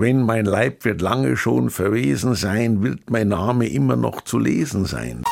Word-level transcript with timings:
Wenn 0.00 0.22
mein 0.22 0.44
Leib 0.44 0.84
wird 0.84 1.00
lange 1.00 1.36
schon 1.36 1.70
verwesen 1.70 2.36
sein, 2.36 2.84
wird 2.84 3.10
mein 3.10 3.26
Name 3.26 3.66
immer 3.66 3.96
noch 3.96 4.20
zu 4.20 4.38
lesen 4.38 4.84
sein. 4.84 5.24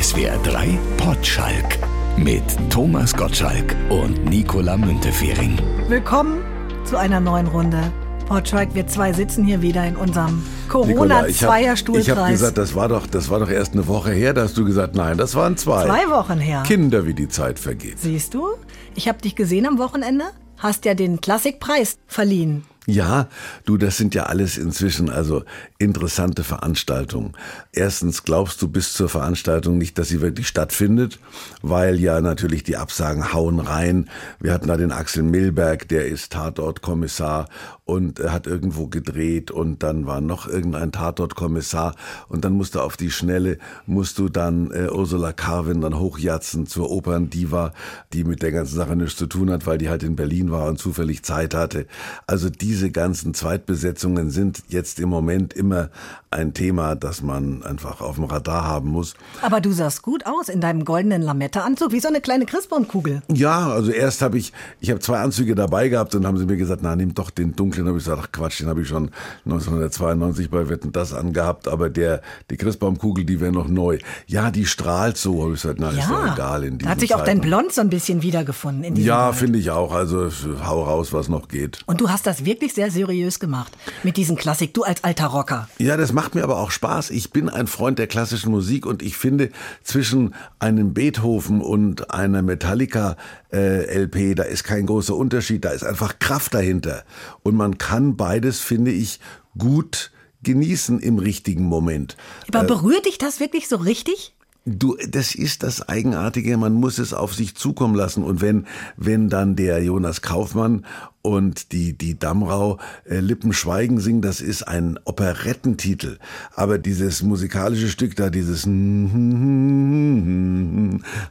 SWR 0.00 0.38
3 0.44 0.78
Potschalk 0.96 1.78
mit 2.16 2.42
Thomas 2.70 3.14
Gottschalk 3.14 3.76
und 3.90 4.24
Nicola 4.24 4.78
Müntefering. 4.78 5.58
Willkommen 5.88 6.40
zu 6.86 6.96
einer 6.96 7.20
neuen 7.20 7.48
Runde. 7.48 7.92
Potschalk, 8.26 8.74
wir 8.74 8.86
zwei 8.86 9.12
sitzen 9.12 9.44
hier 9.44 9.60
wieder 9.60 9.86
in 9.86 9.96
unserem 9.96 10.42
Nicola, 10.86 11.26
ich 11.26 11.44
habe 11.44 11.68
hab 11.68 12.30
gesagt, 12.30 12.56
das 12.56 12.74
war, 12.74 12.88
doch, 12.88 13.06
das 13.06 13.28
war 13.28 13.40
doch 13.40 13.50
erst 13.50 13.74
eine 13.74 13.86
Woche 13.88 14.12
her, 14.12 14.32
da 14.32 14.44
hast 14.44 14.56
du 14.56 14.64
gesagt, 14.64 14.94
nein, 14.94 15.18
das 15.18 15.34
waren 15.34 15.58
zwei. 15.58 15.84
Zwei 15.84 16.08
Wochen 16.08 16.38
her. 16.38 16.62
Kinder, 16.66 17.04
wie 17.04 17.12
die 17.12 17.28
Zeit 17.28 17.58
vergeht. 17.58 17.98
Siehst 17.98 18.32
du? 18.32 18.48
Ich 18.94 19.06
habe 19.06 19.20
dich 19.20 19.36
gesehen 19.36 19.66
am 19.66 19.76
Wochenende. 19.76 20.24
Hast 20.56 20.86
ja 20.86 20.94
den 20.94 21.20
Klassikpreis 21.20 21.96
verliehen. 22.06 22.64
Ja, 22.86 23.28
du, 23.66 23.76
das 23.76 23.98
sind 23.98 24.14
ja 24.14 24.24
alles 24.24 24.56
inzwischen 24.56 25.10
also 25.10 25.44
interessante 25.78 26.42
Veranstaltungen. 26.44 27.34
Erstens 27.72 28.24
glaubst 28.24 28.60
du 28.62 28.68
bis 28.68 28.94
zur 28.94 29.08
Veranstaltung 29.08 29.76
nicht, 29.76 29.98
dass 29.98 30.08
sie 30.08 30.22
wirklich 30.22 30.48
stattfindet, 30.48 31.18
weil 31.60 32.00
ja 32.00 32.20
natürlich 32.22 32.64
die 32.64 32.78
Absagen 32.78 33.34
hauen 33.34 33.60
rein. 33.60 34.08
Wir 34.40 34.52
hatten 34.54 34.68
da 34.68 34.78
den 34.78 34.92
Axel 34.92 35.22
Milberg, 35.22 35.88
der 35.88 36.06
ist 36.06 36.32
Tatortkommissar 36.32 37.48
und 37.90 38.20
hat 38.20 38.46
irgendwo 38.46 38.86
gedreht 38.86 39.50
und 39.50 39.82
dann 39.82 40.06
war 40.06 40.20
noch 40.20 40.46
irgendein 40.46 40.92
Tatortkommissar 40.92 41.96
und 42.28 42.44
dann 42.44 42.52
musste 42.52 42.82
auf 42.82 42.96
die 42.96 43.10
Schnelle, 43.10 43.58
musst 43.84 44.18
du 44.18 44.28
dann 44.28 44.70
äh, 44.70 44.88
Ursula 44.90 45.32
Carvin 45.32 45.80
dann 45.80 45.98
hochjatzen 45.98 46.66
zur 46.66 46.90
Operndiva, 46.90 47.72
die 48.12 48.22
mit 48.22 48.42
der 48.42 48.52
ganzen 48.52 48.76
Sache 48.76 48.94
nichts 48.94 49.16
zu 49.16 49.26
tun 49.26 49.50
hat, 49.50 49.66
weil 49.66 49.78
die 49.78 49.88
halt 49.88 50.04
in 50.04 50.14
Berlin 50.14 50.52
war 50.52 50.68
und 50.68 50.78
zufällig 50.78 51.24
Zeit 51.24 51.52
hatte. 51.52 51.86
Also 52.28 52.48
diese 52.48 52.92
ganzen 52.92 53.34
Zweitbesetzungen 53.34 54.30
sind 54.30 54.62
jetzt 54.68 55.00
im 55.00 55.08
Moment 55.08 55.52
immer 55.52 55.90
ein 56.32 56.54
Thema, 56.54 56.94
das 56.94 57.22
man 57.22 57.64
einfach 57.64 58.00
auf 58.00 58.14
dem 58.14 58.24
Radar 58.24 58.64
haben 58.64 58.90
muss. 58.90 59.14
Aber 59.42 59.60
du 59.60 59.72
sahst 59.72 60.02
gut 60.02 60.26
aus 60.26 60.48
in 60.48 60.60
deinem 60.60 60.84
goldenen 60.84 61.22
Lametta-Anzug, 61.22 61.90
wie 61.90 61.98
so 61.98 62.06
eine 62.06 62.20
kleine 62.20 62.46
Christbaumkugel. 62.46 63.22
Ja, 63.28 63.68
also 63.68 63.90
erst 63.90 64.22
habe 64.22 64.38
ich, 64.38 64.52
ich 64.78 64.90
habe 64.90 65.00
zwei 65.00 65.18
Anzüge 65.18 65.56
dabei 65.56 65.88
gehabt 65.88 66.14
und 66.14 66.24
haben 66.24 66.38
sie 66.38 66.46
mir 66.46 66.56
gesagt, 66.56 66.82
na 66.84 66.94
nimm 66.94 67.14
doch 67.14 67.30
den 67.30 67.56
dunklen. 67.56 67.88
habe 67.88 67.98
ich 67.98 68.04
gesagt, 68.04 68.22
ach 68.24 68.30
Quatsch, 68.30 68.60
den 68.60 68.68
habe 68.68 68.82
ich 68.82 68.86
schon 68.86 69.10
1992 69.44 70.50
bei 70.50 70.68
Wetten 70.68 70.92
das 70.92 71.12
angehabt, 71.12 71.66
aber 71.66 71.90
der 71.90 72.22
die 72.48 72.56
Christbaumkugel, 72.56 73.24
die 73.24 73.40
wäre 73.40 73.50
noch 73.50 73.66
neu. 73.66 73.98
Ja, 74.28 74.52
die 74.52 74.66
strahlt 74.66 75.16
so, 75.16 75.42
habe 75.42 75.54
ich 75.54 75.62
gesagt, 75.62 75.80
na 75.80 75.90
ist 75.90 76.08
doch 76.08 76.32
egal 76.32 76.62
in 76.62 76.78
da 76.78 76.90
hat 76.90 77.00
sich 77.00 77.14
auch 77.14 77.24
dein. 77.24 77.40
Blond 77.40 77.72
so 77.72 77.80
ein 77.80 77.88
bisschen 77.88 78.22
wiedergefunden 78.22 78.84
in 78.84 78.94
diesem 78.94 79.08
Ja, 79.08 79.32
finde 79.32 79.58
ich 79.58 79.70
auch. 79.70 79.92
Also 79.92 80.28
hau 80.64 80.82
raus, 80.84 81.12
was 81.12 81.28
noch 81.28 81.48
geht. 81.48 81.80
Und 81.86 82.00
du 82.00 82.10
hast 82.10 82.26
das 82.26 82.44
wirklich 82.44 82.74
sehr 82.74 82.90
seriös 82.90 83.40
gemacht 83.40 83.72
mit 84.02 84.18
diesem 84.18 84.36
Klassik, 84.36 84.74
du 84.74 84.84
als 84.84 85.02
alter 85.02 85.26
Rocker. 85.26 85.68
Ja, 85.78 85.96
das 85.96 86.12
macht 86.20 86.34
mir 86.34 86.44
aber 86.44 86.58
auch 86.58 86.70
Spaß. 86.70 87.08
Ich 87.12 87.30
bin 87.30 87.48
ein 87.48 87.66
Freund 87.66 87.98
der 87.98 88.06
klassischen 88.06 88.50
Musik 88.50 88.84
und 88.84 89.00
ich 89.00 89.16
finde 89.16 89.48
zwischen 89.82 90.34
einem 90.58 90.92
Beethoven 90.92 91.62
und 91.62 92.10
einer 92.10 92.42
Metallica 92.42 93.16
äh, 93.50 94.02
LP, 94.02 94.36
da 94.36 94.42
ist 94.42 94.64
kein 94.64 94.84
großer 94.84 95.16
Unterschied, 95.16 95.64
da 95.64 95.70
ist 95.70 95.82
einfach 95.82 96.18
Kraft 96.18 96.52
dahinter 96.52 97.04
und 97.42 97.56
man 97.56 97.78
kann 97.78 98.18
beides, 98.18 98.60
finde 98.60 98.90
ich, 98.90 99.18
gut 99.56 100.12
genießen 100.42 101.00
im 101.00 101.18
richtigen 101.18 101.64
Moment. 101.64 102.18
Aber 102.52 102.64
berührt 102.64 103.06
dich 103.06 103.16
das 103.16 103.40
wirklich 103.40 103.66
so 103.66 103.76
richtig? 103.76 104.34
Du, 104.66 104.98
das 105.08 105.34
ist 105.34 105.62
das 105.62 105.88
Eigenartige, 105.88 106.58
man 106.58 106.74
muss 106.74 106.98
es 106.98 107.14
auf 107.14 107.34
sich 107.34 107.54
zukommen 107.54 107.94
lassen. 107.94 108.22
Und 108.22 108.42
wenn, 108.42 108.66
wenn 108.98 109.30
dann 109.30 109.56
der 109.56 109.82
Jonas 109.82 110.20
Kaufmann 110.20 110.84
und 111.22 111.72
die, 111.72 111.92
die 111.92 112.18
Damrau 112.18 112.78
äh, 113.04 113.20
Lippen 113.20 113.52
schweigen 113.52 114.00
singen, 114.00 114.22
das 114.22 114.40
ist 114.40 114.62
ein 114.62 114.98
Operettentitel. 115.04 116.18
Aber 116.54 116.78
dieses 116.78 117.22
musikalische 117.22 117.88
Stück 117.88 118.16
da, 118.16 118.30
dieses 118.30 118.66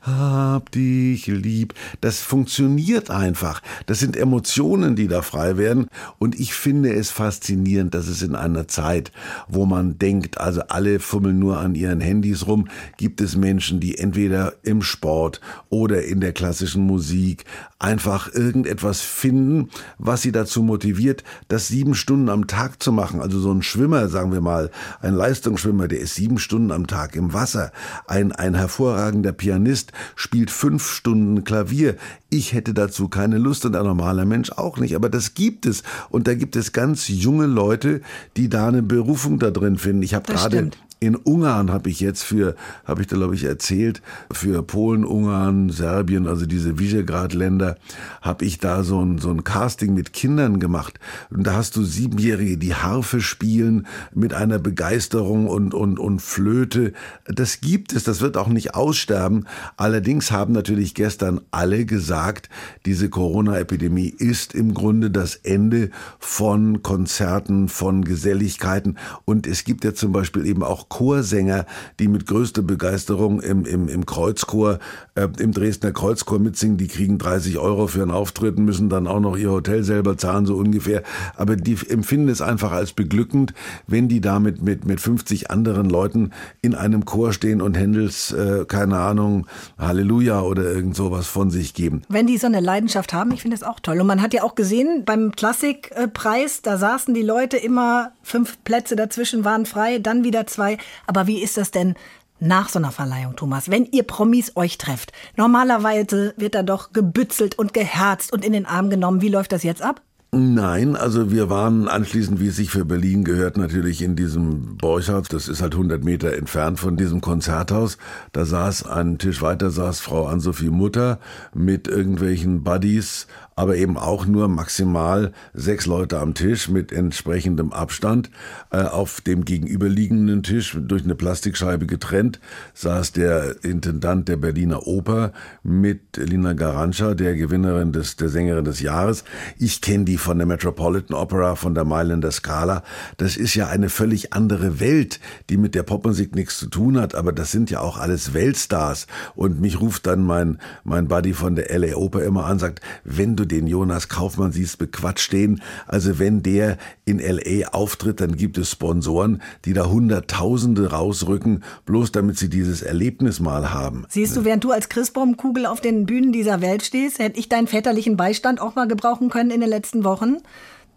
Hab 0.01 0.71
dich 0.71 1.27
lieb, 1.27 1.73
das 2.01 2.21
funktioniert 2.21 3.09
einfach. 3.09 3.61
Das 3.87 3.99
sind 3.99 4.15
Emotionen, 4.15 4.95
die 4.95 5.07
da 5.07 5.23
frei 5.23 5.57
werden. 5.57 5.87
Und 6.19 6.39
ich 6.39 6.53
finde 6.53 6.93
es 6.93 7.09
faszinierend, 7.09 7.95
dass 7.95 8.07
es 8.07 8.21
in 8.21 8.35
einer 8.35 8.67
Zeit, 8.67 9.11
wo 9.47 9.65
man 9.65 9.97
denkt, 9.97 10.39
also 10.39 10.61
alle 10.69 10.99
fummeln 10.99 11.39
nur 11.39 11.59
an 11.59 11.73
ihren 11.73 12.01
Handys 12.01 12.45
rum, 12.45 12.67
gibt 12.97 13.21
es 13.21 13.35
Menschen, 13.35 13.79
die 13.79 13.97
entweder 13.97 14.53
im 14.61 14.83
Sport 14.83 15.41
oder 15.69 16.03
in 16.03 16.21
der 16.21 16.33
klassischen 16.33 16.85
Musik 16.85 17.45
einfach 17.79 18.31
irgendetwas 18.33 18.99
finden, 18.99 19.69
was 19.97 20.21
sie 20.21 20.33
dazu 20.33 20.61
motiviert, 20.61 21.23
das 21.47 21.69
sieben 21.69 21.95
Stunden 21.95 22.29
am 22.29 22.45
Tag 22.45 22.83
zu 22.83 22.91
machen. 22.91 23.21
Also 23.21 23.39
so 23.39 23.51
ein 23.51 23.63
Schwimmer, 23.63 24.09
sagen 24.09 24.33
wir 24.33 24.41
mal, 24.41 24.69
ein 25.01 25.13
Leistungsschwimmer, 25.13 25.87
der 25.87 25.99
ist 25.99 26.15
sieben 26.15 26.39
Stunden 26.39 26.71
am 26.71 26.87
Tag 26.87 27.15
im 27.15 27.33
Wasser. 27.33 27.71
Ein, 28.05 28.33
ein 28.33 28.53
hervorragender 28.53 29.31
Pianist 29.31 29.93
spielt 30.15 30.51
fünf 30.51 30.89
Stunden 30.89 31.45
Klavier. 31.45 31.95
Ich 32.29 32.53
hätte 32.53 32.73
dazu 32.73 33.07
keine 33.07 33.37
Lust 33.37 33.65
und 33.65 33.75
ein 33.77 33.85
normaler 33.85 34.25
Mensch 34.25 34.51
auch 34.51 34.77
nicht. 34.77 34.93
Aber 34.93 35.09
das 35.09 35.33
gibt 35.33 35.65
es. 35.65 35.83
Und 36.09 36.27
da 36.27 36.35
gibt 36.35 36.57
es 36.57 36.73
ganz 36.73 37.07
junge 37.07 37.45
Leute, 37.45 38.01
die 38.35 38.49
da 38.49 38.67
eine 38.67 38.83
Berufung 38.83 39.39
da 39.39 39.51
drin 39.51 39.77
finden. 39.77 40.03
Ich 40.03 40.13
habe 40.13 40.31
gerade. 40.31 40.69
In 40.99 41.15
Ungarn 41.15 41.71
habe 41.71 41.89
ich 41.89 42.01
jetzt 42.01 42.23
für, 42.23 42.55
habe 42.83 43.01
ich 43.01 43.07
da 43.07 43.15
glaube 43.15 43.35
ich 43.35 43.45
erzählt, 43.45 44.01
für 44.31 44.63
Polen, 44.63 45.05
Ungarn, 45.05 45.69
Serbien, 45.69 46.27
also 46.27 46.45
diese 46.45 46.77
Visegrad-Länder, 46.77 47.77
habe 48.21 48.43
ich 48.43 48.57
da 48.57 48.83
so 48.83 49.03
ein, 49.03 49.17
so 49.17 49.29
ein 49.29 49.45
Casting 49.45 49.93
mit 49.93 50.11
Kindern 50.11 50.59
gemacht. 50.59 50.99
Und 51.29 51.47
da 51.47 51.53
hast 51.53 51.77
du 51.77 51.83
Siebenjährige, 51.83 52.57
die 52.57 52.75
Harfe 52.75 53.21
spielen 53.21 53.87
mit 54.13 54.33
einer 54.33 54.59
Begeisterung 54.59 55.47
und, 55.47 55.73
und, 55.73 55.99
und 55.99 56.21
Flöte. 56.21 56.91
Das 57.25 57.61
gibt 57.61 57.93
es, 57.93 58.03
das 58.03 58.19
wird 58.19 58.35
auch 58.35 58.49
nicht 58.49 58.75
aussterben. 58.75 59.47
Allerdings 59.77 60.31
haben 60.31 60.51
natürlich 60.51 60.95
gestern 60.95 61.39
alle 61.51 61.85
gesagt, 61.85 62.49
diese 62.85 63.09
Corona-Epidemie 63.09 64.13
ist 64.17 64.53
im 64.53 64.73
Grunde 64.73 65.11
das 65.11 65.35
Ende 65.35 65.91
von 66.19 66.83
Konzerten, 66.83 67.69
von 67.69 68.03
Geselligkeiten. 68.03 68.97
Und 69.23 69.47
es 69.47 69.63
gibt 69.63 69.85
ja 69.85 69.93
zum 69.93 70.11
Beispiel 70.11 70.45
eben 70.45 70.63
auch 70.63 70.88
Chorsänger, 70.89 71.65
die 71.99 72.07
mit 72.07 72.25
größter 72.25 72.61
Begeisterung 72.61 73.41
im, 73.41 73.65
im, 73.65 73.87
im 73.87 74.05
Kreuzchor, 74.05 74.79
äh, 75.15 75.27
im 75.39 75.51
Dresdner 75.51 75.91
Kreuzchor 75.91 76.39
mitsingen. 76.39 76.77
Die 76.77 76.87
kriegen 76.87 77.17
30 77.17 77.57
Euro 77.59 77.87
für 77.87 78.01
einen 78.01 78.11
Auftritt, 78.11 78.57
müssen 78.57 78.89
dann 78.89 79.07
auch 79.07 79.19
noch 79.19 79.37
ihr 79.37 79.51
Hotel 79.51 79.83
selber 79.83 80.17
zahlen, 80.17 80.45
so 80.45 80.55
ungefähr. 80.55 81.03
Aber 81.35 81.55
die 81.55 81.77
empfinden 81.87 82.29
es 82.29 82.41
einfach 82.41 82.71
als 82.71 82.93
beglückend, 82.93 83.53
wenn 83.87 84.09
die 84.09 84.21
damit 84.21 84.61
mit, 84.61 84.85
mit 84.85 84.99
50 84.99 85.51
anderen 85.51 85.89
Leuten 85.89 86.31
in 86.61 86.75
einem 86.75 87.05
Chor 87.05 87.33
stehen 87.33 87.61
und 87.61 87.77
Händels, 87.77 88.31
äh, 88.31 88.65
keine 88.67 88.97
Ahnung, 88.97 89.47
Halleluja 89.77 90.41
oder 90.41 90.63
irgend 90.63 90.95
sowas 90.95 91.27
von 91.27 91.51
sich 91.51 91.73
geben. 91.73 92.01
Wenn 92.09 92.27
die 92.27 92.37
so 92.37 92.47
eine 92.47 92.59
Leidenschaft 92.59 93.13
haben, 93.13 93.31
ich 93.31 93.41
finde 93.41 93.57
das 93.57 93.67
auch 93.67 93.79
toll. 93.79 94.01
Und 94.01 94.07
man 94.07 94.21
hat 94.21 94.33
ja 94.33 94.43
auch 94.43 94.55
gesehen, 94.55 95.03
beim 95.05 95.31
Klassikpreis, 95.31 96.61
da 96.61 96.77
saßen 96.77 97.13
die 97.13 97.21
Leute 97.21 97.57
immer, 97.57 98.11
fünf 98.23 98.57
Plätze 98.63 98.95
dazwischen 98.95 99.45
waren 99.45 99.65
frei, 99.65 99.99
dann 99.99 100.23
wieder 100.23 100.47
zwei. 100.47 100.78
Aber 101.07 101.27
wie 101.27 101.41
ist 101.41 101.57
das 101.57 101.71
denn 101.71 101.95
nach 102.39 102.69
so 102.69 102.79
einer 102.79 102.91
Verleihung, 102.91 103.35
Thomas? 103.35 103.69
Wenn 103.69 103.85
ihr 103.85 104.03
Promis 104.03 104.53
euch 104.55 104.77
trefft, 104.77 105.11
normalerweise 105.35 106.33
wird 106.37 106.55
da 106.55 106.63
doch 106.63 106.93
gebützelt 106.93 107.57
und 107.57 107.73
geherzt 107.73 108.31
und 108.33 108.45
in 108.45 108.53
den 108.53 108.65
Arm 108.65 108.89
genommen. 108.89 109.21
Wie 109.21 109.29
läuft 109.29 109.51
das 109.51 109.63
jetzt 109.63 109.81
ab? 109.81 110.01
Nein, 110.31 110.95
also 110.95 111.31
wir 111.31 111.49
waren 111.49 111.87
anschließend, 111.87 112.39
wie 112.39 112.49
es 112.49 112.55
sich 112.55 112.69
für 112.69 112.85
Berlin 112.85 113.23
gehört, 113.23 113.57
natürlich 113.57 114.03
in 114.03 114.15
diesem 114.15 114.77
Borchardt. 114.77 115.33
Das 115.33 115.47
ist 115.47 115.59
halt 115.63 115.73
100 115.73 116.03
Meter 116.03 116.33
entfernt 116.33 116.79
von 116.79 116.97
diesem 116.97 117.19
Konzerthaus. 117.19 117.97
Da 118.31 118.45
saß 118.45 118.85
einen 118.85 119.17
Tisch 119.17 119.41
weiter, 119.41 119.71
saß 119.71 120.01
Frau 120.01 120.27
Ann-Sophie 120.27 120.69
Mutter 120.69 121.17
mit 121.55 121.87
irgendwelchen 121.87 122.63
Buddies, 122.63 123.25
aber 123.59 123.75
eben 123.75 123.97
auch 123.97 124.25
nur 124.25 124.47
maximal 124.47 125.33
sechs 125.53 125.85
Leute 125.85 126.19
am 126.19 126.33
Tisch 126.33 126.69
mit 126.69 126.93
entsprechendem 126.93 127.73
Abstand. 127.73 128.31
Äh, 128.71 128.83
auf 128.83 129.19
dem 129.19 129.43
gegenüberliegenden 129.43 130.43
Tisch, 130.43 130.77
durch 130.79 131.03
eine 131.03 131.13
Plastikscheibe 131.15 131.85
getrennt, 131.85 132.39
saß 132.73 133.11
der 133.11 133.61
Intendant 133.65 134.29
der 134.29 134.37
Berliner 134.37 134.87
Oper 134.87 135.33
mit 135.61 136.15
Lina 136.15 136.53
Garancha, 136.53 137.15
der 137.15 137.35
Gewinnerin 137.35 137.91
des, 137.91 138.15
der 138.15 138.29
Sängerin 138.29 138.63
des 138.63 138.79
Jahres. 138.79 139.25
Ich 139.57 139.81
kenne 139.81 140.05
die 140.05 140.17
von 140.17 140.37
der 140.37 140.47
Metropolitan 140.47 141.17
Opera, 141.17 141.55
von 141.55 141.75
der 141.75 141.83
Mailänder 141.83 142.31
Scala. 142.31 142.83
Das 143.17 143.35
ist 143.35 143.55
ja 143.55 143.67
eine 143.67 143.89
völlig 143.89 144.31
andere 144.31 144.79
Welt, 144.79 145.19
die 145.49 145.57
mit 145.57 145.75
der 145.75 145.83
Popmusik 145.83 146.33
nichts 146.33 146.59
zu 146.59 146.67
tun 146.67 146.97
hat, 146.97 147.13
aber 147.13 147.33
das 147.33 147.51
sind 147.51 147.69
ja 147.71 147.81
auch 147.81 147.97
alles 147.97 148.33
Weltstars. 148.33 149.05
Und 149.35 149.59
mich 149.59 149.81
ruft 149.81 150.07
dann 150.07 150.23
mein, 150.23 150.59
mein 150.85 151.09
Buddy 151.09 151.33
von 151.33 151.55
der 151.55 151.77
LA 151.77 151.97
Oper 151.97 152.23
immer 152.23 152.45
an, 152.45 152.57
sagt, 152.57 152.79
wenn 153.03 153.35
du 153.35 153.48
den 153.49 153.67
Jonas 153.67 154.07
Kaufmann 154.07 154.53
siehst, 154.53 154.77
bequatscht 154.77 155.33
den. 155.33 155.61
Also 155.87 156.19
wenn 156.19 156.41
der 156.41 156.77
in 157.05 157.19
LA 157.19 157.69
auftritt, 157.69 158.21
dann 158.21 158.37
gibt 158.37 158.57
es 158.57 158.71
Sponsoren, 158.71 159.41
die 159.65 159.73
da 159.73 159.87
Hunderttausende 159.87 160.91
rausrücken, 160.91 161.63
bloß 161.85 162.11
damit 162.13 162.37
sie 162.37 162.49
dieses 162.49 162.81
Erlebnis 162.81 163.39
mal 163.39 163.73
haben. 163.73 164.05
Siehst 164.09 164.37
du, 164.37 164.45
während 164.45 164.63
du 164.63 164.71
als 164.71 164.89
Christbaumkugel 164.89 165.65
auf 165.65 165.81
den 165.81 166.05
Bühnen 166.05 166.31
dieser 166.31 166.61
Welt 166.61 166.83
stehst, 166.83 167.19
hätte 167.19 167.39
ich 167.39 167.49
deinen 167.49 167.67
väterlichen 167.67 168.15
Beistand 168.15 168.61
auch 168.61 168.75
mal 168.75 168.87
gebrauchen 168.87 169.29
können 169.29 169.51
in 169.51 169.61
den 169.61 169.69
letzten 169.69 170.03
Wochen. 170.03 170.37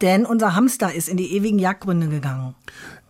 denn 0.02 0.26
unser 0.26 0.54
Hamster 0.54 0.92
ist 0.92 1.08
in 1.08 1.16
die 1.16 1.34
ewigen 1.34 1.58
Jagdgründe 1.58 2.08
gegangen. 2.08 2.54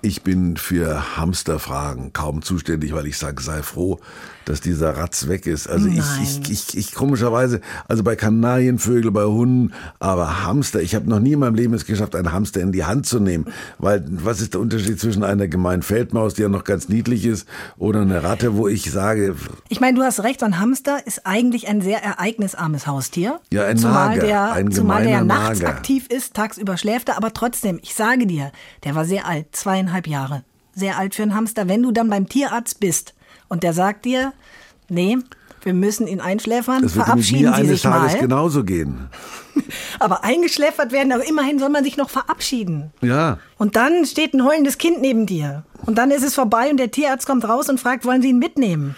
Ich 0.03 0.23
bin 0.23 0.57
für 0.57 1.17
Hamsterfragen 1.17 2.13
kaum 2.13 2.43
zuständig, 2.43 2.93
weil 2.93 3.07
ich 3.07 3.17
sage, 3.17 3.43
sei 3.43 3.63
froh, 3.63 3.99
dass 4.45 4.61
dieser 4.61 4.97
Ratz 4.97 5.29
weg 5.29 5.47
ist. 5.47 5.69
Also 5.69 5.89
ich, 5.89 6.05
ich, 6.23 6.51
ich, 6.51 6.77
ich 6.77 6.95
komischerweise, 6.95 7.61
also 7.89 8.03
bei 8.03 8.17
Kanarienvögel, 8.17 9.11
bei 9.11 9.25
Hunden, 9.25 9.73
aber 9.99 10.45
Hamster, 10.45 10.81
ich 10.81 10.95
habe 10.95 11.09
noch 11.09 11.21
nie 11.21 11.33
in 11.33 11.39
meinem 11.39 11.55
Leben 11.55 11.75
es 11.75 11.85
geschafft, 11.85 12.15
einen 12.15 12.33
Hamster 12.33 12.61
in 12.61 12.73
die 12.73 12.85
Hand 12.85 13.07
zu 13.07 13.21
nehmen. 13.21 13.47
Weil 13.79 14.05
was 14.09 14.41
ist 14.41 14.55
der 14.55 14.61
Unterschied 14.61 15.01
zwischen 15.01 15.25
einer 15.25 15.49
gemeinen 15.49 15.83
Feldmaus, 15.83 16.35
die 16.35 16.43
ja 16.43 16.49
noch 16.49 16.65
ganz 16.65 16.89
niedlich 16.89 17.25
ist, 17.25 17.47
oder 17.79 18.01
einer 18.01 18.23
Ratte, 18.23 18.57
wo 18.57 18.69
ich 18.69 18.91
sage. 18.91 19.35
Ich 19.69 19.81
meine, 19.81 19.99
du 19.99 20.05
hast 20.05 20.23
recht, 20.23 20.41
so 20.41 20.47
ein 20.47 20.59
Hamster 20.59 21.07
ist 21.07 21.27
eigentlich 21.27 21.69
ein 21.69 21.81
sehr 21.81 22.03
ereignisarmes 22.03 22.87
Haustier. 22.87 23.41
Ja, 23.53 23.65
ein 23.65 23.77
zumal 23.77 24.17
Nager, 24.17 24.27
der, 24.27 24.53
ein 24.53 24.71
zumal 24.71 25.05
der 25.05 25.25
nachts 25.25 25.61
Nager. 25.61 25.75
aktiv 25.75 26.07
ist, 26.09 26.35
tagsüber 26.35 26.77
schläft 26.77 27.09
er, 27.09 27.17
aber 27.17 27.33
trotzdem, 27.33 27.79
ich 27.83 27.95
sage 27.95 28.27
dir, 28.27 28.53
der 28.85 28.95
war 28.95 29.05
sehr 29.05 29.27
alt, 29.27 29.47
zweieinhalb 29.53 30.07
Jahre. 30.07 30.43
Sehr 30.75 30.99
alt 30.99 31.15
für 31.15 31.23
einen 31.23 31.35
Hamster. 31.35 31.69
Wenn 31.69 31.83
du 31.83 31.93
dann 31.93 32.09
beim 32.09 32.29
Tierarzt 32.29 32.81
bist 32.81 33.15
und 33.53 33.63
der 33.63 33.73
sagt 33.75 34.05
dir, 34.07 34.33
nee, 34.89 35.19
wir 35.63 35.75
müssen 35.75 36.07
ihn 36.09 36.21
einschläfern, 36.21 36.83
Das 36.83 36.97
wird 36.97 37.05
verabschieden 37.05 37.43
mir 37.43 37.49
Sie 37.55 37.61
eines 37.61 37.71
sich 37.71 37.83
Tages 37.83 38.13
mal. 38.15 38.21
genauso 38.21 38.65
gehen. 38.65 39.09
Aber 40.01 40.25
eingeschläfert 40.25 40.91
werden, 40.93 41.13
aber 41.13 41.29
immerhin 41.29 41.59
soll 41.59 41.69
man 41.69 41.85
sich 41.85 41.97
noch 41.99 42.09
verabschieden. 42.11 42.91
Ja. 43.03 43.39
Und 43.59 43.77
dann 43.77 44.07
steht 44.07 44.33
ein 44.35 44.45
heulendes 44.45 44.79
Kind 44.79 45.01
neben 45.03 45.27
dir. 45.27 45.65
Und 45.85 45.99
dann 45.99 46.11
ist 46.11 46.25
es 46.25 46.35
vorbei 46.35 46.71
und 46.71 46.79
der 46.79 46.91
Tierarzt 46.91 47.27
kommt 47.27 47.47
raus 47.47 47.69
und 47.69 47.79
fragt, 47.79 48.05
wollen 48.07 48.23
Sie 48.23 48.31
ihn 48.31 48.39
mitnehmen? 48.39 48.97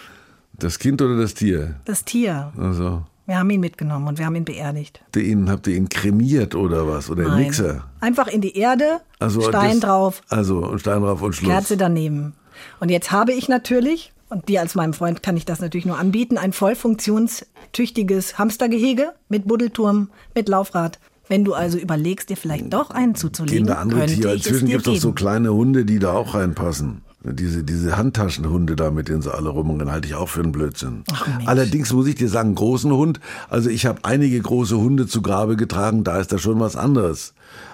Das 0.57 0.79
Kind 0.79 1.03
oder 1.03 1.17
das 1.17 1.35
Tier? 1.35 1.75
Das 1.85 2.05
Tier. 2.05 2.53
Also. 2.57 3.03
Wir 3.27 3.39
haben 3.39 3.51
ihn 3.51 3.61
mitgenommen 3.61 4.07
und 4.07 4.19
wir 4.19 4.27
haben 4.27 4.37
ihn 4.37 4.45
beerdigt. 4.45 5.01
Habt 5.05 5.17
ihr 5.17 5.25
ihn, 5.25 5.51
habt 5.51 5.67
ihr 5.67 5.75
ihn 5.77 5.89
kremiert 5.89 6.55
oder 6.55 6.87
was? 6.87 7.11
Oder 7.11 7.33
ein 7.33 7.41
Mixer? 7.43 7.85
Einfach 8.01 8.29
in 8.29 8.41
die 8.41 8.57
Erde, 8.57 9.01
Also 9.19 9.41
Stein 9.43 9.81
das- 9.81 9.81
drauf, 9.81 10.23
Also 10.29 10.59
und 10.59 10.79
Stein 10.79 11.03
drauf 11.03 11.21
und 11.21 11.35
Schluss. 11.35 11.51
Kerze 11.51 11.77
daneben. 11.77 12.35
Und 12.81 12.91
jetzt 12.91 13.11
habe 13.11 13.33
ich 13.33 13.49
natürlich, 13.49 14.13
und 14.35 14.49
dir 14.49 14.61
als 14.61 14.75
meinem 14.75 14.93
Freund 14.93 15.23
kann 15.23 15.37
ich 15.37 15.45
das 15.45 15.61
natürlich 15.61 15.87
nur 15.87 15.99
anbieten, 15.99 16.39
ein 16.39 16.53
voll 16.53 16.75
funktionstüchtiges 16.75 18.37
Hamstergehege 18.37 19.13
mit 19.29 19.47
Buddelturm, 19.47 20.11
mit 20.35 20.49
Laufrad. 20.49 20.99
Wenn 21.29 21.45
du 21.45 21.55
also 21.55 21.79
überlegst, 21.79 22.29
dir 22.29 22.37
vielleicht 22.37 22.73
doch 22.73 22.91
einen 22.91 23.15
zuzulegen, 23.15 23.59
Gehen 23.59 23.67
da 23.67 23.75
andere 23.75 24.07
Tiere. 24.07 24.35
Inzwischen 24.35 24.69
gibt 24.69 24.87
es 24.87 24.95
doch 24.95 25.01
so 25.01 25.13
kleine 25.13 25.55
Hunde, 25.55 25.85
die 25.85 25.99
da 25.99 26.13
auch 26.13 26.35
reinpassen. 26.35 27.03
Diese, 27.23 27.65
diese 27.65 27.97
Handtaschenhunde 27.97 28.77
da, 28.77 28.91
mit 28.91 29.09
denen 29.09 29.23
sie 29.23 29.33
alle 29.33 29.49
rumrennen, 29.49 29.91
halte 29.91 30.09
ich 30.09 30.15
auch 30.15 30.29
für 30.29 30.43
einen 30.43 30.53
Blödsinn. 30.53 31.05
Ach. 31.11 31.27
Allerdings 31.47 31.91
muss 31.95 32.07
ich 32.07 32.17
dir 32.17 32.29
sagen, 32.29 32.55
großen 32.55 32.93
Hund, 32.93 33.19
also 33.49 33.71
ich 33.71 33.87
habe 33.87 34.01
einige 34.03 34.39
große 34.39 34.77
Hunde 34.77 35.07
zu 35.07 35.23
Grabe 35.23 35.57
getragen, 35.57 36.05
da 36.05 36.19
ist 36.19 36.33
da 36.33 36.39
schon 36.39 36.61
was 36.61 36.77
anderes. 36.77 37.33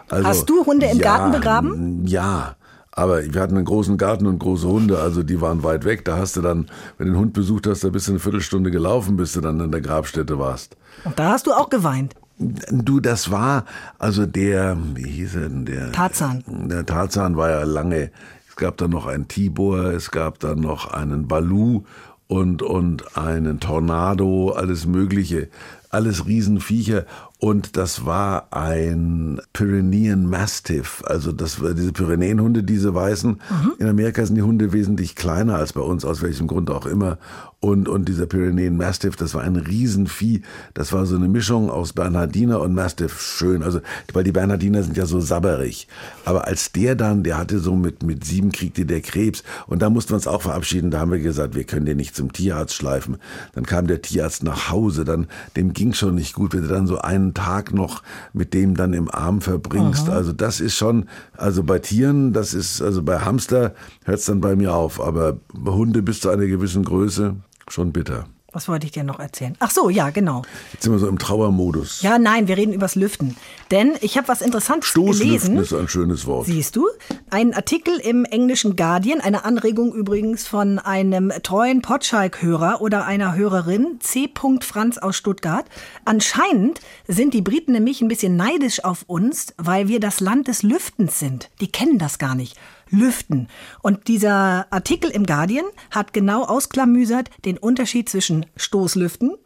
Also, 0.09 0.29
Hast 0.29 0.49
du 0.49 0.65
Hunde 0.67 0.87
im 0.87 0.99
ja, 0.99 1.03
Garten 1.03 1.33
begraben? 1.33 2.07
Ja. 2.07 2.55
Aber 3.01 3.25
wir 3.33 3.41
hatten 3.41 3.57
einen 3.57 3.65
großen 3.65 3.97
Garten 3.97 4.27
und 4.27 4.39
große 4.41 4.69
Hunde, 4.69 4.99
also 4.99 5.23
die 5.23 5.41
waren 5.41 5.63
weit 5.63 5.87
weg. 5.87 6.05
Da 6.05 6.19
hast 6.19 6.37
du 6.37 6.43
dann, 6.43 6.67
wenn 6.99 7.07
du 7.07 7.15
den 7.15 7.19
Hund 7.19 7.33
besucht 7.33 7.67
hast, 7.67 7.83
da 7.83 7.89
bist 7.89 8.09
du 8.09 8.13
eine 8.13 8.19
Viertelstunde 8.21 8.71
gelaufen, 8.71 9.17
bis 9.17 9.33
du 9.33 9.41
dann 9.41 9.59
in 9.59 9.73
der 9.73 9.81
Grabstätte 9.81 10.39
warst. 10.39 10.77
Und 11.05 11.19
da 11.19 11.31
hast 11.31 11.47
du 11.47 11.55
auch 11.55 11.71
geweint. 11.71 12.15
Du, 12.37 13.01
das 13.01 13.31
war, 13.31 13.65
also 13.99 14.27
der, 14.27 14.77
wie 14.95 15.09
hieß 15.09 15.37
er 15.37 15.49
denn, 15.49 15.65
der? 15.65 15.93
Tarzan. 15.93 16.45
Der 16.69 16.85
Tarzan 16.85 17.39
war 17.39 17.49
ja 17.49 17.63
lange, 17.63 18.11
es 18.47 18.57
gab 18.57 18.77
dann 18.77 18.91
noch 18.91 19.07
einen 19.07 19.29
Tibor, 19.29 19.79
es 19.93 20.11
gab 20.11 20.39
dann 20.39 20.61
noch 20.61 20.93
einen 20.93 21.27
Balu 21.27 21.85
und, 22.27 22.61
und 22.61 23.17
einen 23.17 23.61
Tornado, 23.61 24.51
alles 24.51 24.85
Mögliche, 24.85 25.49
alles 25.89 26.27
Riesenviecher. 26.27 27.07
Und 27.41 27.79
das 27.79 28.05
war 28.05 28.49
ein 28.51 29.41
Pyrenean 29.55 30.27
Mastiff, 30.27 31.03
also 31.07 31.33
das 31.33 31.63
war 31.63 31.73
diese 31.73 31.91
Pyrenäenhunde, 31.91 32.63
diese 32.63 32.95
weißen. 32.95 33.41
In 33.79 33.89
Amerika 33.89 34.27
sind 34.27 34.35
die 34.35 34.43
Hunde 34.43 34.75
wesentlich 34.75 35.17
kleiner 35.17 35.57
als 35.57 35.73
bei 35.73 35.81
uns, 35.81 36.05
aus 36.05 36.21
welchem 36.21 36.49
Grund 36.49 36.71
auch 36.71 36.85
immer. 36.85 37.17
Und, 37.63 37.91
und 37.91 38.09
dieser 38.09 38.25
Pyrenäen 38.25 38.79
Mastiff, 38.79 39.17
das 39.17 39.35
war 39.35 39.43
ein 39.43 39.57
Riesenvieh. 39.57 40.41
Das 40.73 40.95
war 40.95 41.05
so 41.05 41.17
eine 41.17 41.29
Mischung 41.29 41.69
aus 41.69 41.93
Bernhardiner 41.93 42.59
und 42.59 42.75
Mastiff. 42.75 43.21
Schön. 43.21 43.63
Also, 43.63 43.83
weil 44.15 44.25
die 44.25 44.33
Bernhardiner 44.33 44.83
sind 44.83 44.97
ja 44.97 45.05
so 45.05 45.21
sabberig. 45.21 45.87
Aber 46.25 46.47
als 46.47 46.73
der 46.73 46.95
dann, 46.95 47.23
der 47.23 47.37
hatte 47.37 47.59
so 47.59 47.77
mit, 47.77 48.03
mit 48.03 48.25
sieben 48.25 48.51
kriegte 48.51 48.87
der 48.87 49.03
Krebs. 49.03 49.45
Und 49.67 49.83
da 49.83 49.91
mussten 49.91 50.13
wir 50.13 50.15
uns 50.15 50.27
auch 50.27 50.41
verabschieden. 50.41 50.91
Da 50.91 51.01
haben 51.01 51.11
wir 51.11 51.19
gesagt, 51.19 51.55
wir 51.55 51.65
können 51.65 51.85
den 51.85 51.99
nicht 51.99 52.17
zum 52.17 52.33
Tierarzt 52.33 52.75
schleifen. 52.75 53.19
Dann 53.53 53.67
kam 53.67 53.87
der 53.87 54.01
Tierarzt 54.01 54.43
nach 54.43 54.71
Hause. 54.71 55.05
Dann, 55.05 55.27
dem 55.55 55.75
ging 55.75 55.93
schon 55.93 56.15
nicht 56.15 56.33
gut, 56.33 56.55
wenn 56.55 56.63
du 56.63 56.69
dann 56.69 56.87
so 56.87 56.97
einen 56.97 57.35
Tag 57.35 57.75
noch 57.75 58.03
mit 58.33 58.55
dem 58.55 58.75
dann 58.75 58.95
im 58.95 59.11
Arm 59.11 59.43
verbringst. 59.43 60.09
Also, 60.09 60.33
das 60.33 60.61
ist 60.61 60.77
schon, 60.77 61.11
also 61.37 61.63
bei 61.63 61.79
Tieren, 61.79 62.33
das 62.33 62.55
ist, 62.55 62.81
also 62.81 63.03
bei 63.03 63.19
Hamster 63.19 63.75
hört's 64.07 64.25
dann 64.25 64.41
bei 64.41 64.57
mir 64.57 64.73
auf. 64.73 64.99
Aber 64.99 65.37
bei 65.53 65.73
Hunde 65.73 66.01
bis 66.01 66.21
zu 66.21 66.31
einer 66.31 66.47
gewissen 66.47 66.85
Größe 66.85 67.37
schon 67.73 67.93
bitter. 67.93 68.27
Was 68.53 68.67
wollte 68.69 68.85
ich 68.85 68.93
dir 68.93 69.05
noch 69.05 69.21
erzählen? 69.21 69.55
Ach 69.61 69.71
so, 69.71 69.91
ja, 69.91 70.11
genau. 70.11 70.43
Jetzt 70.73 70.83
sind 70.83 70.93
wir 70.93 70.99
so 70.99 71.07
im 71.07 71.19
Trauermodus. 71.19 72.03
Ja, 72.03 72.19
nein, 72.19 72.49
wir 72.49 72.57
reden 72.57 72.73
übers 72.73 72.97
Lüften. 72.97 73.37
Denn 73.71 73.93
ich 74.01 74.17
habe 74.17 74.27
was 74.27 74.43
Interessantes 74.43 74.89
Stoßlüften 74.91 75.29
gelesen. 75.29 75.59
ist 75.59 75.73
ein 75.73 75.87
schönes 75.87 76.27
Wort. 76.27 76.47
Siehst 76.47 76.75
du? 76.75 76.89
Ein 77.31 77.55
Artikel 77.55 77.99
im 78.01 78.25
englischen 78.25 78.75
Guardian, 78.75 79.21
eine 79.21 79.45
Anregung 79.45 79.95
übrigens 79.95 80.49
von 80.49 80.81
einem 80.81 81.33
treuen 81.45 81.81
Potschalk-Hörer 81.81 82.81
oder 82.81 83.07
einer 83.07 83.37
Hörerin, 83.37 83.99
C. 84.01 84.29
Franz 84.63 84.99
aus 84.99 85.17
Stuttgart. 85.17 85.67
Anscheinend 86.05 86.81
sind 87.07 87.35
die 87.35 87.43
Briten 87.43 87.73
nämlich 87.73 88.01
ein 88.01 88.09
bisschen 88.09 88.35
neidisch 88.35 88.83
auf 88.83 89.05
uns, 89.07 89.55
weil 89.59 89.87
wir 89.87 90.01
das 90.01 90.19
Land 90.19 90.49
des 90.49 90.65
Lüftens 90.65 91.21
sind. 91.21 91.51
Die 91.61 91.71
kennen 91.71 91.99
das 91.99 92.19
gar 92.19 92.35
nicht. 92.35 92.57
Lüften. 92.91 93.49
Und 93.83 94.09
dieser 94.09 94.67
Artikel 94.71 95.11
im 95.11 95.25
Guardian 95.25 95.67
hat 95.91 96.13
genau 96.13 96.45
ausklamüsert 96.45 97.31
den 97.45 97.59
Unterschied 97.59 98.09
zwischen 98.09 98.47
Stoßlüften, 98.57 99.37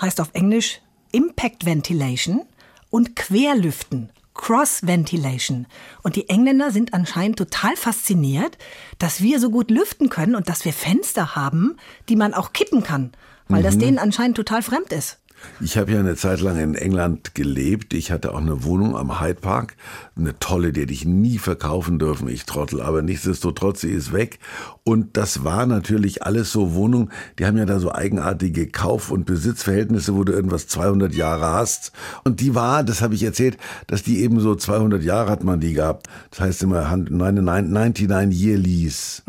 heißt 0.00 0.20
auf 0.20 0.30
Englisch 0.32 0.80
Impact 1.12 1.66
Ventilation, 1.66 2.42
und 2.90 3.16
Querlüften. 3.16 4.10
Cross 4.34 4.86
Ventilation. 4.86 5.66
Und 6.02 6.16
die 6.16 6.28
Engländer 6.28 6.70
sind 6.70 6.94
anscheinend 6.94 7.36
total 7.36 7.76
fasziniert, 7.76 8.56
dass 8.98 9.20
wir 9.20 9.38
so 9.38 9.50
gut 9.50 9.70
lüften 9.70 10.08
können 10.08 10.34
und 10.34 10.48
dass 10.48 10.64
wir 10.64 10.72
Fenster 10.72 11.36
haben, 11.36 11.76
die 12.08 12.16
man 12.16 12.32
auch 12.32 12.52
kippen 12.52 12.82
kann. 12.82 13.12
Weil 13.48 13.62
das 13.62 13.76
denen 13.76 13.98
anscheinend 13.98 14.36
total 14.36 14.62
fremd 14.62 14.92
ist. 14.92 15.18
Ich 15.60 15.76
habe 15.76 15.92
ja 15.92 16.00
eine 16.00 16.16
Zeit 16.16 16.40
lang 16.40 16.58
in 16.58 16.74
England 16.74 17.34
gelebt. 17.34 17.94
Ich 17.94 18.10
hatte 18.10 18.32
auch 18.32 18.40
eine 18.40 18.64
Wohnung 18.64 18.96
am 18.96 19.20
Hyde 19.20 19.40
Park. 19.40 19.76
Eine 20.16 20.38
tolle, 20.38 20.72
die 20.72 20.82
hätte 20.82 20.92
ich 20.92 21.04
nie 21.04 21.38
verkaufen 21.38 21.98
dürfen, 21.98 22.28
ich 22.28 22.44
Trottel. 22.46 22.80
Aber 22.80 23.02
nichtsdestotrotz, 23.02 23.82
sie 23.82 23.90
ist 23.90 24.12
weg. 24.12 24.38
Und 24.84 25.16
das 25.16 25.44
war 25.44 25.66
natürlich 25.66 26.22
alles 26.24 26.50
so 26.52 26.74
Wohnungen, 26.74 27.10
die 27.38 27.46
haben 27.46 27.56
ja 27.56 27.66
da 27.66 27.78
so 27.78 27.92
eigenartige 27.92 28.68
Kauf- 28.68 29.10
und 29.10 29.26
Besitzverhältnisse, 29.26 30.14
wo 30.14 30.24
du 30.24 30.32
irgendwas 30.32 30.66
200 30.66 31.14
Jahre 31.14 31.46
hast. 31.46 31.92
Und 32.24 32.40
die 32.40 32.54
war, 32.54 32.82
das 32.82 33.02
habe 33.02 33.14
ich 33.14 33.22
erzählt, 33.22 33.56
dass 33.86 34.02
die 34.02 34.20
eben 34.20 34.40
so 34.40 34.54
200 34.54 35.02
Jahre 35.02 35.30
hat 35.30 35.44
man 35.44 35.60
die 35.60 35.74
gehabt. 35.74 36.08
Das 36.30 36.40
heißt 36.40 36.62
immer 36.62 36.96
99 36.96 38.08
Year 38.32 38.58
Lease. 38.58 39.22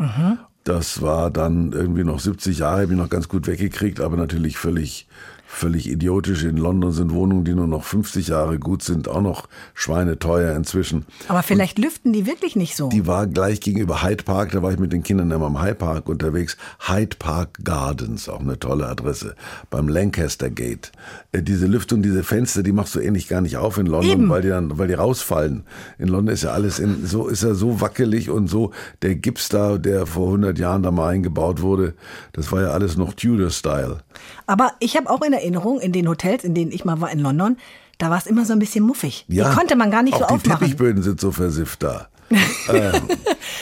Das 0.64 1.02
war 1.02 1.30
dann 1.30 1.72
irgendwie 1.72 2.04
noch 2.04 2.20
70 2.20 2.58
Jahre, 2.58 2.82
habe 2.82 2.92
ich 2.92 2.98
noch 2.98 3.10
ganz 3.10 3.28
gut 3.28 3.46
weggekriegt, 3.46 4.00
aber 4.00 4.16
natürlich 4.16 4.56
völlig, 4.56 5.06
völlig 5.54 5.90
idiotisch. 5.90 6.44
In 6.44 6.56
London 6.56 6.92
sind 6.92 7.12
Wohnungen, 7.12 7.44
die 7.44 7.54
nur 7.54 7.66
noch 7.66 7.84
50 7.84 8.28
Jahre 8.28 8.58
gut 8.58 8.82
sind, 8.82 9.08
auch 9.08 9.20
noch 9.20 9.48
schweineteuer 9.74 10.54
inzwischen. 10.56 11.06
Aber 11.28 11.42
vielleicht 11.42 11.78
lüften 11.78 12.12
die 12.12 12.26
wirklich 12.26 12.56
nicht 12.56 12.76
so. 12.76 12.88
Die 12.88 13.06
war 13.06 13.26
gleich 13.26 13.60
gegenüber 13.60 14.02
Hyde 14.02 14.24
Park, 14.24 14.52
da 14.52 14.62
war 14.62 14.72
ich 14.72 14.78
mit 14.78 14.92
den 14.92 15.02
Kindern 15.02 15.30
immer 15.30 15.46
am 15.46 15.62
Hyde 15.62 15.74
Park 15.74 16.08
unterwegs. 16.08 16.56
Hyde 16.80 17.16
Park 17.18 17.58
Gardens, 17.64 18.28
auch 18.28 18.40
eine 18.40 18.58
tolle 18.58 18.86
Adresse, 18.86 19.34
beim 19.70 19.88
Lancaster 19.88 20.50
Gate. 20.50 20.92
Äh, 21.32 21.42
diese 21.42 21.66
Lüftung, 21.66 22.02
diese 22.02 22.24
Fenster, 22.24 22.62
die 22.62 22.72
machst 22.72 22.94
du 22.94 23.00
ähnlich 23.00 23.28
gar 23.28 23.40
nicht 23.40 23.56
auf 23.56 23.78
in 23.78 23.86
London, 23.86 24.10
Eben. 24.10 24.28
weil 24.28 24.42
die 24.42 24.48
dann, 24.48 24.78
weil 24.78 24.88
die 24.88 24.94
rausfallen. 24.94 25.64
In 25.98 26.08
London 26.08 26.34
ist 26.34 26.42
ja 26.42 26.50
alles 26.50 26.78
in, 26.78 27.06
so, 27.06 27.28
ist 27.28 27.42
er 27.42 27.54
so 27.54 27.80
wackelig 27.80 28.30
und 28.30 28.48
so, 28.48 28.72
der 29.02 29.14
Gips 29.14 29.48
da, 29.48 29.78
der 29.78 30.06
vor 30.06 30.26
100 30.26 30.58
Jahren 30.58 30.82
da 30.82 30.90
mal 30.90 31.08
eingebaut 31.08 31.62
wurde, 31.62 31.94
das 32.32 32.50
war 32.52 32.62
ja 32.62 32.68
alles 32.68 32.96
noch 32.96 33.14
Tudor-Style. 33.14 33.98
Aber 34.46 34.72
ich 34.80 34.96
habe 34.96 35.10
auch 35.10 35.22
in 35.22 35.32
Erinnerung, 35.32 35.80
in 35.80 35.92
den 35.92 36.08
Hotels, 36.08 36.44
in 36.44 36.54
denen 36.54 36.72
ich 36.72 36.84
mal 36.84 37.00
war 37.00 37.10
in 37.10 37.20
London, 37.20 37.56
da 37.98 38.10
war 38.10 38.18
es 38.18 38.26
immer 38.26 38.44
so 38.44 38.52
ein 38.52 38.58
bisschen 38.58 38.84
muffig. 38.84 39.24
Die 39.28 39.40
konnte 39.40 39.76
man 39.76 39.90
gar 39.90 40.02
nicht 40.02 40.14
auch 40.14 40.20
so 40.20 40.26
die 40.26 40.34
aufmachen. 40.34 40.60
Teppichböden 40.60 41.02
sind 41.02 41.20
so 41.20 41.30
versifft 41.30 41.82
da. 41.82 42.08
ähm, 42.68 42.92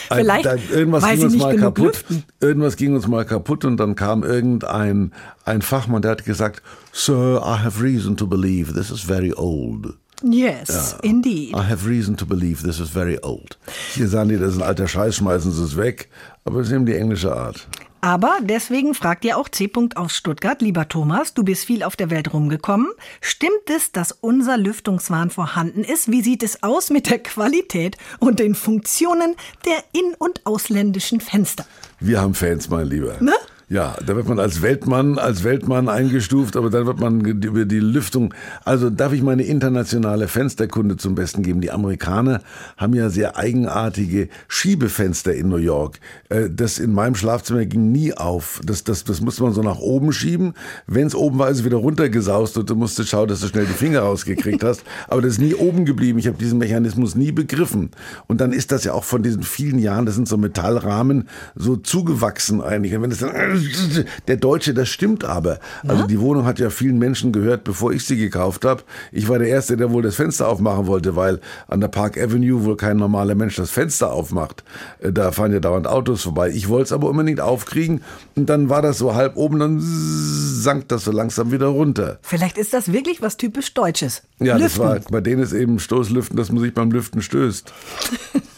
Vielleicht, 0.08 0.46
dann, 0.46 0.60
irgendwas 0.70 1.04
ging 1.04 1.22
uns 1.24 1.36
mal 1.36 1.56
kaputt. 1.56 1.86
lüften. 1.86 2.24
Irgendwas 2.40 2.76
ging 2.76 2.94
uns 2.94 3.06
mal 3.08 3.24
kaputt 3.24 3.64
und 3.64 3.76
dann 3.76 3.96
kam 3.96 4.22
irgendein 4.22 5.12
ein 5.44 5.62
Fachmann, 5.62 6.02
der 6.02 6.12
hat 6.12 6.24
gesagt, 6.24 6.62
Sir, 6.92 7.42
I 7.44 7.62
have 7.62 7.82
reason 7.82 8.16
to 8.16 8.26
believe 8.26 8.72
this 8.72 8.90
is 8.90 9.00
very 9.00 9.32
old. 9.34 9.94
Yes, 10.22 10.96
indeed. 11.02 11.52
I 11.54 11.68
have 11.68 11.86
reason 11.88 12.16
to 12.16 12.24
believe 12.24 12.62
this 12.62 12.78
is 12.78 12.88
very 12.88 13.18
old. 13.22 13.58
Hier 13.94 14.08
sagen 14.08 14.28
die, 14.28 14.38
das 14.38 14.52
ist 14.52 14.58
ein 14.58 14.62
alter 14.62 14.86
Scheiß, 14.86 15.16
schmeißen 15.16 15.50
Sie 15.50 15.64
es 15.64 15.76
weg. 15.76 16.08
Aber 16.44 16.60
es 16.60 16.68
ist 16.68 16.72
eben 16.72 16.86
die 16.86 16.94
englische 16.94 17.34
Art. 17.34 17.66
Aber 18.04 18.38
deswegen 18.42 18.94
fragt 18.94 19.24
ihr 19.24 19.38
auch 19.38 19.48
C. 19.48 19.70
aus 19.94 20.16
Stuttgart, 20.16 20.60
lieber 20.60 20.88
Thomas, 20.88 21.34
du 21.34 21.44
bist 21.44 21.64
viel 21.64 21.84
auf 21.84 21.94
der 21.94 22.10
Welt 22.10 22.34
rumgekommen. 22.34 22.88
Stimmt 23.20 23.70
es, 23.72 23.92
dass 23.92 24.10
unser 24.10 24.58
Lüftungswahn 24.58 25.30
vorhanden 25.30 25.84
ist? 25.84 26.10
Wie 26.10 26.20
sieht 26.20 26.42
es 26.42 26.64
aus 26.64 26.90
mit 26.90 27.08
der 27.08 27.20
Qualität 27.20 27.96
und 28.18 28.40
den 28.40 28.56
Funktionen 28.56 29.36
der 29.64 29.84
in- 29.92 30.14
und 30.18 30.44
ausländischen 30.44 31.20
Fenster? 31.20 31.64
Wir 32.00 32.20
haben 32.20 32.34
Fans, 32.34 32.68
mein 32.68 32.88
Lieber. 32.88 33.18
Ne? 33.20 33.34
Ja, 33.72 33.96
da 34.04 34.14
wird 34.14 34.28
man 34.28 34.38
als 34.38 34.60
Weltmann, 34.60 35.18
als 35.18 35.44
Weltmann 35.44 35.88
eingestuft, 35.88 36.58
aber 36.58 36.68
dann 36.68 36.84
wird 36.84 37.00
man 37.00 37.24
über 37.24 37.64
die 37.64 37.80
Lüftung. 37.80 38.34
Also 38.66 38.90
darf 38.90 39.14
ich 39.14 39.22
meine 39.22 39.44
internationale 39.44 40.28
Fensterkunde 40.28 40.98
zum 40.98 41.14
Besten 41.14 41.42
geben. 41.42 41.62
Die 41.62 41.70
Amerikaner 41.70 42.42
haben 42.76 42.92
ja 42.92 43.08
sehr 43.08 43.38
eigenartige 43.38 44.28
Schiebefenster 44.46 45.34
in 45.34 45.48
New 45.48 45.56
York. 45.56 46.00
Äh, 46.28 46.50
das 46.50 46.78
in 46.78 46.92
meinem 46.92 47.14
Schlafzimmer 47.14 47.64
ging 47.64 47.92
nie 47.92 48.12
auf. 48.12 48.60
Das, 48.62 48.84
das, 48.84 49.04
das 49.04 49.22
musste 49.22 49.42
man 49.42 49.54
so 49.54 49.62
nach 49.62 49.78
oben 49.78 50.12
schieben. 50.12 50.52
Wenn 50.86 51.06
es 51.06 51.14
oben 51.14 51.38
war, 51.38 51.48
ist 51.48 51.60
es 51.60 51.64
wieder 51.64 51.78
runtergesaust 51.78 52.58
und 52.58 52.68
du 52.68 52.76
musstest 52.76 53.08
schauen, 53.08 53.28
dass 53.28 53.40
du 53.40 53.46
schnell 53.46 53.64
die 53.64 53.72
Finger 53.72 54.00
rausgekriegt 54.00 54.62
hast. 54.64 54.82
Aber 55.08 55.22
das 55.22 55.32
ist 55.32 55.38
nie 55.38 55.54
oben 55.54 55.86
geblieben. 55.86 56.18
Ich 56.18 56.26
habe 56.26 56.36
diesen 56.36 56.58
Mechanismus 56.58 57.14
nie 57.14 57.32
begriffen. 57.32 57.88
Und 58.26 58.42
dann 58.42 58.52
ist 58.52 58.70
das 58.70 58.84
ja 58.84 58.92
auch 58.92 59.04
von 59.04 59.22
diesen 59.22 59.42
vielen 59.42 59.78
Jahren, 59.78 60.04
das 60.04 60.16
sind 60.16 60.28
so 60.28 60.36
Metallrahmen, 60.36 61.26
so 61.54 61.76
zugewachsen 61.76 62.60
eigentlich. 62.60 62.94
Und 62.94 63.00
wenn 63.00 63.10
es 63.10 63.20
dann 63.20 63.61
der 64.28 64.36
Deutsche, 64.36 64.74
das 64.74 64.88
stimmt 64.88 65.24
aber. 65.24 65.58
Also 65.86 66.06
die 66.06 66.20
Wohnung 66.20 66.44
hat 66.44 66.58
ja 66.58 66.70
vielen 66.70 66.98
Menschen 66.98 67.32
gehört, 67.32 67.64
bevor 67.64 67.92
ich 67.92 68.04
sie 68.04 68.16
gekauft 68.16 68.64
habe. 68.64 68.82
Ich 69.10 69.28
war 69.28 69.38
der 69.38 69.48
Erste, 69.48 69.76
der 69.76 69.90
wohl 69.90 70.02
das 70.02 70.16
Fenster 70.16 70.48
aufmachen 70.48 70.86
wollte, 70.86 71.16
weil 71.16 71.40
an 71.68 71.80
der 71.80 71.88
Park 71.88 72.18
Avenue 72.18 72.64
wohl 72.64 72.76
kein 72.76 72.96
normaler 72.96 73.34
Mensch 73.34 73.56
das 73.56 73.70
Fenster 73.70 74.12
aufmacht. 74.12 74.64
Äh, 75.00 75.12
da 75.12 75.32
fahren 75.32 75.52
ja 75.52 75.60
dauernd 75.60 75.86
Autos 75.86 76.22
vorbei. 76.22 76.50
Ich 76.50 76.68
wollte 76.68 76.84
es 76.84 76.92
aber 76.92 77.08
unbedingt 77.08 77.40
aufkriegen 77.40 78.02
und 78.34 78.48
dann 78.48 78.68
war 78.68 78.82
das 78.82 78.98
so 78.98 79.14
halb 79.14 79.36
oben, 79.36 79.58
dann 79.58 79.80
sank 79.80 80.88
das 80.88 81.04
so 81.04 81.12
langsam 81.12 81.52
wieder 81.52 81.66
runter. 81.66 82.18
Vielleicht 82.22 82.58
ist 82.58 82.72
das 82.72 82.92
wirklich 82.92 83.22
was 83.22 83.36
typisch 83.36 83.74
Deutsches. 83.74 84.22
Ja, 84.38 84.56
Lüften. 84.56 84.62
das 84.62 84.78
war, 84.78 85.00
bei 85.10 85.20
denen 85.20 85.42
ist 85.42 85.52
eben 85.52 85.78
Stoßlüften, 85.78 86.36
dass 86.36 86.50
man 86.50 86.62
sich 86.62 86.74
beim 86.74 86.90
Lüften 86.90 87.22
stößt. 87.22 87.72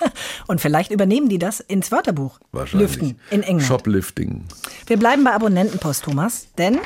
und 0.47 0.61
vielleicht 0.61 0.91
übernehmen 0.91 1.29
die 1.29 1.39
das 1.39 1.61
ins 1.61 1.93
Wörterbuch. 1.93 2.41
Wahrscheinlich. 2.53 2.97
Lüften 2.97 3.19
in 3.31 3.43
England. 3.43 3.67
Shoplifting. 3.67 4.45
Wir 4.87 4.99
bleiben 4.99 5.25
bei 5.25 5.33
Abonnentenpost, 5.33 6.05
Thomas, 6.05 6.47
denn 6.59 6.79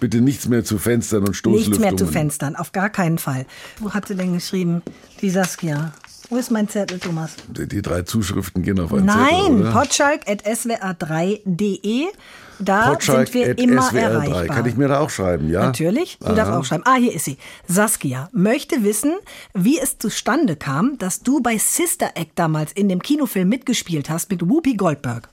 Bitte 0.00 0.20
nichts 0.20 0.48
mehr 0.48 0.64
zu 0.64 0.78
Fenstern 0.78 1.24
und 1.26 1.34
Stoßlüftungen. 1.34 1.80
Nichts 1.80 1.80
mehr 1.80 1.96
zu 1.96 2.06
Fenstern, 2.12 2.56
auf 2.56 2.72
gar 2.72 2.90
keinen 2.90 3.18
Fall. 3.18 3.46
Wo 3.78 3.94
hat 3.94 4.08
sie 4.08 4.16
denn 4.16 4.34
geschrieben? 4.34 4.82
Die 5.20 5.30
Saskia. 5.30 5.92
Wo 6.30 6.36
ist 6.36 6.50
mein 6.50 6.68
Zettel, 6.68 6.98
Thomas? 6.98 7.36
Die, 7.48 7.68
die 7.68 7.80
drei 7.80 8.02
Zuschriften 8.02 8.62
gehen 8.62 8.80
auf 8.80 8.92
einen 8.92 9.06
Nein, 9.06 9.58
Zettel, 9.58 9.72
potschalk.swr3.de. 9.72 12.06
Da 12.58 12.90
Potschalk 12.90 13.28
sind 13.28 13.34
wir 13.34 13.58
immer 13.58 13.90
SWR3. 13.90 13.98
erreichbar. 13.98 14.56
Kann 14.56 14.66
ich 14.66 14.76
mir 14.76 14.88
da 14.88 15.00
auch 15.00 15.10
schreiben, 15.10 15.48
ja? 15.50 15.64
Natürlich, 15.64 16.18
du 16.20 16.26
Aha. 16.26 16.34
darfst 16.34 16.52
auch 16.52 16.64
schreiben. 16.64 16.84
Ah, 16.86 16.96
hier 16.96 17.14
ist 17.14 17.24
sie. 17.24 17.38
Saskia 17.66 18.28
möchte 18.32 18.84
wissen, 18.84 19.12
wie 19.54 19.78
es 19.78 19.98
zustande 19.98 20.56
kam, 20.56 20.98
dass 20.98 21.20
du 21.20 21.40
bei 21.40 21.58
Sister 21.58 22.10
Act 22.14 22.32
damals 22.36 22.72
in 22.72 22.88
dem 22.88 23.02
Kinofilm 23.02 23.48
mitgespielt 23.48 24.10
hast 24.10 24.30
mit 24.30 24.48
Whoopi 24.48 24.74
Goldberg. 24.74 25.28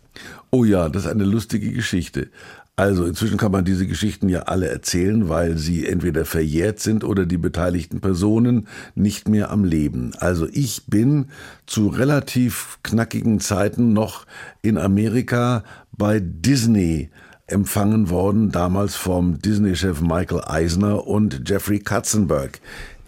Oh 0.49 0.65
ja, 0.65 0.89
das 0.89 1.05
ist 1.05 1.11
eine 1.11 1.23
lustige 1.23 1.71
Geschichte. 1.71 2.29
Also 2.77 3.05
inzwischen 3.05 3.37
kann 3.37 3.51
man 3.51 3.63
diese 3.63 3.85
Geschichten 3.85 4.27
ja 4.27 4.43
alle 4.43 4.67
erzählen, 4.67 5.29
weil 5.29 5.57
sie 5.57 5.85
entweder 5.85 6.25
verjährt 6.25 6.79
sind 6.79 7.03
oder 7.03 7.25
die 7.25 7.37
beteiligten 7.37 8.01
Personen 8.01 8.67
nicht 8.95 9.27
mehr 9.27 9.51
am 9.51 9.65
Leben. 9.65 10.13
Also 10.17 10.47
ich 10.51 10.83
bin 10.87 11.27
zu 11.67 11.89
relativ 11.89 12.79
knackigen 12.81 13.39
Zeiten 13.39 13.93
noch 13.93 14.25
in 14.61 14.77
Amerika 14.79 15.63
bei 15.91 16.19
Disney 16.21 17.09
empfangen 17.47 18.09
worden, 18.09 18.51
damals 18.51 18.95
vom 18.95 19.39
Disney-Chef 19.39 20.01
Michael 20.01 20.41
Eisner 20.45 21.05
und 21.05 21.47
Jeffrey 21.49 21.79
Katzenberg. 21.79 22.61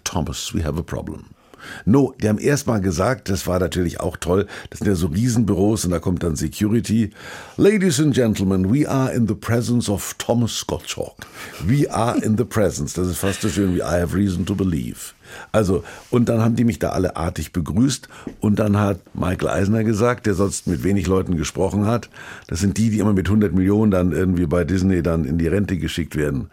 Thomas, 0.04 0.54
we 0.54 0.62
have 0.62 0.78
a 0.78 0.82
problem. 0.82 1.24
No, 1.84 2.14
die 2.20 2.28
haben 2.28 2.38
erst 2.38 2.66
mal 2.66 2.80
gesagt, 2.80 3.28
das 3.28 3.46
war 3.46 3.58
natürlich 3.58 4.00
auch 4.00 4.16
toll, 4.16 4.46
das 4.70 4.80
sind 4.80 4.88
ja 4.88 4.94
so 4.94 5.08
Riesenbüros 5.08 5.84
und 5.84 5.90
da 5.90 5.98
kommt 5.98 6.22
dann 6.22 6.36
Security. 6.36 7.10
Ladies 7.56 8.00
and 8.00 8.14
Gentlemen, 8.14 8.72
we 8.72 8.88
are 8.88 9.12
in 9.12 9.28
the 9.28 9.34
presence 9.34 9.88
of 9.88 10.14
Thomas 10.18 10.66
Gottschalk. 10.66 11.26
We 11.64 11.90
are 11.90 12.18
in 12.18 12.36
the 12.36 12.44
presence. 12.44 12.94
Das 12.94 13.06
ist 13.06 13.18
fast 13.18 13.42
so 13.42 13.48
schön 13.48 13.74
wie 13.74 13.80
I 13.80 14.00
have 14.00 14.16
reason 14.16 14.46
to 14.46 14.54
believe. 14.54 15.14
Also, 15.52 15.84
und 16.10 16.28
dann 16.28 16.40
haben 16.40 16.56
die 16.56 16.64
mich 16.64 16.78
da 16.78 16.90
alle 16.90 17.16
artig 17.16 17.52
begrüßt 17.52 18.08
und 18.40 18.58
dann 18.58 18.76
hat 18.76 19.00
Michael 19.14 19.48
Eisner 19.48 19.84
gesagt, 19.84 20.26
der 20.26 20.34
sonst 20.34 20.66
mit 20.66 20.84
wenig 20.84 21.06
Leuten 21.06 21.36
gesprochen 21.36 21.86
hat, 21.86 22.10
das 22.46 22.60
sind 22.60 22.78
die, 22.78 22.90
die 22.90 22.98
immer 22.98 23.12
mit 23.12 23.26
100 23.26 23.52
Millionen 23.52 23.90
dann 23.90 24.12
irgendwie 24.12 24.46
bei 24.46 24.64
Disney 24.64 25.02
dann 25.02 25.24
in 25.24 25.38
die 25.38 25.48
Rente 25.48 25.76
geschickt 25.76 26.16
werden. 26.16 26.50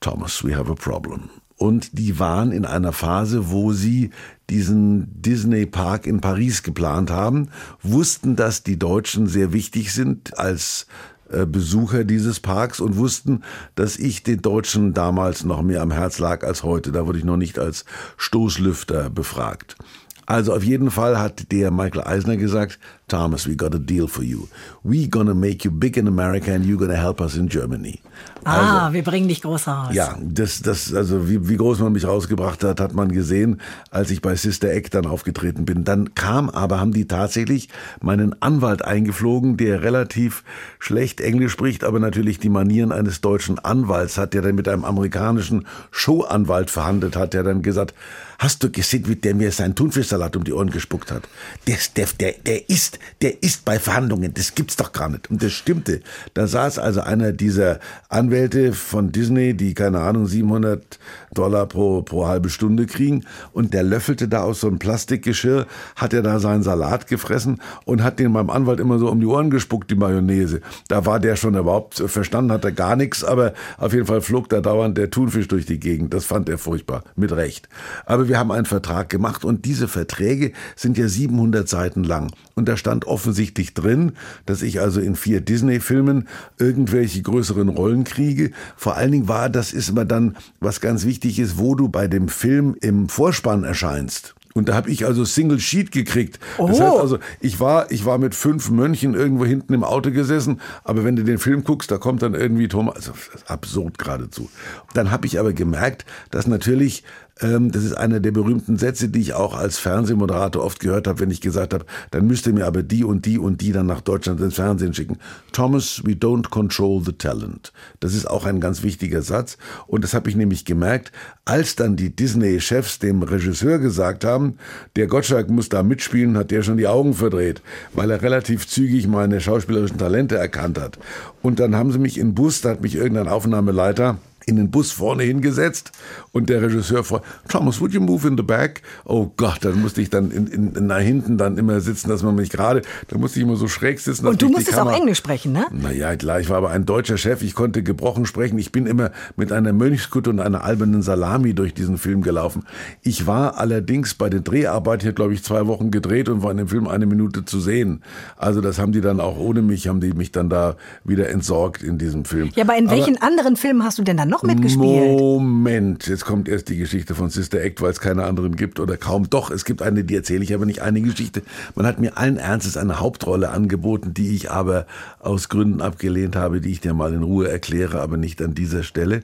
Thomas, 0.00 0.44
we 0.44 0.56
have 0.56 0.70
a 0.70 0.74
problem. 0.74 1.30
Und 1.64 1.98
die 1.98 2.18
waren 2.18 2.52
in 2.52 2.66
einer 2.66 2.92
Phase, 2.92 3.50
wo 3.50 3.72
sie 3.72 4.10
diesen 4.50 5.22
Disney 5.22 5.64
Park 5.64 6.06
in 6.06 6.20
Paris 6.20 6.62
geplant 6.62 7.10
haben, 7.10 7.48
wussten, 7.82 8.36
dass 8.36 8.64
die 8.64 8.78
Deutschen 8.78 9.26
sehr 9.28 9.54
wichtig 9.54 9.94
sind 9.94 10.38
als 10.38 10.86
äh, 11.30 11.46
Besucher 11.46 12.04
dieses 12.04 12.38
Parks 12.38 12.80
und 12.80 12.98
wussten, 12.98 13.44
dass 13.76 13.96
ich 13.96 14.22
den 14.22 14.42
Deutschen 14.42 14.92
damals 14.92 15.44
noch 15.44 15.62
mehr 15.62 15.80
am 15.80 15.90
Herz 15.90 16.18
lag 16.18 16.44
als 16.44 16.64
heute. 16.64 16.92
Da 16.92 17.06
wurde 17.06 17.16
ich 17.16 17.24
noch 17.24 17.38
nicht 17.38 17.58
als 17.58 17.86
Stoßlüfter 18.18 19.08
befragt. 19.08 19.76
Also 20.26 20.54
auf 20.54 20.64
jeden 20.64 20.90
Fall 20.90 21.18
hat 21.18 21.52
der 21.52 21.70
Michael 21.70 22.02
Eisner 22.04 22.36
gesagt, 22.36 22.78
Thomas, 23.08 23.46
we 23.46 23.54
got 23.54 23.74
a 23.74 23.78
deal 23.78 24.08
for 24.08 24.24
you. 24.24 24.48
We 24.82 25.06
gonna 25.08 25.34
make 25.34 25.64
you 25.64 25.70
big 25.70 25.96
in 25.96 26.08
America 26.08 26.52
and 26.52 26.64
you 26.64 26.78
gonna 26.78 26.94
help 26.94 27.20
us 27.20 27.36
in 27.36 27.48
Germany. 27.48 28.00
Ah, 28.44 28.84
also, 28.84 28.94
wir 28.94 29.02
bringen 29.02 29.28
dich 29.28 29.42
groß 29.42 29.68
raus. 29.68 29.88
Ja, 29.92 30.16
das, 30.22 30.60
das, 30.60 30.94
also 30.94 31.28
wie, 31.28 31.48
wie 31.48 31.56
groß 31.56 31.80
man 31.80 31.92
mich 31.92 32.06
rausgebracht 32.06 32.62
hat, 32.62 32.80
hat 32.80 32.94
man 32.94 33.10
gesehen, 33.10 33.60
als 33.90 34.10
ich 34.10 34.20
bei 34.22 34.36
Sister 34.36 34.70
Eck 34.70 34.90
dann 34.90 35.06
aufgetreten 35.06 35.64
bin. 35.64 35.84
Dann 35.84 36.14
kam 36.14 36.50
aber, 36.50 36.80
haben 36.80 36.92
die 36.92 37.06
tatsächlich 37.06 37.68
meinen 38.00 38.40
Anwalt 38.42 38.84
eingeflogen, 38.84 39.56
der 39.56 39.82
relativ 39.82 40.44
schlecht 40.78 41.20
Englisch 41.20 41.52
spricht, 41.52 41.84
aber 41.84 42.00
natürlich 42.00 42.38
die 42.38 42.50
Manieren 42.50 42.92
eines 42.92 43.20
deutschen 43.20 43.58
Anwalts 43.58 44.18
hat, 44.18 44.34
der 44.34 44.42
dann 44.42 44.54
mit 44.54 44.68
einem 44.68 44.84
amerikanischen 44.84 45.66
Showanwalt 45.90 46.70
verhandelt 46.70 47.16
hat, 47.16 47.34
der 47.34 47.44
dann 47.44 47.62
gesagt, 47.62 47.94
hast 48.38 48.62
du 48.62 48.70
gesehen, 48.70 49.06
wie 49.08 49.16
der 49.16 49.34
mir 49.34 49.52
seinen 49.52 49.74
Thunfischsalat 49.74 50.36
um 50.36 50.44
die 50.44 50.52
Ohren 50.52 50.70
gespuckt 50.70 51.10
hat? 51.10 51.28
Der, 51.66 51.78
der, 51.96 52.08
der, 52.18 52.32
der 52.44 52.68
ist 52.68 52.98
der 53.22 53.42
ist 53.42 53.64
bei 53.64 53.78
Verhandlungen. 53.78 54.34
Das 54.34 54.54
gibt's 54.54 54.76
doch 54.76 54.92
gar 54.92 55.08
nicht. 55.08 55.30
Und 55.30 55.42
das 55.42 55.52
stimmte. 55.52 56.00
Da 56.34 56.46
saß 56.46 56.78
also 56.78 57.00
einer 57.00 57.32
dieser 57.32 57.80
Anwälte 58.08 58.72
von 58.72 59.12
Disney, 59.12 59.54
die 59.54 59.74
keine 59.74 60.00
Ahnung 60.00 60.26
700 60.26 60.98
Dollar 61.32 61.66
pro, 61.66 62.02
pro 62.02 62.26
halbe 62.26 62.50
Stunde 62.50 62.86
kriegen. 62.86 63.24
Und 63.52 63.74
der 63.74 63.82
löffelte 63.82 64.28
da 64.28 64.42
aus 64.42 64.60
so 64.60 64.68
einem 64.68 64.78
Plastikgeschirr, 64.78 65.66
hat 65.96 66.12
er 66.12 66.22
da 66.22 66.38
seinen 66.38 66.62
Salat 66.62 67.06
gefressen 67.06 67.60
und 67.84 68.02
hat 68.02 68.18
den 68.18 68.32
meinem 68.32 68.50
Anwalt 68.50 68.80
immer 68.80 68.98
so 68.98 69.10
um 69.10 69.20
die 69.20 69.26
Ohren 69.26 69.50
gespuckt, 69.50 69.90
die 69.90 69.96
Mayonnaise. 69.96 70.60
Da 70.88 71.06
war 71.06 71.20
der 71.20 71.36
schon 71.36 71.56
überhaupt 71.56 71.94
verstanden, 71.94 72.52
hat 72.52 72.64
er 72.64 72.72
gar 72.72 72.96
nichts, 72.96 73.24
aber 73.24 73.54
auf 73.78 73.92
jeden 73.92 74.06
Fall 74.06 74.20
flog 74.20 74.48
da 74.48 74.60
dauernd 74.60 74.98
der 74.98 75.10
Thunfisch 75.10 75.48
durch 75.48 75.66
die 75.66 75.80
Gegend. 75.80 76.14
Das 76.14 76.24
fand 76.24 76.48
er 76.48 76.58
furchtbar. 76.58 77.04
Mit 77.16 77.32
Recht. 77.32 77.68
Aber 78.06 78.23
wir 78.28 78.38
haben 78.38 78.52
einen 78.52 78.66
Vertrag 78.66 79.08
gemacht 79.08 79.44
und 79.44 79.64
diese 79.64 79.88
Verträge 79.88 80.52
sind 80.76 80.98
ja 80.98 81.08
700 81.08 81.68
Seiten 81.68 82.04
lang. 82.04 82.32
Und 82.54 82.68
da 82.68 82.76
stand 82.76 83.06
offensichtlich 83.06 83.74
drin, 83.74 84.12
dass 84.46 84.62
ich 84.62 84.80
also 84.80 85.00
in 85.00 85.16
vier 85.16 85.40
Disney-Filmen 85.40 86.28
irgendwelche 86.58 87.22
größeren 87.22 87.68
Rollen 87.68 88.04
kriege. 88.04 88.50
Vor 88.76 88.96
allen 88.96 89.12
Dingen 89.12 89.28
war, 89.28 89.48
das 89.48 89.72
ist 89.72 89.88
immer 89.88 90.04
dann, 90.04 90.36
was 90.60 90.80
ganz 90.80 91.04
wichtig 91.04 91.38
ist, 91.38 91.58
wo 91.58 91.74
du 91.74 91.88
bei 91.88 92.08
dem 92.08 92.28
Film 92.28 92.76
im 92.80 93.08
Vorspann 93.08 93.64
erscheinst. 93.64 94.34
Und 94.54 94.68
da 94.68 94.74
habe 94.74 94.88
ich 94.88 95.04
also 95.04 95.24
Single 95.24 95.58
Sheet 95.58 95.90
gekriegt. 95.90 96.38
Oh. 96.58 96.68
Das 96.68 96.80
heißt 96.80 96.96
also, 96.96 97.18
ich 97.40 97.58
war, 97.58 97.90
ich 97.90 98.04
war 98.04 98.18
mit 98.18 98.36
fünf 98.36 98.70
Mönchen 98.70 99.14
irgendwo 99.14 99.44
hinten 99.44 99.74
im 99.74 99.82
Auto 99.82 100.12
gesessen, 100.12 100.60
aber 100.84 101.04
wenn 101.04 101.16
du 101.16 101.24
den 101.24 101.38
Film 101.38 101.64
guckst, 101.64 101.90
da 101.90 101.98
kommt 101.98 102.22
dann 102.22 102.34
irgendwie 102.34 102.68
Thomas, 102.68 102.94
also 102.94 103.12
absurd 103.46 103.98
geradezu. 103.98 104.48
Dann 104.94 105.10
habe 105.10 105.26
ich 105.26 105.40
aber 105.40 105.52
gemerkt, 105.52 106.06
dass 106.30 106.46
natürlich 106.46 107.02
das 107.40 107.82
ist 107.82 107.94
einer 107.94 108.20
der 108.20 108.30
berühmten 108.30 108.76
Sätze, 108.76 109.08
die 109.08 109.20
ich 109.20 109.34
auch 109.34 109.56
als 109.56 109.78
Fernsehmoderator 109.78 110.62
oft 110.62 110.78
gehört 110.78 111.08
habe, 111.08 111.18
wenn 111.18 111.32
ich 111.32 111.40
gesagt 111.40 111.74
habe, 111.74 111.84
dann 112.12 112.28
müsst 112.28 112.46
ihr 112.46 112.52
mir 112.52 112.64
aber 112.64 112.84
die 112.84 113.02
und 113.02 113.26
die 113.26 113.38
und 113.38 113.60
die 113.60 113.72
dann 113.72 113.86
nach 113.86 114.02
Deutschland 114.02 114.40
ins 114.40 114.54
Fernsehen 114.54 114.94
schicken. 114.94 115.18
Thomas, 115.50 116.02
we 116.04 116.12
don't 116.12 116.50
control 116.50 117.02
the 117.04 117.12
talent. 117.12 117.72
Das 117.98 118.14
ist 118.14 118.30
auch 118.30 118.44
ein 118.46 118.60
ganz 118.60 118.84
wichtiger 118.84 119.22
Satz. 119.22 119.58
Und 119.88 120.04
das 120.04 120.14
habe 120.14 120.30
ich 120.30 120.36
nämlich 120.36 120.64
gemerkt, 120.64 121.10
als 121.44 121.74
dann 121.74 121.96
die 121.96 122.14
Disney-Chefs 122.14 123.00
dem 123.00 123.22
Regisseur 123.24 123.80
gesagt 123.80 124.24
haben, 124.24 124.58
der 124.94 125.08
Gottschalk 125.08 125.50
muss 125.50 125.68
da 125.68 125.82
mitspielen, 125.82 126.36
hat 126.36 126.52
der 126.52 126.62
schon 126.62 126.76
die 126.76 126.86
Augen 126.86 127.14
verdreht, 127.14 127.62
weil 127.94 128.12
er 128.12 128.22
relativ 128.22 128.68
zügig 128.68 129.08
meine 129.08 129.40
schauspielerischen 129.40 129.98
Talente 129.98 130.36
erkannt 130.36 130.78
hat. 130.80 130.98
Und 131.42 131.58
dann 131.58 131.74
haben 131.74 131.90
sie 131.90 131.98
mich 131.98 132.16
in 132.16 132.34
Bus, 132.34 132.60
da 132.60 132.70
hat 132.70 132.82
mich 132.82 132.94
irgendein 132.94 133.28
Aufnahmeleiter 133.28 134.18
in 134.46 134.56
den 134.56 134.70
Bus 134.70 134.92
vorne 134.92 135.22
hingesetzt 135.22 135.92
und 136.32 136.48
der 136.50 136.62
Regisseur 136.62 137.04
fragt, 137.04 137.24
Thomas, 137.48 137.80
would 137.80 137.92
you 137.92 138.00
move 138.00 138.26
in 138.26 138.36
the 138.36 138.42
back? 138.42 138.82
Oh 139.04 139.30
Gott, 139.36 139.58
dann 139.62 139.80
musste 139.80 140.00
ich 140.00 140.10
dann 140.10 140.30
in, 140.30 140.46
in, 140.46 140.86
nach 140.86 140.98
hinten 140.98 141.38
dann 141.38 141.58
immer 141.58 141.80
sitzen, 141.80 142.08
dass 142.08 142.22
man 142.22 142.34
mich 142.34 142.50
gerade, 142.50 142.82
da 143.08 143.18
musste 143.18 143.38
ich 143.38 143.44
immer 143.44 143.56
so 143.56 143.68
schräg 143.68 144.00
sitzen. 144.00 144.26
Und 144.26 144.42
du 144.42 144.48
musstest 144.48 144.78
auch 144.78 144.92
Englisch 144.92 145.18
sprechen, 145.18 145.52
ne? 145.52 145.66
Naja, 145.72 146.16
klar, 146.16 146.40
ich 146.40 146.48
war 146.48 146.58
aber 146.58 146.70
ein 146.70 146.86
deutscher 146.86 147.16
Chef, 147.16 147.42
ich 147.42 147.54
konnte 147.54 147.82
gebrochen 147.82 148.26
sprechen. 148.26 148.58
Ich 148.58 148.72
bin 148.72 148.86
immer 148.86 149.10
mit 149.36 149.52
einer 149.52 149.72
Mönchskutte 149.72 150.30
und 150.30 150.40
einer 150.40 150.64
albernen 150.64 151.02
Salami 151.02 151.54
durch 151.54 151.74
diesen 151.74 151.98
Film 151.98 152.22
gelaufen. 152.22 152.64
Ich 153.02 153.26
war 153.26 153.58
allerdings 153.58 154.14
bei 154.14 154.28
den 154.28 154.44
Dreharbeiten, 154.44 155.08
ich 155.08 155.14
glaube 155.14 155.34
ich, 155.34 155.44
zwei 155.44 155.66
Wochen 155.66 155.90
gedreht 155.90 156.28
und 156.28 156.42
war 156.42 156.50
in 156.50 156.58
dem 156.58 156.68
Film 156.68 156.88
eine 156.88 157.06
Minute 157.06 157.44
zu 157.44 157.60
sehen. 157.60 158.02
Also 158.36 158.60
das 158.60 158.78
haben 158.78 158.92
die 158.92 159.00
dann 159.00 159.20
auch 159.20 159.38
ohne 159.38 159.62
mich, 159.62 159.88
haben 159.88 160.00
die 160.00 160.12
mich 160.12 160.32
dann 160.32 160.48
da 160.48 160.76
wieder 161.04 161.28
entsorgt 161.28 161.82
in 161.82 161.98
diesem 161.98 162.24
Film. 162.24 162.50
Ja, 162.54 162.64
aber 162.64 162.76
in 162.76 162.88
aber 162.88 162.96
welchen 162.96 163.20
anderen 163.20 163.56
Filmen 163.56 163.84
hast 163.84 163.98
du 163.98 164.02
denn 164.02 164.16
dann 164.16 164.28
noch 164.34 164.42
mitgespielt? 164.42 165.18
Moment, 165.18 166.06
jetzt 166.06 166.24
kommt 166.24 166.48
erst 166.48 166.68
die 166.68 166.76
Geschichte 166.76 167.14
von 167.14 167.30
Sister 167.30 167.60
Act, 167.60 167.80
weil 167.80 167.90
es 167.90 168.00
keine 168.00 168.24
anderen 168.24 168.56
gibt 168.56 168.80
oder 168.80 168.96
kaum. 168.96 169.30
Doch, 169.30 169.50
es 169.50 169.64
gibt 169.64 169.82
eine, 169.82 170.04
die 170.04 170.14
erzähle 170.14 170.42
ich 170.42 170.54
aber 170.54 170.66
nicht 170.66 170.82
eine 170.82 171.00
Geschichte. 171.00 171.42
Man 171.74 171.86
hat 171.86 171.98
mir 172.00 172.16
allen 172.16 172.36
Ernstes 172.36 172.76
eine 172.76 173.00
Hauptrolle 173.00 173.50
angeboten, 173.50 174.14
die 174.14 174.34
ich 174.34 174.50
aber 174.50 174.86
aus 175.20 175.48
Gründen 175.48 175.80
abgelehnt 175.80 176.36
habe, 176.36 176.60
die 176.60 176.72
ich 176.72 176.80
dir 176.80 176.94
mal 176.94 177.12
in 177.12 177.22
Ruhe 177.22 177.48
erkläre, 177.48 178.00
aber 178.00 178.16
nicht 178.16 178.42
an 178.42 178.54
dieser 178.54 178.82
Stelle. 178.82 179.22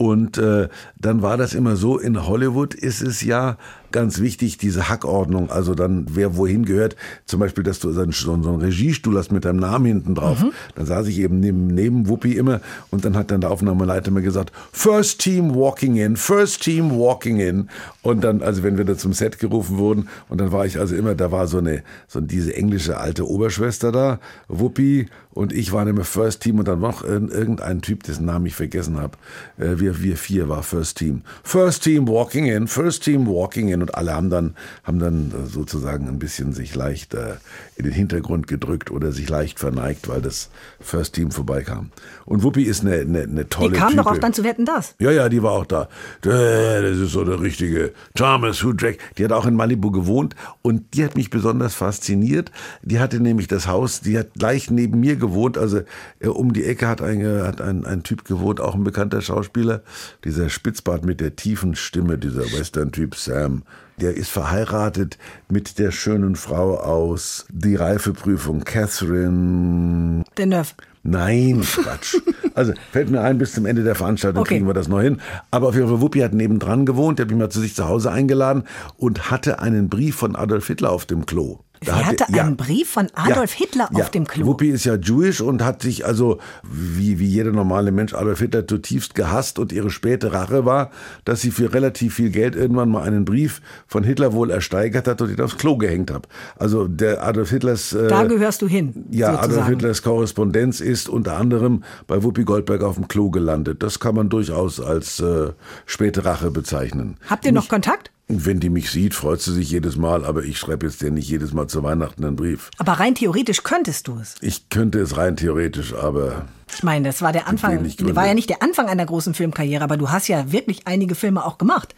Und 0.00 0.38
äh, 0.38 0.70
dann 0.98 1.20
war 1.20 1.36
das 1.36 1.52
immer 1.52 1.76
so, 1.76 1.98
in 1.98 2.26
Hollywood 2.26 2.72
ist 2.72 3.02
es 3.02 3.20
ja 3.20 3.58
ganz 3.92 4.18
wichtig, 4.18 4.56
diese 4.56 4.88
Hackordnung, 4.88 5.50
also 5.50 5.74
dann 5.74 6.06
wer 6.08 6.38
wohin 6.38 6.64
gehört, 6.64 6.96
zum 7.26 7.40
Beispiel, 7.40 7.64
dass 7.64 7.80
du 7.80 7.92
so 7.92 8.00
einen, 8.00 8.12
so 8.12 8.32
einen 8.32 8.62
Regiestuhl 8.62 9.18
hast 9.18 9.30
mit 9.30 9.44
deinem 9.44 9.58
Namen 9.58 9.84
hinten 9.84 10.14
drauf. 10.14 10.42
Mhm. 10.42 10.52
Dann 10.74 10.86
saß 10.86 11.06
ich 11.08 11.18
eben 11.18 11.40
neben, 11.40 11.66
neben 11.66 12.08
Wuppi 12.08 12.32
immer 12.38 12.62
und 12.90 13.04
dann 13.04 13.14
hat 13.14 13.30
dann 13.30 13.42
der 13.42 13.50
Aufnahmeleiter 13.50 14.10
mir 14.10 14.22
gesagt, 14.22 14.52
First 14.72 15.20
Team 15.20 15.54
walking 15.54 15.96
in, 15.96 16.16
First 16.16 16.62
Team 16.62 16.92
walking 16.92 17.38
in. 17.38 17.68
Und 18.00 18.24
dann, 18.24 18.40
also 18.40 18.62
wenn 18.62 18.78
wir 18.78 18.86
da 18.86 18.96
zum 18.96 19.12
Set 19.12 19.38
gerufen 19.38 19.76
wurden 19.76 20.08
und 20.30 20.40
dann 20.40 20.50
war 20.50 20.64
ich 20.64 20.78
also 20.78 20.96
immer, 20.96 21.14
da 21.14 21.30
war 21.30 21.46
so 21.46 21.58
eine, 21.58 21.82
so 22.08 22.22
diese 22.22 22.56
englische 22.56 22.96
alte 22.96 23.28
Oberschwester 23.28 23.92
da, 23.92 24.18
Wuppi 24.48 25.08
und 25.32 25.52
ich 25.52 25.72
waren 25.72 25.86
immer 25.86 26.04
First 26.04 26.42
Team 26.42 26.58
und 26.58 26.66
dann 26.66 26.80
noch 26.80 27.04
irgendein 27.04 27.82
Typ, 27.82 28.02
dessen 28.02 28.24
Namen 28.26 28.46
ich 28.46 28.54
vergessen 28.56 28.98
habe. 28.98 29.16
Äh, 29.58 29.78
wir, 29.78 30.02
wir 30.02 30.16
vier 30.16 30.48
war 30.48 30.62
First 30.62 30.98
Team. 30.98 31.22
First 31.44 31.84
Team 31.84 32.08
walking 32.08 32.46
in, 32.46 32.66
First 32.66 33.04
Team 33.04 33.26
walking 33.26 33.68
in 33.68 33.80
und 33.80 33.94
alle 33.94 34.12
haben 34.12 34.28
dann, 34.28 34.56
haben 34.82 34.98
dann 34.98 35.30
äh, 35.30 35.46
sozusagen 35.46 36.08
ein 36.08 36.18
bisschen 36.18 36.52
sich 36.52 36.74
leicht 36.74 37.14
äh, 37.14 37.36
in 37.76 37.84
den 37.84 37.92
Hintergrund 37.92 38.48
gedrückt 38.48 38.90
oder 38.90 39.12
sich 39.12 39.28
leicht 39.28 39.60
verneigt, 39.60 40.08
weil 40.08 40.20
das 40.20 40.50
First 40.80 41.14
Team 41.14 41.30
vorbeikam. 41.30 41.90
Und 42.26 42.42
Wuppi 42.42 42.64
ist 42.64 42.80
eine, 42.84 42.96
eine, 42.96 43.22
eine 43.22 43.48
tolle 43.48 43.70
Die 43.70 43.78
kam 43.78 43.90
Type. 43.90 44.02
doch 44.02 44.10
auch 44.12 44.18
dann 44.18 44.32
zu 44.32 44.42
Wetten, 44.42 44.64
das? 44.64 44.94
Ja, 44.98 45.12
ja, 45.12 45.28
die 45.28 45.42
war 45.42 45.52
auch 45.52 45.66
da. 45.66 45.88
Das 46.22 46.34
ist 46.34 47.12
so 47.12 47.20
eine 47.20 47.40
richtige 47.40 47.92
Thomas 48.14 48.62
Hudrack. 48.64 48.98
Die 49.16 49.24
hat 49.24 49.32
auch 49.32 49.46
in 49.46 49.54
Malibu 49.54 49.90
gewohnt 49.92 50.34
und 50.62 50.94
die 50.94 51.04
hat 51.04 51.16
mich 51.16 51.30
besonders 51.30 51.74
fasziniert. 51.74 52.50
Die 52.82 52.98
hatte 52.98 53.20
nämlich 53.20 53.46
das 53.46 53.68
Haus, 53.68 54.00
die 54.00 54.18
hat 54.18 54.34
gleich 54.34 54.70
neben 54.70 54.98
mir 55.00 55.19
gewohnt, 55.20 55.56
also 55.56 55.82
äh, 56.18 56.28
um 56.28 56.52
die 56.52 56.64
Ecke 56.64 56.88
hat 56.88 57.00
ein, 57.00 57.24
hat 57.44 57.60
ein, 57.60 57.84
ein 57.84 58.02
Typ 58.02 58.24
gewohnt, 58.24 58.60
auch 58.60 58.74
ein 58.74 58.84
bekannter 58.84 59.20
Schauspieler, 59.20 59.82
dieser 60.24 60.48
Spitzbart 60.48 61.04
mit 61.04 61.20
der 61.20 61.36
tiefen 61.36 61.76
Stimme, 61.76 62.18
dieser 62.18 62.42
Western-Typ 62.42 63.14
Sam. 63.14 63.62
Der 64.00 64.16
ist 64.16 64.30
verheiratet 64.30 65.18
mit 65.48 65.78
der 65.78 65.90
schönen 65.90 66.34
Frau 66.34 66.78
aus 66.78 67.46
Die 67.50 67.76
Reifeprüfung, 67.76 68.64
Catherine. 68.64 70.24
Deneuve. 70.38 70.72
Nein, 71.02 71.62
Quatsch. 71.62 72.16
Also 72.54 72.72
fällt 72.92 73.10
mir 73.10 73.20
ein, 73.20 73.38
bis 73.38 73.54
zum 73.54 73.64
Ende 73.64 73.84
der 73.84 73.94
Veranstaltung 73.94 74.40
okay. 74.40 74.54
kriegen 74.54 74.66
wir 74.66 74.74
das 74.74 74.88
noch 74.88 75.00
hin. 75.00 75.20
Aber 75.50 75.68
auf 75.68 75.74
jeden 75.74 75.88
Fall, 75.88 76.00
Wuppi 76.00 76.20
hat 76.20 76.34
nebendran 76.34 76.84
gewohnt, 76.84 77.18
der 77.18 77.24
hat 77.24 77.30
mich 77.30 77.38
mal 77.38 77.48
zu 77.48 77.60
sich 77.60 77.74
zu 77.74 77.88
Hause 77.88 78.10
eingeladen 78.10 78.64
und 78.96 79.30
hatte 79.30 79.60
einen 79.60 79.88
Brief 79.88 80.16
von 80.16 80.36
Adolf 80.36 80.66
Hitler 80.66 80.90
auf 80.90 81.06
dem 81.06 81.26
Klo. 81.26 81.60
Er 81.86 82.06
hatte, 82.06 82.24
hatte 82.26 82.40
einen 82.40 82.56
Brief 82.56 82.90
von 82.90 83.08
Adolf 83.14 83.54
ja, 83.54 83.58
Hitler 83.58 83.88
ja. 83.92 84.02
auf 84.02 84.10
dem 84.10 84.26
Klo. 84.26 84.46
Wuppi 84.46 84.68
ist 84.68 84.84
ja 84.84 84.96
Jewish 84.96 85.40
und 85.40 85.64
hat 85.64 85.80
sich 85.80 86.04
also, 86.04 86.38
wie, 86.62 87.18
wie 87.18 87.26
jeder 87.26 87.52
normale 87.52 87.90
Mensch, 87.90 88.12
Adolf 88.12 88.40
Hitler 88.40 88.66
zutiefst 88.66 89.14
gehasst 89.14 89.58
und 89.58 89.72
ihre 89.72 89.90
späte 89.90 90.32
Rache 90.32 90.66
war, 90.66 90.90
dass 91.24 91.40
sie 91.40 91.50
für 91.50 91.72
relativ 91.72 92.14
viel 92.14 92.30
Geld 92.30 92.54
irgendwann 92.54 92.90
mal 92.90 93.02
einen 93.02 93.24
Brief 93.24 93.62
von 93.86 94.04
Hitler 94.04 94.34
wohl 94.34 94.50
ersteigert 94.50 95.08
hat 95.08 95.22
und 95.22 95.30
ihn 95.30 95.40
aufs 95.40 95.56
Klo 95.56 95.78
gehängt 95.78 96.10
hat. 96.10 96.28
Also 96.58 96.86
der 96.86 97.24
Adolf 97.24 97.50
Hitlers... 97.50 97.94
Äh, 97.94 98.08
da 98.08 98.24
gehörst 98.24 98.60
du 98.60 98.68
hin. 98.68 99.06
Ja, 99.10 99.32
sozusagen. 99.32 99.52
Adolf 99.52 99.68
Hitlers 99.68 100.02
Korrespondenz 100.02 100.80
ist 100.80 101.08
unter 101.08 101.38
anderem 101.38 101.82
bei 102.06 102.22
Wuppi 102.22 102.44
Goldberg 102.44 102.82
auf 102.82 102.96
dem 102.96 103.08
Klo 103.08 103.30
gelandet. 103.30 103.82
Das 103.82 104.00
kann 104.00 104.14
man 104.14 104.28
durchaus 104.28 104.80
als 104.80 105.20
äh, 105.20 105.52
späte 105.86 106.26
Rache 106.26 106.50
bezeichnen. 106.50 107.16
Habt 107.26 107.46
ihr 107.46 107.52
noch 107.52 107.62
Nicht, 107.62 107.70
Kontakt? 107.70 108.10
Wenn 108.32 108.60
die 108.60 108.70
mich 108.70 108.90
sieht, 108.90 109.14
freut 109.14 109.40
sie 109.40 109.52
sich 109.52 109.70
jedes 109.70 109.96
Mal, 109.96 110.24
aber 110.24 110.44
ich 110.44 110.56
schreibe 110.58 110.86
jetzt 110.86 111.02
dir 111.02 111.10
nicht 111.10 111.28
jedes 111.28 111.52
Mal 111.52 111.66
zu 111.66 111.82
Weihnachten 111.82 112.24
einen 112.24 112.36
Brief. 112.36 112.70
Aber 112.78 112.92
rein 112.92 113.16
theoretisch 113.16 113.64
könntest 113.64 114.06
du 114.06 114.18
es. 114.20 114.36
Ich 114.40 114.68
könnte 114.68 115.00
es 115.00 115.16
rein 115.16 115.36
theoretisch, 115.36 115.94
aber. 115.94 116.46
Ich 116.74 116.82
meine, 116.82 117.08
das 117.08 117.22
war 117.22 117.32
der 117.32 117.46
Anfang, 117.48 117.84
war 118.14 118.26
ja 118.26 118.34
nicht 118.34 118.50
der 118.50 118.62
Anfang 118.62 118.88
einer 118.88 119.06
großen 119.06 119.34
Filmkarriere, 119.34 119.82
aber 119.82 119.96
du 119.96 120.10
hast 120.10 120.28
ja 120.28 120.52
wirklich 120.52 120.86
einige 120.86 121.14
Filme 121.14 121.44
auch 121.44 121.58
gemacht. 121.58 121.94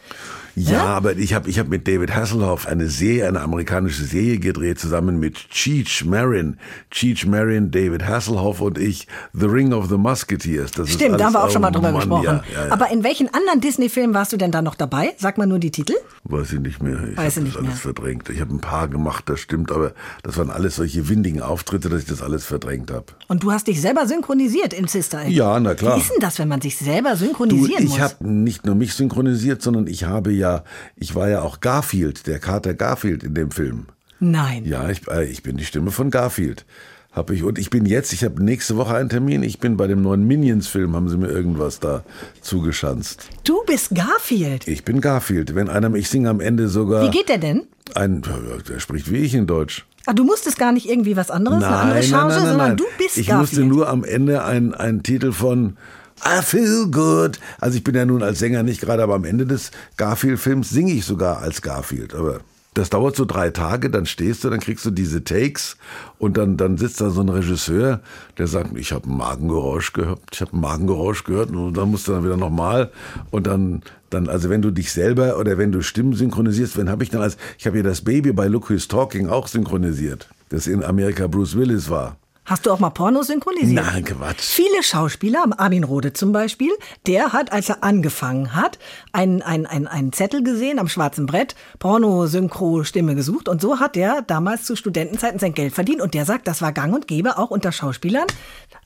Ja, 0.55 0.73
ja? 0.73 0.85
aber 0.85 1.17
ich 1.17 1.33
habe 1.33 1.49
ich 1.49 1.59
hab 1.59 1.69
mit 1.69 1.89
David 1.89 2.15
Hasselhoff 2.15 2.67
eine 2.67 2.89
Serie, 2.89 3.27
eine 3.27 3.41
amerikanische 3.41 4.05
Serie 4.05 4.39
gedreht, 4.39 4.79
zusammen 4.79 5.19
mit 5.19 5.49
Cheech 5.51 6.05
Marin. 6.05 6.59
Cheech 6.91 7.27
Marin, 7.27 7.71
David 7.71 8.07
Hasselhoff 8.07 8.61
und 8.61 8.79
ich, 8.79 9.07
The 9.33 9.47
Ring 9.47 9.73
of 9.73 9.89
the 9.89 9.97
Musketeers. 9.97 10.73
Das 10.73 10.91
Stimmt, 10.91 11.19
da 11.19 11.27
haben 11.27 11.33
wir 11.33 11.45
auch 11.45 11.51
schon 11.51 11.63
mal 11.63 11.71
drüber 11.71 11.93
Mann, 11.93 12.01
gesprochen. 12.01 12.41
Ja, 12.53 12.67
ja. 12.67 12.73
Aber 12.73 12.91
in 12.91 13.03
welchen 13.03 13.33
anderen 13.33 13.61
Disney-Filmen 13.61 14.15
warst 14.15 14.33
du 14.33 14.37
denn 14.37 14.51
da 14.51 14.61
noch 14.61 14.75
dabei? 14.75 15.15
Sag 15.17 15.39
mal 15.39 15.47
nur 15.47 15.59
die 15.59 15.71
Titel. 15.71 15.95
Weiß 16.25 16.53
ich 16.53 16.61
nicht 16.61 16.83
mehr. 16.83 16.99
Ich 17.11 17.17
Weiß 17.17 17.39
ich 17.39 17.45
nicht 17.45 17.57
alles 17.57 17.69
mehr. 17.69 17.77
verdrängt. 17.77 18.29
Ich 18.29 18.41
habe 18.41 18.55
ein 18.55 18.61
paar 18.61 18.89
gemacht, 18.89 19.29
das 19.29 19.41
stimmt, 19.41 19.73
aber 19.73 19.93
das 20.23 20.37
waren 20.37 20.51
alles 20.51 20.77
solche 20.77 21.09
windigen 21.09 21.41
Auftritte, 21.41 21.89
dass 21.89 22.03
ich 22.03 22.09
das 22.09 22.21
alles 22.21 22.45
verdrängt 22.45 22.91
habe. 22.91 23.07
Und 23.29 23.43
du 23.43 23.53
hast 23.53 23.69
dich 23.69 23.81
selber 23.81 24.07
synchronisiert 24.07 24.62
in 24.71 24.87
Sister 24.87 25.23
Act? 25.23 25.31
Ja, 25.31 25.59
na 25.59 25.75
klar. 25.75 25.97
Wie 25.97 26.01
ist 26.01 26.11
denn 26.11 26.21
das, 26.21 26.39
wenn 26.39 26.49
man 26.49 26.61
sich 26.61 26.77
selber 26.77 27.17
synchronisieren 27.17 27.79
du, 27.79 27.85
ich 27.85 27.89
muss? 27.89 27.97
Ich 27.97 28.03
habe 28.03 28.29
nicht 28.29 28.65
nur 28.65 28.75
mich 28.75 28.95
synchronisiert, 28.95 29.63
sondern 29.63 29.87
ich 29.87 30.05
habe 30.05 30.33
ja, 30.33 30.63
ich 30.97 31.15
war 31.15 31.29
ja 31.29 31.43
auch 31.43 31.61
Garfield, 31.61 32.27
der 32.27 32.39
Kater 32.39 32.75
Garfield 32.75 33.25
in 33.25 33.35
dem 33.35 33.51
Film. 33.51 33.87
Nein. 34.21 34.65
Ja, 34.65 34.89
ich, 34.89 35.09
äh, 35.09 35.25
ich 35.25 35.43
bin 35.43 35.57
die 35.57 35.65
Stimme 35.65 35.91
von 35.91 36.11
Garfield. 36.11 36.65
Hab 37.13 37.31
ich. 37.31 37.43
Und 37.43 37.59
ich 37.59 37.69
bin 37.69 37.85
jetzt, 37.85 38.13
ich 38.15 38.25
habe 38.25 38.43
nächste 38.43 38.77
Woche 38.77 38.95
einen 38.95 39.11
Termin. 39.11 39.43
Ich 39.43 39.59
bin 39.59 39.77
bei 39.77 39.87
dem 39.87 40.01
neuen 40.01 40.27
Minions-Film, 40.27 40.97
haben 40.97 41.11
sie 41.11 41.19
mir 41.19 41.29
irgendwas 41.29 41.79
da 41.79 42.05
zugeschanzt. 42.41 43.29
Du 43.45 43.63
bist 43.67 43.95
Garfield? 43.95 44.67
Ich 44.67 44.85
bin 44.85 45.03
Garfield. 45.03 45.55
Wenn 45.55 45.69
einer, 45.69 45.95
ich 45.95 46.09
singe 46.09 46.31
am 46.31 46.41
Ende 46.41 46.69
sogar. 46.69 47.05
Wie 47.05 47.11
geht 47.11 47.29
der 47.29 47.39
denn? 47.39 47.67
Ein, 47.95 48.23
der 48.67 48.79
spricht 48.79 49.11
wie 49.11 49.19
ich 49.19 49.35
in 49.35 49.47
Deutsch. 49.47 49.85
Ah, 50.07 50.13
du 50.13 50.25
musstest 50.25 50.59
gar 50.59 50.73
nicht 50.73 50.89
irgendwie 50.89 51.17
was 51.17 51.31
anderes, 51.31 51.61
nein, 51.61 51.73
eine 51.73 51.81
andere 51.81 52.03
Charge, 52.03 52.35
nein, 52.35 52.39
nein, 52.39 52.49
sondern 52.49 52.77
du 52.77 52.85
bist 52.99 53.19
ich 53.19 53.29
Garfield. 53.29 53.41
musste 53.41 53.65
nur 53.65 53.89
am 53.89 54.05
Ende 54.05 54.45
einen, 54.45 55.03
Titel 55.03 55.33
von 55.33 55.77
I 56.25 56.43
feel 56.43 56.87
good. 56.91 57.39
Also 57.61 57.77
ich 57.77 57.85
bin 57.85 57.95
ja 57.95 58.05
nun 58.05 58.23
als 58.23 58.39
Sänger 58.39 58.63
nicht 58.63 58.81
gerade, 58.81 59.03
aber 59.03 59.15
am 59.15 59.25
Ende 59.25 59.47
des 59.47 59.71
Garfield-Films 59.97 60.71
singe 60.71 60.93
ich 60.93 61.05
sogar 61.05 61.39
als 61.39 61.63
Garfield. 61.63 62.15
Aber 62.15 62.41
das 62.75 62.91
dauert 62.91 63.17
so 63.17 63.25
drei 63.25 63.51
Tage, 63.51 63.91
dann 63.91 64.07
stehst 64.07 64.45
du, 64.45 64.51
dann 64.51 64.61
kriegst 64.61 64.85
du 64.85 64.91
diese 64.91 65.25
Takes 65.25 65.77
und 66.19 66.37
dann, 66.37 66.57
dann 66.57 66.79
sitzt 66.79 67.01
da 67.01 67.11
so 67.11 67.21
ein 67.21 67.29
Regisseur, 67.29 68.01
der 68.39 68.47
sagt, 68.47 68.77
ich 68.77 68.93
habe 68.93 69.11
ein 69.11 69.17
Magengeräusch 69.17 69.93
gehört, 69.93 70.21
ich 70.33 70.41
habe 70.41 70.57
ein 70.57 70.61
Magengeräusch 70.61 71.25
gehört 71.25 71.51
und 71.51 71.75
dann 71.77 71.91
musst 71.91 72.09
du 72.09 72.13
dann 72.13 72.25
wieder 72.25 72.39
nochmal 72.39 72.91
und 73.31 73.47
dann, 73.47 73.83
dann, 74.15 74.29
also 74.29 74.51
wenn 74.51 74.63
du 74.63 74.71
dich 74.71 74.93
selber 74.93 75.39
oder 75.39 75.59
wenn 75.59 75.73
du 75.73 75.83
Stimmen 75.83 76.15
synchronisierst, 76.15 76.77
wenn 76.77 76.91
habe 76.91 77.05
ich 77.05 77.11
dann 77.11 77.23
als, 77.23 77.37
ich 77.59 77.67
habe 77.67 77.79
ja 77.79 77.83
das 77.83 78.03
Baby 78.03 78.33
bei 78.33 78.47
Look 78.47 78.71
Who's 78.71 78.89
Talking 78.89 79.29
auch 79.29 79.49
synchronisiert, 79.49 80.29
das 80.49 80.67
in 80.67 80.83
Amerika 80.83 81.27
Bruce 81.27 81.57
Willis 81.57 81.91
war. 81.91 82.17
Hast 82.45 82.67
du 82.67 82.73
auch 82.73 82.81
mal 82.81 82.91
Pornos 82.91 83.29
synchronisiert? 83.29 83.85
Nein, 83.87 84.05
Quatsch. 84.05 84.41
Viele 84.41 84.83
Schauspieler, 84.83 85.45
Armin 85.59 85.85
Rode 85.85 86.13
zum 86.13 86.33
Beispiel, 86.33 86.73
der 87.07 87.33
hat, 87.33 87.53
als 87.53 87.69
er 87.69 87.85
angefangen 87.85 88.57
hat, 88.57 88.81
einen, 89.13 89.43
einen, 89.43 89.65
einen, 89.67 89.87
einen 89.87 90.13
Zettel 90.13 90.43
gesehen 90.43 90.81
am 90.81 90.89
schwarzen 90.89 91.27
Brett, 91.27 91.55
Porno-Synchro-Stimme 91.79 93.15
gesucht 93.15 93.49
und 93.49 93.61
so 93.61 93.79
hat 93.79 93.97
er 93.97 94.23
damals 94.23 94.65
zu 94.65 94.75
Studentenzeiten 94.75 95.39
sein 95.39 95.55
Geld 95.55 95.73
verdient 95.73 96.01
und 96.01 96.15
der 96.15 96.25
sagt, 96.25 96.49
das 96.49 96.61
war 96.63 96.73
gang 96.73 96.93
und 96.93 97.07
gäbe 97.07 97.39
auch 97.39 97.51
unter 97.51 97.71
Schauspielern, 97.71 98.27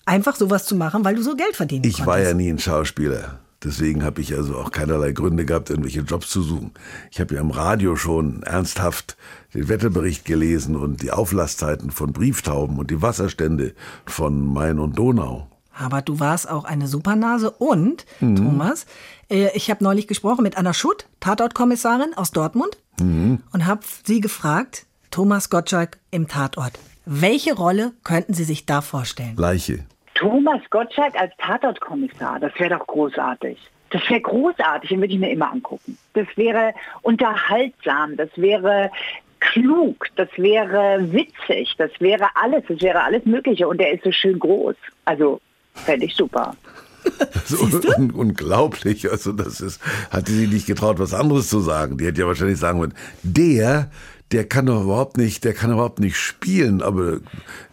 einfach 0.05 0.37
sowas 0.37 0.67
zu 0.67 0.77
machen, 0.77 1.07
weil 1.07 1.15
du 1.15 1.23
so 1.23 1.35
Geld 1.35 1.57
verdienen 1.57 1.85
ich 1.87 1.95
konntest. 1.95 2.07
war 2.07 2.21
ja 2.21 2.35
nie 2.35 2.51
ein 2.51 2.59
Schauspieler. 2.59 3.41
Deswegen 3.65 4.05
habe 4.05 4.21
ich 4.21 4.35
also 4.35 4.57
auch 4.57 4.71
keinerlei 4.71 5.13
Gründe 5.13 5.47
gehabt, 5.47 5.71
irgendwelche 5.71 6.01
Jobs 6.01 6.29
zu 6.29 6.43
suchen. 6.43 6.73
Ich 7.11 7.21
habe 7.21 7.35
ja 7.35 7.41
im 7.41 7.51
Radio 7.51 7.97
schon 7.97 8.43
ernsthaft 8.43 9.17
den 9.55 9.69
Wetterbericht 9.69 10.25
gelesen 10.25 10.77
und 10.77 11.03
die 11.03 11.11
Auflastzeiten 11.11 11.91
von 11.91 12.13
Brieftauben 12.13 12.79
und 12.79 12.91
die 12.91 13.01
Wasserstände 13.01 13.75
von 14.05 14.53
Main 14.53 14.79
und 14.79 14.99
Donau. 14.99 15.49
Aber 15.79 16.03
du 16.03 16.21
warst 16.21 16.49
auch 16.49 16.65
eine 16.65 16.87
Supernase 16.87 17.51
und, 17.51 18.07
mhm. 18.21 18.37
Thomas, 18.37 18.87
äh, 19.31 19.51
ich 19.55 19.71
habe 19.71 19.85
neulich 19.85 20.07
gesprochen 20.07 20.43
mit 20.43 20.57
Anna 20.57 20.73
Schutt, 20.73 21.07
Tatortkommissarin 21.21 22.15
aus 22.15 22.31
Dortmund, 22.31 22.79
mhm. 23.01 23.43
und 23.53 23.67
habe 23.67 23.83
sie 24.05 24.21
gefragt, 24.21 24.87
Thomas 25.11 25.51
Gottschalk 25.51 25.99
im 26.11 26.29
Tatort. 26.29 26.79
Welche 27.05 27.55
Rolle 27.55 27.93
könnten 28.05 28.35
Sie 28.35 28.45
sich 28.45 28.67
da 28.67 28.81
vorstellen? 28.81 29.37
Leiche. 29.37 29.85
Thomas 30.17 30.63
Gottschalk 30.71 31.15
als 31.21 31.33
Tatortkommissar, 31.39 32.41
das 32.41 32.53
wäre 32.59 32.79
doch 32.79 32.87
großartig. 32.87 33.59
Das 33.91 34.03
wäre 34.11 34.21
großartig, 34.21 34.89
den 34.89 35.01
würde 35.01 35.13
ich 35.13 35.21
mir 35.21 35.31
immer 35.31 35.53
angucken. 35.53 35.97
Das 36.15 36.27
wäre 36.37 36.75
unterhaltsam, 37.03 38.17
das 38.17 38.31
wäre 38.37 38.91
klug, 39.41 40.07
das 40.17 40.29
wäre 40.37 41.13
witzig, 41.13 41.75
das 41.79 41.91
wäre 42.01 42.27
alles, 42.35 42.65
das 42.69 42.81
wäre 42.81 43.03
alles 43.03 43.25
Mögliche 43.27 43.69
und 43.69 43.79
der 43.79 43.93
ist 43.93 44.05
so 44.05 44.11
schön 44.11 44.39
groß. 44.39 44.75
Also 45.05 45.41
fände 45.75 46.07
ich 46.07 46.15
super. 46.15 46.57
Das 47.19 47.53
ist 47.53 47.87
un 47.99 48.11
unglaublich. 48.11 49.09
Also 49.09 49.31
das 49.31 49.61
ist, 49.61 49.81
hatte 50.11 50.33
sie 50.33 50.49
nicht 50.49 50.67
getraut, 50.67 50.99
was 50.99 51.15
anderes 51.15 51.49
zu 51.49 51.61
sagen. 51.61 51.99
Die 51.99 52.05
hätte 52.07 52.23
ja 52.23 52.27
wahrscheinlich 52.27 52.59
sagen 52.59 52.81
wollen, 52.81 52.95
der 53.23 53.93
der 54.33 54.45
kann 54.45 54.67
doch 54.67 54.83
überhaupt 54.83 55.17
nicht, 55.19 55.45
der 55.45 55.53
kann 55.53 55.71
überhaupt 55.71 56.01
nicht 56.01 56.17
spielen. 56.17 56.83
Aber 56.83 57.21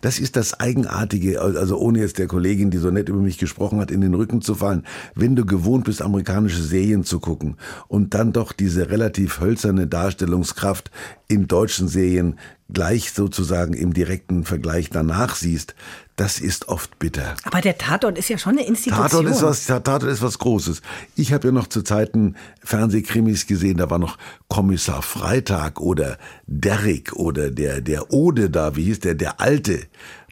das 0.02 0.20
ist 0.20 0.36
das 0.36 0.60
Eigenartige, 0.60 1.42
also 1.42 1.78
ohne 1.78 2.00
jetzt 2.00 2.20
der 2.20 2.28
Kollegin, 2.28 2.70
die 2.70 2.78
so 2.78 2.92
nett 2.92 3.10
über 3.10 3.20
mich 3.20 3.38
gesprochen 3.38 3.80
hat, 3.80 3.90
in 3.90 4.02
den 4.02 4.14
Rücken 4.14 4.42
zu 4.42 4.54
fallen. 4.54 4.86
Wenn 5.16 5.36
du 5.36 5.46
gewohnt 5.46 5.86
bist, 5.86 6.02
amerikanische 6.02 6.62
Serien 6.62 7.04
zu 7.04 7.20
gucken 7.20 7.58
und 7.88 8.14
dann 8.14 8.34
doch 8.34 8.52
diese 8.52 8.90
relativ 8.90 9.40
hölzerne 9.40 9.88
Darstellungskraft 9.88 10.92
in 11.28 11.48
deutschen 11.48 11.88
Serien 11.88 12.38
gleich 12.74 13.12
sozusagen 13.12 13.74
im 13.74 13.94
direkten 13.94 14.44
Vergleich 14.44 14.90
danach 14.90 15.36
siehst, 15.36 15.76
das 16.16 16.40
ist 16.40 16.68
oft 16.68 17.00
bitter. 17.00 17.36
Aber 17.44 17.62
der 17.62 17.78
Tatort 17.78 18.18
ist 18.18 18.30
ja 18.30 18.38
schon 18.38 18.58
eine 18.58 18.68
Institution. 18.68 19.10
Tatort 19.10 19.28
ist 19.28 19.42
was, 19.42 19.66
Tatort 19.66 20.04
ist 20.04 20.22
was 20.22 20.38
Großes. 20.38 20.82
Ich 21.16 21.34
habe 21.34 21.48
ja 21.48 21.52
noch 21.52 21.68
zu 21.68 21.82
Zeiten 21.82 22.36
Fernsehkrimis 22.64 23.48
gesehen, 23.48 23.78
da 23.78 23.90
war 23.90 24.00
noch 24.00 24.18
Kommissar 24.48 25.02
Freitag 25.02 25.80
oder 25.80 26.18
Derrick 26.46 27.14
oder 27.14 27.50
der, 27.50 27.82
der 27.82 28.12
Ode 28.12 28.50
da, 28.50 28.76
wie 28.76 28.84
hieß 28.86 29.00
der, 29.00 29.16
der 29.16 29.40
Alte 29.40 29.80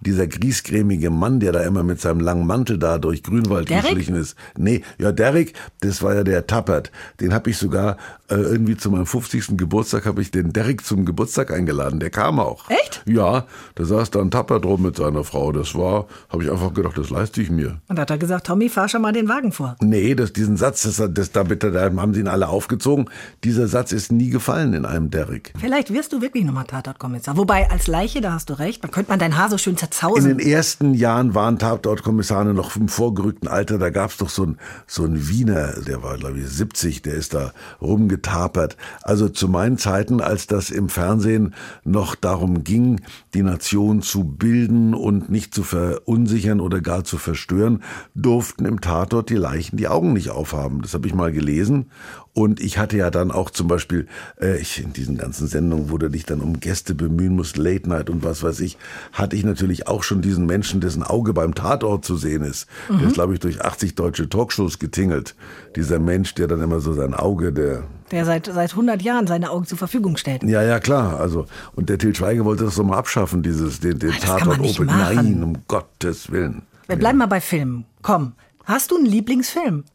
dieser 0.01 0.27
griesgrämige 0.27 1.09
Mann, 1.09 1.39
der 1.39 1.51
da 1.51 1.61
immer 1.61 1.83
mit 1.83 2.01
seinem 2.01 2.19
langen 2.19 2.45
Mantel 2.45 2.77
da 2.77 2.97
durch 2.97 3.23
Grünwald 3.23 3.69
Derek? 3.69 3.83
geschlichen 3.83 4.15
ist. 4.15 4.35
Nee, 4.57 4.83
ja, 4.97 5.11
Derek, 5.11 5.53
das 5.79 6.01
war 6.01 6.15
ja 6.15 6.23
der 6.23 6.47
Tappert. 6.47 6.91
Den 7.19 7.33
habe 7.33 7.49
ich 7.51 7.57
sogar 7.57 7.97
äh, 8.29 8.35
irgendwie 8.35 8.75
zu 8.75 8.89
meinem 8.89 9.05
50. 9.05 9.57
Geburtstag 9.57 10.05
habe 10.05 10.21
ich 10.21 10.31
den 10.31 10.53
Derek 10.53 10.83
zum 10.83 11.05
Geburtstag 11.05 11.51
eingeladen. 11.51 11.99
Der 11.99 12.09
kam 12.09 12.39
auch. 12.39 12.69
Echt? 12.69 13.03
Ja, 13.05 13.45
da 13.75 13.85
saß 13.85 14.11
da 14.11 14.19
ein 14.21 14.31
Tappert 14.31 14.65
rum 14.65 14.81
mit 14.81 14.95
seiner 14.95 15.23
Frau. 15.23 15.51
Das 15.51 15.75
war, 15.75 16.07
habe 16.29 16.43
ich 16.43 16.51
einfach 16.51 16.73
gedacht, 16.73 16.97
das 16.97 17.09
leiste 17.11 17.41
ich 17.41 17.51
mir. 17.51 17.79
Und 17.87 17.97
da 17.97 18.01
hat 18.01 18.09
er 18.09 18.17
gesagt, 18.17 18.47
Tommy, 18.47 18.69
fahr 18.69 18.89
schon 18.89 19.03
mal 19.03 19.13
den 19.13 19.29
Wagen 19.29 19.51
vor. 19.51 19.75
Nee, 19.81 20.15
das, 20.15 20.33
diesen 20.33 20.57
Satz, 20.57 20.81
das, 20.81 21.01
das, 21.13 21.31
da, 21.31 21.43
bitte, 21.43 21.71
da 21.71 21.83
haben 21.83 22.13
sie 22.13 22.21
ihn 22.21 22.27
alle 22.27 22.49
aufgezogen. 22.49 23.09
Dieser 23.43 23.67
Satz 23.67 23.91
ist 23.91 24.11
nie 24.11 24.29
gefallen 24.29 24.73
in 24.73 24.85
einem 24.85 25.11
Derek. 25.11 25.53
Vielleicht 25.59 25.93
wirst 25.93 26.11
du 26.13 26.21
wirklich 26.21 26.43
nochmal 26.43 26.65
Tatortkommissar. 26.65 27.37
Wobei, 27.37 27.69
als 27.69 27.87
Leiche, 27.87 28.21
da 28.21 28.33
hast 28.33 28.49
du 28.49 28.53
recht, 28.57 28.83
da 28.83 28.87
könnte 28.87 29.11
man 29.11 29.19
dein 29.19 29.37
Haar 29.37 29.49
so 29.49 29.57
schön 29.57 29.77
zerziehen 29.77 29.90
in 30.17 30.37
den 30.37 30.39
ersten 30.39 30.93
Jahren 30.93 31.35
waren 31.35 31.59
Tatortkommissare 31.59 32.53
noch 32.53 32.75
im 32.75 32.87
vorgerückten 32.87 33.47
Alter. 33.47 33.77
Da 33.77 33.89
gab's 33.89 34.17
doch 34.17 34.29
so 34.29 34.43
einen 34.43 34.57
so 34.87 35.03
ein 35.03 35.27
Wiener, 35.27 35.81
der 35.81 36.03
war 36.03 36.17
glaube 36.17 36.39
ich 36.39 36.47
70, 36.47 37.01
der 37.01 37.13
ist 37.13 37.33
da 37.33 37.53
rumgetapert. 37.81 38.77
Also 39.01 39.29
zu 39.29 39.47
meinen 39.47 39.77
Zeiten, 39.77 40.21
als 40.21 40.47
das 40.47 40.69
im 40.69 40.89
Fernsehen 40.89 41.53
noch 41.83 42.15
darum 42.15 42.63
ging, 42.63 43.01
die 43.33 43.43
Nation 43.43 44.01
zu 44.01 44.23
bilden 44.23 44.93
und 44.93 45.29
nicht 45.29 45.53
zu 45.53 45.63
verunsichern 45.63 46.59
oder 46.59 46.81
gar 46.81 47.03
zu 47.03 47.17
verstören, 47.17 47.83
durften 48.15 48.65
im 48.65 48.81
Tatort 48.81 49.29
die 49.29 49.35
Leichen 49.35 49.77
die 49.77 49.87
Augen 49.87 50.13
nicht 50.13 50.29
aufhaben. 50.29 50.81
Das 50.81 50.93
habe 50.93 51.07
ich 51.07 51.13
mal 51.13 51.31
gelesen 51.31 51.87
und 52.33 52.61
ich 52.61 52.77
hatte 52.77 52.95
ja 52.95 53.09
dann 53.09 53.29
auch 53.29 53.49
zum 53.49 53.67
Beispiel, 53.67 54.07
äh, 54.39 54.57
ich, 54.57 54.81
in 54.81 54.93
diesen 54.93 55.17
ganzen 55.17 55.47
Sendungen, 55.47 55.89
wo 55.89 55.97
du 55.97 56.09
dich 56.09 56.25
dann 56.25 56.39
um 56.39 56.61
Gäste 56.61 56.95
bemühen 56.95 57.35
musst, 57.35 57.57
Late 57.57 57.89
Night 57.89 58.09
und 58.09 58.23
was 58.23 58.41
weiß 58.41 58.61
ich, 58.61 58.77
hatte 59.11 59.35
ich 59.35 59.43
natürlich 59.43 59.80
auch 59.87 60.03
schon 60.03 60.21
diesen 60.21 60.45
Menschen, 60.45 60.81
dessen 60.81 61.03
Auge 61.03 61.33
beim 61.33 61.55
Tatort 61.55 62.05
zu 62.05 62.15
sehen 62.17 62.43
ist. 62.43 62.67
Mhm. 62.89 62.99
Der 62.99 63.07
ist, 63.07 63.13
glaube 63.13 63.33
ich, 63.33 63.39
durch 63.39 63.63
80 63.63 63.95
deutsche 63.95 64.29
Talkshows 64.29 64.79
getingelt. 64.79 65.35
Dieser 65.75 65.99
Mensch, 65.99 66.35
der 66.35 66.47
dann 66.47 66.61
immer 66.61 66.79
so 66.79 66.93
sein 66.93 67.13
Auge, 67.13 67.51
der 67.51 67.83
der 68.11 68.25
seit, 68.25 68.45
seit 68.47 68.71
100 68.71 69.01
Jahren 69.01 69.25
seine 69.25 69.49
Augen 69.51 69.65
zur 69.65 69.77
Verfügung 69.77 70.17
stellt. 70.17 70.43
Ja, 70.43 70.61
ja, 70.61 70.79
klar. 70.79 71.19
Also, 71.19 71.45
und 71.75 71.89
der 71.89 71.97
Til 71.97 72.13
Schweiger 72.13 72.43
wollte 72.43 72.65
das 72.65 72.75
doch 72.75 72.83
mal 72.83 72.97
abschaffen, 72.97 73.41
dieses, 73.41 73.79
den, 73.79 73.99
den 73.99 74.11
Tatort 74.11 74.59
Open. 74.59 74.87
Nein, 74.87 75.41
um 75.41 75.57
Gottes 75.67 76.29
Willen. 76.29 76.63
Wir 76.87 76.97
bleiben 76.97 77.19
ja. 77.19 77.25
mal 77.25 77.29
bei 77.29 77.39
Filmen. 77.39 77.85
Komm, 78.01 78.33
hast 78.65 78.91
du 78.91 78.97
einen 78.97 79.05
Lieblingsfilm? 79.05 79.85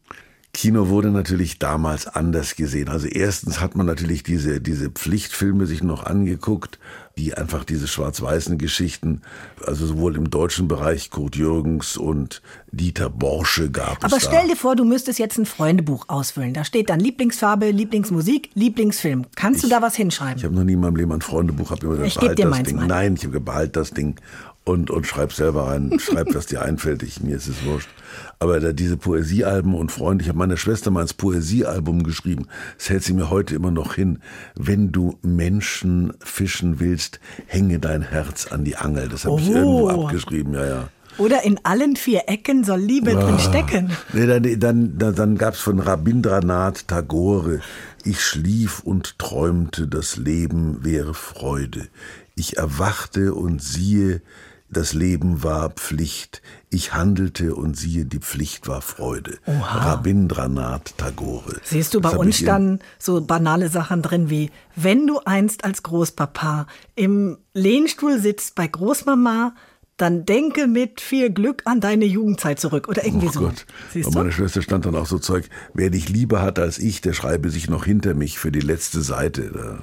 Kino 0.57 0.89
wurde 0.89 1.11
natürlich 1.11 1.59
damals 1.59 2.07
anders 2.07 2.55
gesehen. 2.55 2.89
Also 2.89 3.05
erstens 3.05 3.61
hat 3.61 3.75
man 3.75 3.85
natürlich 3.85 4.23
diese, 4.23 4.59
diese 4.59 4.89
Pflichtfilme 4.89 5.67
sich 5.67 5.83
noch 5.83 6.03
angeguckt, 6.03 6.79
die 7.15 7.35
einfach 7.35 7.63
diese 7.63 7.87
schwarz-weißen 7.87 8.57
Geschichten, 8.57 9.21
also 9.63 9.85
sowohl 9.85 10.15
im 10.15 10.31
deutschen 10.31 10.67
Bereich 10.67 11.11
Kurt 11.11 11.35
Jürgens 11.35 11.95
und 11.95 12.41
Dieter 12.71 13.11
Borsche 13.11 13.69
gab 13.69 14.03
Aber 14.03 14.17
es 14.17 14.23
stell 14.23 14.41
da. 14.41 14.47
dir 14.47 14.55
vor, 14.55 14.75
du 14.75 14.83
müsstest 14.83 15.19
jetzt 15.19 15.37
ein 15.37 15.45
Freundebuch 15.45 16.05
ausfüllen. 16.07 16.55
Da 16.55 16.63
steht 16.63 16.89
dann 16.89 16.99
Lieblingsfarbe, 16.99 17.69
Lieblingsmusik, 17.69 18.49
Lieblingsfilm. 18.55 19.27
Kannst 19.35 19.63
ich, 19.63 19.69
du 19.69 19.75
da 19.75 19.83
was 19.83 19.95
hinschreiben? 19.95 20.37
Ich 20.37 20.43
habe 20.43 20.55
noch 20.55 20.63
nie 20.63 20.73
in 20.73 20.79
meinem 20.79 20.95
Leben 20.95 21.11
ein 21.11 21.21
Freundebuch. 21.21 21.69
Hab 21.69 21.83
immer 21.83 21.97
gesagt, 21.97 22.15
ich 22.15 22.19
gebe 22.19 22.33
dir 22.33 22.47
meins 22.47 22.67
Ding. 22.67 22.77
Mal. 22.77 22.87
Nein, 22.87 23.13
ich 23.15 23.25
habe 23.25 23.39
behalt 23.39 23.75
das 23.75 23.91
Ding 23.91 24.15
und, 24.67 24.91
und 24.91 25.07
schreib 25.07 25.31
selber 25.31 25.67
rein, 25.67 25.97
schreib, 25.99 26.33
was 26.33 26.45
dir 26.45 26.61
einfällt. 26.61 27.01
Ich, 27.03 27.21
mir 27.21 27.37
ist 27.37 27.47
es 27.47 27.63
wurscht. 27.65 27.89
Aber 28.39 28.59
da 28.59 28.73
diese 28.73 28.97
Poesiealben 28.97 29.73
und 29.73 29.91
Freunde, 29.91 30.23
ich 30.23 30.29
habe 30.29 30.37
meiner 30.37 30.57
Schwester 30.57 30.91
mal 30.91 31.01
ins 31.01 31.13
Poesiealbum 31.13 32.03
geschrieben, 32.03 32.47
das 32.77 32.89
hält 32.89 33.03
sie 33.03 33.13
mir 33.13 33.29
heute 33.29 33.55
immer 33.55 33.71
noch 33.71 33.95
hin. 33.95 34.19
Wenn 34.55 34.91
du 34.91 35.17
Menschen 35.21 36.13
fischen 36.19 36.79
willst, 36.79 37.19
hänge 37.45 37.79
dein 37.79 38.01
Herz 38.01 38.47
an 38.47 38.65
die 38.65 38.75
Angel. 38.75 39.07
Das 39.07 39.23
habe 39.25 39.35
oh. 39.35 39.39
ich 39.39 39.49
irgendwo 39.49 39.89
abgeschrieben, 39.89 40.53
ja, 40.53 40.65
ja. 40.65 40.89
Oder 41.17 41.43
in 41.43 41.59
allen 41.63 41.95
vier 41.95 42.23
Ecken 42.27 42.63
soll 42.63 42.79
Liebe 42.79 43.17
ah. 43.17 43.23
drin 43.23 43.39
stecken. 43.39 43.91
Nee, 44.13 44.27
dann 44.27 44.59
dann, 44.59 44.97
dann, 44.97 45.15
dann 45.15 45.37
gab 45.37 45.55
es 45.55 45.59
von 45.59 45.79
Rabindranath 45.79 46.87
Tagore, 46.87 47.61
ich 48.03 48.21
schlief 48.21 48.81
und 48.81 49.17
träumte, 49.17 49.87
das 49.87 50.17
Leben 50.17 50.83
wäre 50.83 51.13
Freude. 51.13 51.87
Ich 52.35 52.57
erwachte 52.57 53.33
und 53.33 53.63
siehe, 53.63 54.21
das 54.69 54.93
Leben 54.93 55.43
war 55.43 55.69
Pflicht, 55.69 56.41
ich 56.69 56.93
handelte 56.93 57.55
und 57.55 57.77
siehe, 57.77 58.05
die 58.05 58.19
Pflicht 58.19 58.67
war 58.67 58.81
Freude. 58.81 59.37
Oha. 59.45 59.93
Rabindranath 59.93 60.97
Tagore. 60.97 61.59
Siehst 61.63 61.93
du 61.93 62.01
bei 62.01 62.09
uns 62.09 62.43
dann 62.43 62.79
so 62.99 63.21
banale 63.21 63.69
Sachen 63.69 64.01
drin 64.01 64.29
wie, 64.29 64.51
wenn 64.75 65.07
du 65.07 65.19
einst 65.19 65.63
als 65.63 65.83
Großpapa 65.83 66.67
im 66.95 67.37
Lehnstuhl 67.53 68.19
sitzt 68.19 68.55
bei 68.55 68.67
Großmama, 68.67 69.55
dann 69.97 70.25
denke 70.25 70.67
mit 70.67 71.01
viel 71.01 71.31
Glück 71.31 71.63
an 71.65 71.81
deine 71.81 72.05
Jugendzeit 72.05 72.59
zurück 72.59 72.87
oder 72.87 73.03
irgendwie 73.03 73.29
oh 73.29 73.31
so. 73.31 73.39
Gott. 73.41 73.65
Siehst 73.91 74.13
du? 74.13 74.19
Meine 74.19 74.31
Schwester 74.31 74.61
stand 74.61 74.85
dann 74.85 74.93
auch 74.93 75.07
so 75.07 75.17
Zeug, 75.17 75.49
wer 75.73 75.89
dich 75.89 76.07
lieber 76.07 76.39
hat 76.43 76.59
als 76.59 76.77
ich, 76.77 77.01
der 77.01 77.13
schreibe 77.13 77.49
sich 77.49 77.67
noch 77.67 77.83
hinter 77.83 78.13
mich 78.13 78.37
für 78.37 78.51
die 78.51 78.59
letzte 78.59 79.01
Seite. 79.01 79.79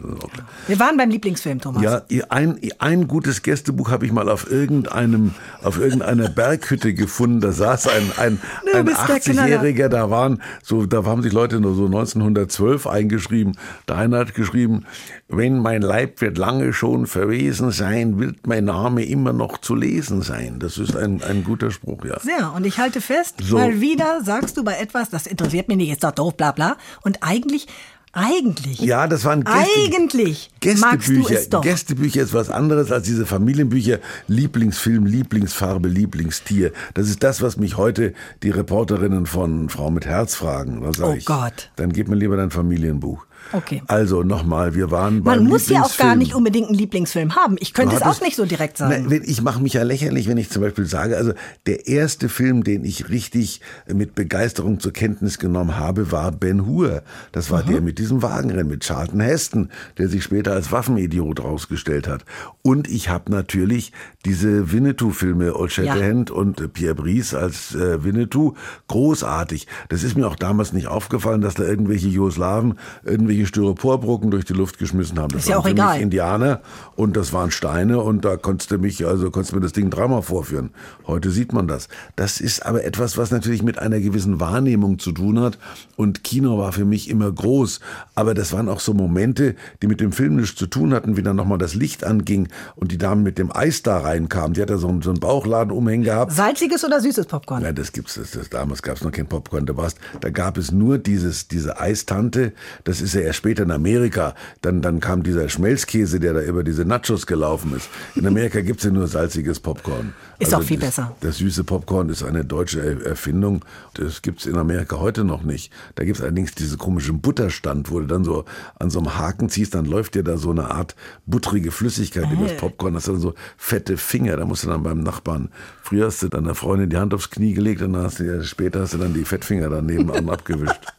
Wir 0.68 0.78
waren 0.78 0.96
beim 0.96 1.10
Lieblingsfilm, 1.10 1.60
Thomas. 1.60 1.82
Ja, 1.82 2.02
ein, 2.28 2.60
ein 2.78 3.08
gutes 3.08 3.42
Gästebuch 3.42 3.90
habe 3.90 4.06
ich 4.06 4.12
mal 4.12 4.28
auf 4.28 4.48
irgendeinem, 4.48 5.34
auf 5.62 5.80
irgendeiner 5.80 6.28
Berghütte 6.28 6.94
gefunden. 6.94 7.40
Da 7.40 7.50
saß 7.50 7.88
ein, 7.88 8.12
ein, 8.16 8.38
ein 8.72 8.88
80-Jähriger, 8.88 9.88
da 9.88 10.10
waren 10.10 10.40
so, 10.62 10.86
da 10.86 11.04
haben 11.04 11.22
sich 11.22 11.32
Leute 11.32 11.58
nur 11.58 11.74
so 11.74 11.86
1912 11.86 12.86
eingeschrieben. 12.86 13.58
Der 13.88 13.96
eine 13.96 14.18
hat 14.18 14.34
geschrieben, 14.34 14.84
wenn 15.26 15.58
mein 15.58 15.82
Leib 15.82 16.20
wird 16.20 16.38
lange 16.38 16.72
schon 16.72 17.08
verwesen 17.08 17.72
sein, 17.72 18.20
wird 18.20 18.46
mein 18.46 18.66
Name 18.66 19.04
immer 19.04 19.32
noch 19.32 19.58
zu 19.58 19.74
lesen 19.74 20.03
sein. 20.22 20.58
Das 20.58 20.78
ist 20.78 20.96
ein, 20.96 21.22
ein 21.22 21.44
guter 21.44 21.70
Spruch, 21.70 22.04
ja. 22.04 22.18
Sehr, 22.20 22.52
und 22.52 22.64
ich 22.64 22.78
halte 22.78 23.00
fest, 23.00 23.36
so. 23.42 23.56
mal 23.56 23.80
wieder 23.80 24.22
sagst 24.24 24.56
du 24.56 24.64
bei 24.64 24.76
etwas, 24.76 25.10
das 25.10 25.26
interessiert 25.26 25.68
mich 25.68 25.76
nicht, 25.76 25.90
ist 25.90 26.04
doch 26.04 26.12
doof, 26.12 26.36
bla 26.36 26.52
bla. 26.52 26.76
Und 27.02 27.22
eigentlich 27.22 27.66
eigentlich. 28.14 28.80
Ja, 28.80 29.08
das 29.08 29.24
waren 29.24 29.42
Gäste, 29.42 29.58
Eigentlich 29.58 30.50
Gästebücher. 30.60 31.60
Gästebücher 31.60 32.22
ist 32.22 32.32
was 32.32 32.48
anderes 32.48 32.92
als 32.92 33.06
diese 33.06 33.26
Familienbücher. 33.26 33.98
Lieblingsfilm, 34.28 35.04
Lieblingsfarbe, 35.04 35.88
Lieblingstier. 35.88 36.72
Das 36.94 37.08
ist 37.08 37.24
das, 37.24 37.42
was 37.42 37.56
mich 37.56 37.76
heute 37.76 38.14
die 38.42 38.50
Reporterinnen 38.50 39.26
von 39.26 39.68
Frau 39.68 39.90
mit 39.90 40.06
Herz 40.06 40.36
fragen. 40.36 40.88
oh 41.02 41.14
ich, 41.16 41.24
Gott. 41.24 41.70
Dann 41.76 41.92
gib 41.92 42.08
mir 42.08 42.14
lieber 42.14 42.36
dein 42.36 42.50
Familienbuch. 42.50 43.26
Okay. 43.54 43.82
Also 43.86 44.24
nochmal, 44.24 44.74
wir 44.74 44.90
waren 44.90 45.22
bei 45.22 45.36
Man 45.36 45.46
muss 45.46 45.68
ja 45.68 45.82
auch 45.82 45.96
gar 45.96 46.16
nicht 46.16 46.34
unbedingt 46.34 46.68
einen 46.68 46.76
Lieblingsfilm 46.76 47.36
haben. 47.36 47.56
Ich 47.60 47.72
könnte 47.72 47.94
es 47.94 48.02
auch 48.02 48.20
nicht 48.20 48.34
so 48.34 48.46
direkt 48.46 48.78
sagen. 48.78 49.06
Na, 49.08 49.16
ich 49.16 49.42
mache 49.42 49.62
mich 49.62 49.74
ja 49.74 49.84
lächerlich, 49.84 50.28
wenn 50.28 50.38
ich 50.38 50.50
zum 50.50 50.62
Beispiel 50.62 50.86
sage, 50.86 51.16
also 51.16 51.32
der 51.66 51.86
erste 51.86 52.28
Film, 52.28 52.64
den 52.64 52.84
ich 52.84 53.08
richtig 53.10 53.60
mit 53.86 54.16
Begeisterung 54.16 54.80
zur 54.80 54.92
Kenntnis 54.92 55.38
genommen 55.38 55.76
habe, 55.76 56.10
war 56.10 56.32
Ben 56.32 56.66
Hur. 56.66 57.02
Das 57.30 57.52
war 57.52 57.62
mhm. 57.62 57.70
der 57.70 57.80
mit 57.80 57.98
diesem 57.98 58.22
Wagenrennen, 58.22 58.68
mit 58.68 58.82
Charlton 58.84 59.20
Heston, 59.20 59.70
der 59.98 60.08
sich 60.08 60.24
später 60.24 60.52
als 60.52 60.72
Waffenidiot 60.72 61.42
rausgestellt 61.42 62.08
hat. 62.08 62.24
Und 62.62 62.88
ich 62.88 63.08
habe 63.08 63.30
natürlich 63.30 63.92
diese 64.24 64.72
Winnetou-Filme, 64.72 65.54
Old 65.54 65.70
Shatterhand 65.70 66.30
ja. 66.30 66.36
und 66.36 66.72
Pierre 66.72 66.96
Brice 66.96 67.34
als 67.34 67.74
äh, 67.74 68.02
Winnetou, 68.02 68.54
großartig. 68.88 69.68
Das 69.90 70.02
ist 70.02 70.16
mir 70.16 70.26
auch 70.26 70.36
damals 70.36 70.72
nicht 70.72 70.88
aufgefallen, 70.88 71.40
dass 71.40 71.54
da 71.54 71.62
irgendwelche 71.62 72.08
Jugoslawen, 72.08 72.78
irgendwelche 73.04 73.43
irgendwelche 73.44 73.46
Styroporbrocken 73.46 74.30
durch 74.30 74.44
die 74.44 74.52
Luft 74.52 74.78
geschmissen 74.78 75.18
haben. 75.18 75.32
Das 75.32 75.42
Ist 75.42 75.48
ja 75.48 75.56
waren 75.56 75.60
auch 75.60 75.64
für 75.66 75.70
egal. 75.72 75.94
Mich 75.94 76.02
Indianer 76.02 76.60
und 76.96 77.16
das 77.16 77.32
waren 77.32 77.50
Steine 77.50 78.00
und 78.00 78.24
da 78.24 78.36
konntest 78.36 78.70
du 78.70 78.78
mich, 78.78 79.04
also 79.06 79.30
konntest 79.30 79.52
du 79.52 79.56
mir 79.56 79.62
das 79.62 79.72
Ding 79.72 79.90
dreimal 79.90 80.22
vorführen. 80.22 80.70
Heute 81.06 81.30
sieht 81.30 81.52
man 81.52 81.68
das. 81.68 81.88
Das 82.16 82.40
ist 82.40 82.64
aber 82.64 82.84
etwas, 82.84 83.16
was 83.16 83.30
natürlich 83.30 83.62
mit 83.62 83.78
einer 83.78 84.00
gewissen 84.00 84.40
Wahrnehmung 84.40 84.98
zu 84.98 85.12
tun 85.12 85.40
hat 85.40 85.58
und 85.96 86.24
Kino 86.24 86.58
war 86.58 86.72
für 86.72 86.84
mich 86.84 87.08
immer 87.08 87.30
groß. 87.30 87.80
Aber 88.14 88.34
das 88.34 88.52
waren 88.52 88.68
auch 88.68 88.80
so 88.80 88.94
Momente, 88.94 89.54
die 89.82 89.86
mit 89.86 90.00
dem 90.00 90.12
Film 90.12 90.36
nichts 90.36 90.56
zu 90.56 90.66
tun 90.66 90.94
hatten, 90.94 91.16
wie 91.16 91.22
dann 91.22 91.36
nochmal 91.36 91.58
das 91.58 91.74
Licht 91.74 92.04
anging 92.04 92.48
und 92.76 92.92
die 92.92 92.98
Dame 92.98 93.22
mit 93.22 93.38
dem 93.38 93.54
Eis 93.54 93.82
da 93.82 93.98
reinkam. 93.98 94.54
Die 94.54 94.62
hat 94.62 94.70
da 94.70 94.78
so 94.78 94.88
einen, 94.88 95.02
so 95.02 95.10
einen 95.10 95.20
Bauchladen 95.20 95.72
umhängen 95.72 96.04
gehabt. 96.04 96.32
Salziges 96.32 96.84
oder 96.84 97.00
süßes 97.00 97.26
Popcorn? 97.26 97.62
Nein, 97.62 97.74
das 97.74 97.92
gibt's. 97.92 98.14
Das, 98.14 98.32
das, 98.32 98.50
damals 98.50 98.82
gab's 98.82 99.02
noch 99.02 99.12
kein 99.12 99.26
Popcorn. 99.26 99.66
Da, 99.66 99.74
da 100.20 100.30
gab 100.30 100.56
es 100.58 100.72
nur 100.72 100.98
dieses, 100.98 101.48
diese 101.48 101.80
Eistante. 101.80 102.52
Das 102.84 103.00
ist 103.00 103.14
ja 103.14 103.20
erst 103.24 103.38
später 103.38 103.62
in 103.64 103.70
Amerika. 103.70 104.34
Dann, 104.62 104.82
dann 104.82 105.00
kam 105.00 105.22
dieser 105.22 105.48
Schmelzkäse, 105.48 106.20
der 106.20 106.34
da 106.34 106.42
über 106.42 106.64
diese 106.64 106.84
Nachos 106.84 107.26
gelaufen 107.26 107.74
ist. 107.76 107.88
In 108.14 108.26
Amerika 108.26 108.60
gibt's 108.60 108.84
ja 108.84 108.90
nur 108.90 109.06
salziges 109.08 109.60
Popcorn. 109.60 110.14
Also 110.40 110.48
Ist 110.50 110.54
auch 110.54 110.62
viel 110.62 110.78
das, 110.78 110.88
besser. 110.88 111.16
Das 111.20 111.38
süße 111.38 111.64
Popcorn 111.64 112.08
ist 112.08 112.22
eine 112.22 112.44
deutsche 112.44 112.80
Er- 112.80 113.06
Erfindung. 113.06 113.64
Das 113.94 114.22
gibt's 114.22 114.46
in 114.46 114.56
Amerika 114.56 114.98
heute 114.98 115.24
noch 115.24 115.42
nicht. 115.44 115.72
Da 115.94 116.04
gibt's 116.04 116.20
allerdings 116.20 116.54
diese 116.54 116.76
komischen 116.76 117.20
Butterstand, 117.20 117.90
wo 117.90 118.00
du 118.00 118.06
dann 118.06 118.24
so 118.24 118.44
an 118.78 118.90
so 118.90 118.98
einem 118.98 119.16
Haken 119.18 119.48
ziehst, 119.48 119.74
dann 119.74 119.84
läuft 119.84 120.14
dir 120.16 120.22
da 120.24 120.36
so 120.36 120.50
eine 120.50 120.70
Art 120.70 120.96
buttrige 121.26 121.70
Flüssigkeit 121.70 122.30
über 122.32 122.48
das 122.48 122.56
Popcorn. 122.56 122.94
Das 122.94 123.04
sind 123.04 123.20
so 123.20 123.34
fette 123.56 123.96
Finger. 123.96 124.36
Da 124.36 124.44
musst 124.44 124.64
du 124.64 124.68
dann 124.68 124.82
beim 124.82 125.00
Nachbarn. 125.02 125.50
Früher 125.82 126.06
hast 126.06 126.22
du 126.22 126.28
deiner 126.28 126.54
Freundin 126.54 126.90
die 126.90 126.96
Hand 126.96 127.14
aufs 127.14 127.30
Knie 127.30 127.54
gelegt 127.54 127.82
und 127.82 127.92
dann 127.92 128.02
hast 128.04 128.18
du, 128.20 128.42
später 128.44 128.80
hast 128.80 128.94
du 128.94 128.98
dann 128.98 129.14
die 129.14 129.24
Fettfinger 129.24 129.68
daneben 129.68 130.10
an 130.10 130.28
abgewischt. 130.28 130.80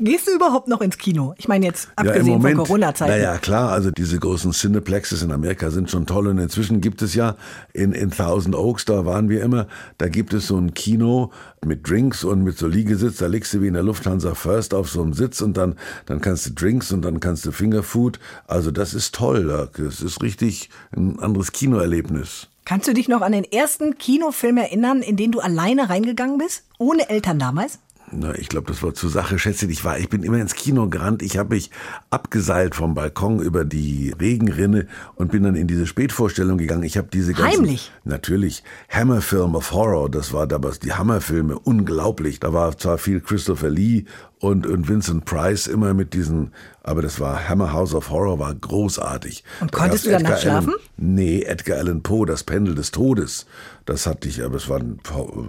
Gehst 0.00 0.28
du 0.28 0.32
überhaupt 0.32 0.68
noch 0.68 0.80
ins 0.80 0.98
Kino? 0.98 1.34
Ich 1.38 1.48
meine 1.48 1.66
jetzt 1.66 1.86
Ja, 1.86 1.92
abgesehen 1.96 2.34
Moment, 2.34 2.56
von 2.56 2.66
Corona-Zeiten. 2.66 3.10
Naja, 3.10 3.38
klar, 3.38 3.72
also 3.72 3.90
diese 3.90 4.18
großen 4.18 4.52
Cineplexes 4.52 5.22
in 5.22 5.32
Amerika 5.32 5.70
sind 5.70 5.90
schon 5.90 6.06
toll 6.06 6.28
und 6.28 6.38
inzwischen 6.38 6.80
gibt 6.80 7.02
es 7.02 7.14
ja 7.14 7.36
in, 7.72 7.92
in 7.92 8.10
Thousand 8.10 8.54
Oaks, 8.54 8.84
da 8.84 9.04
waren 9.04 9.28
wir 9.28 9.42
immer, 9.42 9.66
da 9.98 10.08
gibt 10.08 10.32
es 10.34 10.46
so 10.46 10.56
ein 10.56 10.74
Kino 10.74 11.32
mit 11.64 11.88
Drinks 11.88 12.24
und 12.24 12.44
mit 12.44 12.56
so 12.56 12.68
Liegesitz, 12.68 13.16
da 13.18 13.26
liegst 13.26 13.52
du 13.54 13.62
wie 13.62 13.66
in 13.66 13.74
der 13.74 13.82
Lufthansa 13.82 14.34
First 14.34 14.74
auf 14.74 14.88
so 14.88 15.02
einem 15.02 15.14
Sitz 15.14 15.40
und 15.40 15.56
dann, 15.56 15.76
dann 16.06 16.20
kannst 16.20 16.46
du 16.46 16.50
Drinks 16.52 16.92
und 16.92 17.02
dann 17.02 17.20
kannst 17.20 17.44
du 17.44 17.52
Fingerfood, 17.52 18.20
also 18.46 18.70
das 18.70 18.94
ist 18.94 19.14
toll, 19.14 19.68
das 19.76 20.00
ist 20.00 20.22
richtig 20.22 20.70
ein 20.96 21.18
anderes 21.18 21.52
Kinoerlebnis. 21.52 22.48
Kannst 22.68 22.86
du 22.86 22.92
dich 22.92 23.08
noch 23.08 23.22
an 23.22 23.32
den 23.32 23.44
ersten 23.44 23.96
Kinofilm 23.96 24.58
erinnern, 24.58 25.00
in 25.00 25.16
den 25.16 25.32
du 25.32 25.40
alleine 25.40 25.88
reingegangen 25.88 26.36
bist? 26.36 26.64
Ohne 26.76 27.08
Eltern 27.08 27.38
damals? 27.38 27.78
Na, 28.12 28.34
ich 28.34 28.48
glaube, 28.48 28.66
das 28.68 28.82
war 28.82 28.94
zur 28.94 29.10
Sache. 29.10 29.38
Schätze 29.38 29.66
dich, 29.66 29.84
war, 29.84 29.98
ich 29.98 30.08
bin 30.08 30.22
immer 30.22 30.38
ins 30.38 30.54
Kino 30.54 30.88
gerannt. 30.88 31.22
Ich 31.22 31.36
habe 31.36 31.54
mich 31.54 31.70
abgeseilt 32.10 32.74
vom 32.74 32.94
Balkon 32.94 33.40
über 33.40 33.64
die 33.64 34.14
Regenrinne 34.18 34.86
und 35.14 35.30
bin 35.30 35.42
dann 35.42 35.56
in 35.56 35.66
diese 35.66 35.86
Spätvorstellung 35.86 36.58
gegangen. 36.58 36.84
Ich 36.84 36.96
habe 36.96 37.08
diese 37.12 37.34
ganzen, 37.34 37.62
Heimlich? 37.62 37.92
Natürlich. 38.04 38.62
Hammer 38.88 39.20
Film 39.20 39.54
of 39.54 39.72
Horror, 39.72 40.10
das 40.10 40.32
war 40.32 40.46
damals 40.46 40.78
die 40.78 40.92
Hammerfilme, 40.92 41.58
unglaublich. 41.58 42.40
Da 42.40 42.52
war 42.52 42.76
zwar 42.78 42.98
viel 42.98 43.20
Christopher 43.20 43.70
Lee 43.70 44.04
und, 44.40 44.66
und 44.66 44.88
Vincent 44.88 45.24
Price 45.24 45.66
immer 45.66 45.94
mit 45.94 46.14
diesen, 46.14 46.52
aber 46.82 47.02
das 47.02 47.18
war 47.18 47.48
Hammer 47.48 47.72
House 47.72 47.94
of 47.94 48.10
Horror, 48.10 48.38
war 48.38 48.54
großartig. 48.54 49.42
Und 49.60 49.72
konntest 49.72 50.06
du 50.06 50.10
danach 50.10 50.30
Edgar 50.30 50.40
schlafen? 50.40 50.74
Nee, 50.96 51.42
Edgar 51.42 51.78
Allan 51.78 52.02
Poe, 52.02 52.26
das 52.26 52.44
Pendel 52.44 52.74
des 52.74 52.90
Todes. 52.90 53.46
Das 53.84 54.06
hatte 54.06 54.28
ich, 54.28 54.42
aber 54.42 54.56
es 54.56 54.68
waren 54.68 55.00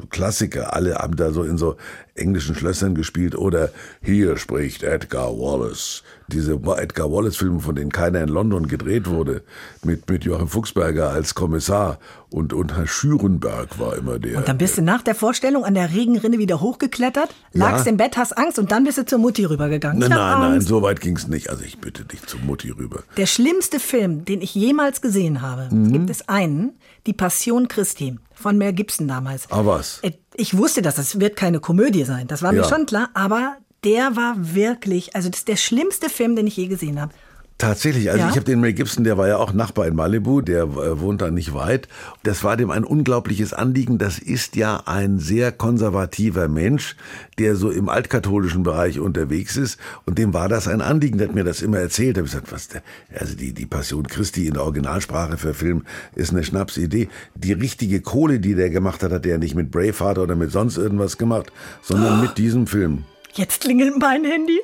Klassiker. 0.09 0.73
Alle 0.73 0.95
haben 0.95 1.15
da 1.15 1.31
so 1.31 1.43
in 1.43 1.57
so 1.57 1.75
englischen 2.15 2.55
Schlössern 2.55 2.95
gespielt. 2.95 3.35
Oder 3.35 3.71
hier 4.01 4.37
spricht 4.37 4.83
Edgar 4.83 5.37
Wallace. 5.37 6.03
Diese 6.29 6.53
Edgar 6.77 7.11
Wallace-Filme, 7.11 7.59
von 7.59 7.75
denen 7.75 7.91
keiner 7.91 8.21
in 8.21 8.29
London 8.29 8.67
gedreht 8.67 9.07
wurde, 9.07 9.43
mit, 9.83 10.09
mit 10.09 10.23
Joachim 10.23 10.47
Fuchsberger 10.47 11.09
als 11.09 11.35
Kommissar. 11.35 11.99
Und, 12.29 12.53
und 12.53 12.75
Herr 12.77 12.85
Schürenberg 12.87 13.79
war 13.79 13.95
immer 13.97 14.19
der. 14.19 14.37
Und 14.37 14.47
dann 14.47 14.57
bist 14.57 14.77
du 14.77 14.81
nach 14.83 15.01
der 15.01 15.15
Vorstellung 15.15 15.65
an 15.65 15.73
der 15.73 15.91
Regenrinne 15.91 16.37
wieder 16.37 16.61
hochgeklettert, 16.61 17.29
lagst 17.53 17.85
Ja. 17.85 17.91
im 17.91 17.97
Bett, 17.97 18.17
hast 18.17 18.37
Angst 18.37 18.59
und 18.59 18.71
dann 18.71 18.83
bist 18.83 18.97
du 18.99 19.05
zur 19.05 19.17
Mutti 19.19 19.45
rübergegangen. 19.45 19.99
Nein, 19.99 20.09
nein, 20.11 20.39
nein, 20.51 20.61
so 20.61 20.81
weit 20.81 21.01
ging's 21.01 21.27
nicht. 21.27 21.49
Also 21.49 21.63
ich 21.63 21.79
bitte 21.79 22.05
dich 22.05 22.21
zur 22.27 22.39
Mutti 22.41 22.69
rüber. 22.69 23.01
Der 23.17 23.25
schlimmste 23.25 23.79
Film, 23.79 24.25
den 24.25 24.41
ich 24.41 24.53
jemals 24.55 25.01
gesehen 25.01 25.41
habe, 25.41 25.67
Mhm. 25.73 25.91
gibt 25.91 26.09
es 26.09 26.29
einen, 26.29 26.73
Die 27.07 27.13
Passion 27.13 27.67
Christi 27.69 28.19
von 28.35 28.57
Mel 28.57 28.73
Gibson 28.73 29.07
damals. 29.07 29.49
Ah, 29.51 29.65
was? 29.65 29.99
Äh, 30.03 30.11
Ich 30.35 30.55
wusste 30.57 30.81
das, 30.81 30.95
das 30.95 31.19
wird 31.19 31.35
keine 31.35 31.59
Komödie 31.59 32.03
sein, 32.03 32.27
das 32.27 32.43
war 32.43 32.51
mir 32.51 32.59
Ja. 32.61 32.69
schon 32.69 32.85
klar, 32.85 33.09
aber 33.13 33.57
der 33.83 34.15
war 34.15 34.35
wirklich, 34.37 35.15
also 35.15 35.29
das 35.29 35.39
ist 35.39 35.47
der 35.47 35.55
schlimmste 35.55 36.09
Film, 36.09 36.35
den 36.35 36.47
ich 36.47 36.57
je 36.57 36.67
gesehen 36.67 36.99
habe. 36.99 37.13
Tatsächlich, 37.59 38.09
also 38.09 38.23
Ja? 38.23 38.29
ich 38.29 38.35
habe 38.37 38.45
den 38.45 38.61
Mel 38.61 38.71
Gibson, 38.71 39.03
der 39.03 39.17
war 39.17 39.27
ja 39.27 39.35
auch 39.35 39.51
Nachbar 39.51 39.85
in 39.85 39.93
Malibu, 39.93 40.39
der 40.39 40.63
äh, 40.63 41.01
wohnt 41.01 41.21
da 41.21 41.29
nicht 41.29 41.53
weit. 41.53 41.89
Das 42.23 42.45
war 42.45 42.55
dem 42.55 42.71
ein 42.71 42.85
unglaubliches 42.85 43.51
Anliegen. 43.51 43.97
Das 43.97 44.17
ist 44.17 44.55
ja 44.55 44.83
ein 44.85 45.19
sehr 45.19 45.51
konservativer 45.51 46.47
Mensch, 46.47 46.95
der 47.37 47.57
so 47.57 47.69
im 47.69 47.89
altkatholischen 47.89 48.63
Bereich 48.63 49.01
unterwegs 49.01 49.57
ist. 49.57 49.77
Und 50.05 50.17
dem 50.17 50.33
war 50.33 50.47
das 50.47 50.69
ein 50.69 50.79
Anliegen, 50.79 51.17
der 51.17 51.27
hat 51.27 51.35
mir 51.35 51.43
das 51.43 51.61
immer 51.61 51.79
erzählt. 51.79 52.15
Da 52.15 52.19
habe 52.19 52.27
ich 52.27 52.31
gesagt, 52.31 52.53
was 52.53 52.69
der, 52.69 52.81
also 53.13 53.35
die, 53.35 53.51
die 53.51 53.65
Passion 53.65 54.07
Christi 54.07 54.47
in 54.47 54.53
der 54.53 54.63
Originalsprache 54.63 55.35
verfilmen, 55.35 55.85
ist 56.15 56.31
eine 56.31 56.45
Schnapsidee. 56.45 57.09
Die 57.35 57.51
richtige 57.51 57.99
Kohle, 57.99 58.39
die 58.39 58.55
der 58.55 58.69
gemacht 58.69 59.03
hat, 59.03 59.11
hat 59.11 59.25
er 59.25 59.37
nicht 59.37 59.55
mit 59.55 59.69
Braveheart 59.69 60.17
oder 60.17 60.37
mit 60.37 60.53
sonst 60.53 60.77
irgendwas 60.77 61.17
gemacht, 61.17 61.51
sondern 61.81 62.21
mit 62.21 62.37
diesem 62.37 62.67
Film. 62.67 63.03
Jetzt 63.33 63.61
klingelt 63.61 63.97
mein 63.99 64.23
Handy. 64.25 64.59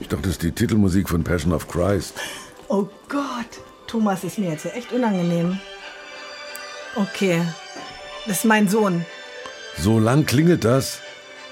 Ich 0.00 0.08
dachte, 0.08 0.22
das 0.22 0.32
ist 0.32 0.42
die 0.42 0.52
Titelmusik 0.52 1.08
von 1.08 1.22
Passion 1.22 1.52
of 1.52 1.68
Christ. 1.68 2.14
Oh 2.68 2.86
Gott, 3.08 3.22
Thomas 3.86 4.24
ist 4.24 4.38
mir 4.38 4.50
jetzt 4.50 4.66
echt 4.66 4.92
unangenehm. 4.92 5.58
Okay, 6.96 7.42
das 8.26 8.38
ist 8.38 8.44
mein 8.44 8.68
Sohn. 8.68 9.04
So 9.78 9.98
lang 9.98 10.26
klingelt 10.26 10.64
das. 10.64 10.98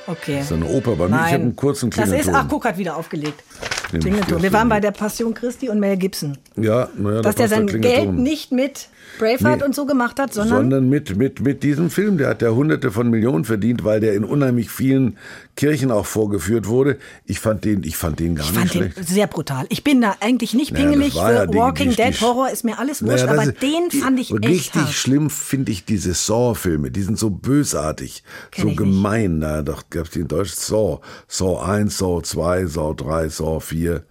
Okay. 0.07 0.37
Das 0.39 0.47
ist 0.47 0.53
eine 0.53 0.67
Oper. 0.67 0.97
Bei 0.97 1.09
mir, 1.09 1.15
ich 1.17 1.23
habe 1.33 1.35
einen 1.35 1.57
kurzen 1.57 1.91
Das 1.91 2.05
Klingelton. 2.05 2.31
ist, 2.35 2.37
ach, 2.37 2.47
guck, 2.49 2.65
hat 2.65 2.77
wieder 2.77 2.97
aufgelegt. 2.97 3.43
Klingelton. 3.91 4.43
Wir 4.43 4.53
waren 4.53 4.69
bei 4.69 4.81
der 4.81 4.91
Passion 4.91 5.35
Christi 5.35 5.69
und 5.69 5.79
Mel 5.79 5.97
Gibson. 5.97 6.39
Ja, 6.57 6.89
naja, 6.97 7.17
da 7.17 7.23
Dass 7.23 7.35
der 7.37 7.49
sein 7.49 7.67
Geld 7.67 8.13
nicht 8.13 8.51
mit 8.53 8.89
Braveheart 9.19 9.61
Nee. 9.61 9.65
und 9.67 9.75
so 9.75 9.87
gemacht 9.87 10.19
hat, 10.19 10.33
sondern, 10.35 10.59
sondern 10.59 10.89
mit, 10.89 11.17
mit, 11.17 11.41
mit 11.41 11.63
diesem 11.63 11.91
Film. 11.91 12.19
Der 12.19 12.29
hat 12.29 12.43
ja 12.43 12.51
hunderte 12.51 12.91
von 12.91 13.11
Millionen 13.11 13.45
verdient, 13.45 13.85
weil 13.85 14.01
der 14.01 14.15
in 14.15 14.25
unheimlich 14.25 14.71
vielen 14.71 15.17
Kirchen 15.57 15.91
auch 15.91 16.07
vorgeführt 16.07 16.67
wurde. 16.67 16.99
Ich 17.27 17.39
fand 17.41 17.65
den, 17.65 17.83
ich 17.85 17.97
fand 17.97 18.19
den 18.21 18.35
gar 18.35 18.45
ich 18.47 18.51
nicht 18.53 18.59
fand 18.61 18.75
den 18.75 18.93
schlecht. 18.93 19.09
sehr 19.09 19.27
brutal. 19.27 19.67
Ich 19.69 19.85
bin 19.85 20.01
da 20.01 20.17
eigentlich 20.21 20.55
nicht 20.55 20.75
pingelig 20.75 21.13
für 21.13 21.19
ja 21.33 21.49
Walking 21.55 21.91
die- 21.91 21.97
Dead 21.97 22.15
die- 22.19 22.25
Horror, 22.25 22.51
ist 22.51 22.65
mir 22.65 22.79
alles 22.79 23.03
wurscht, 23.03 23.27
Naja, 23.27 23.33
aber 23.41 23.43
ist- 23.51 23.63
den 23.63 23.91
fand 24.01 24.19
ich 24.19 24.31
echt 24.33 24.45
Richtig 24.49 24.83
hart. 24.83 24.93
schlimm 24.93 25.31
finde 25.31 25.73
ich 25.73 25.85
diese 25.85 26.15
Saw-Filme. 26.15 26.91
Die 26.91 27.03
sind 27.03 27.19
so 27.19 27.31
bösartig, 27.31 28.23
Kenn 28.51 28.69
so 28.71 28.75
gemein. 28.75 29.41
Da 29.41 29.63
doch 29.63 29.85
gab 29.91 30.07
es 30.07 30.11
die 30.13 30.21
in 30.21 30.29
Deutsch 30.29 30.53
Saw. 30.53 31.01
Saw 31.29 31.61
1, 31.63 31.99
Saw 31.99 32.23
2, 32.23 32.67
Saw 32.67 32.95
3, 32.95 33.29
Saw 33.29 33.61
4, 33.61 34.05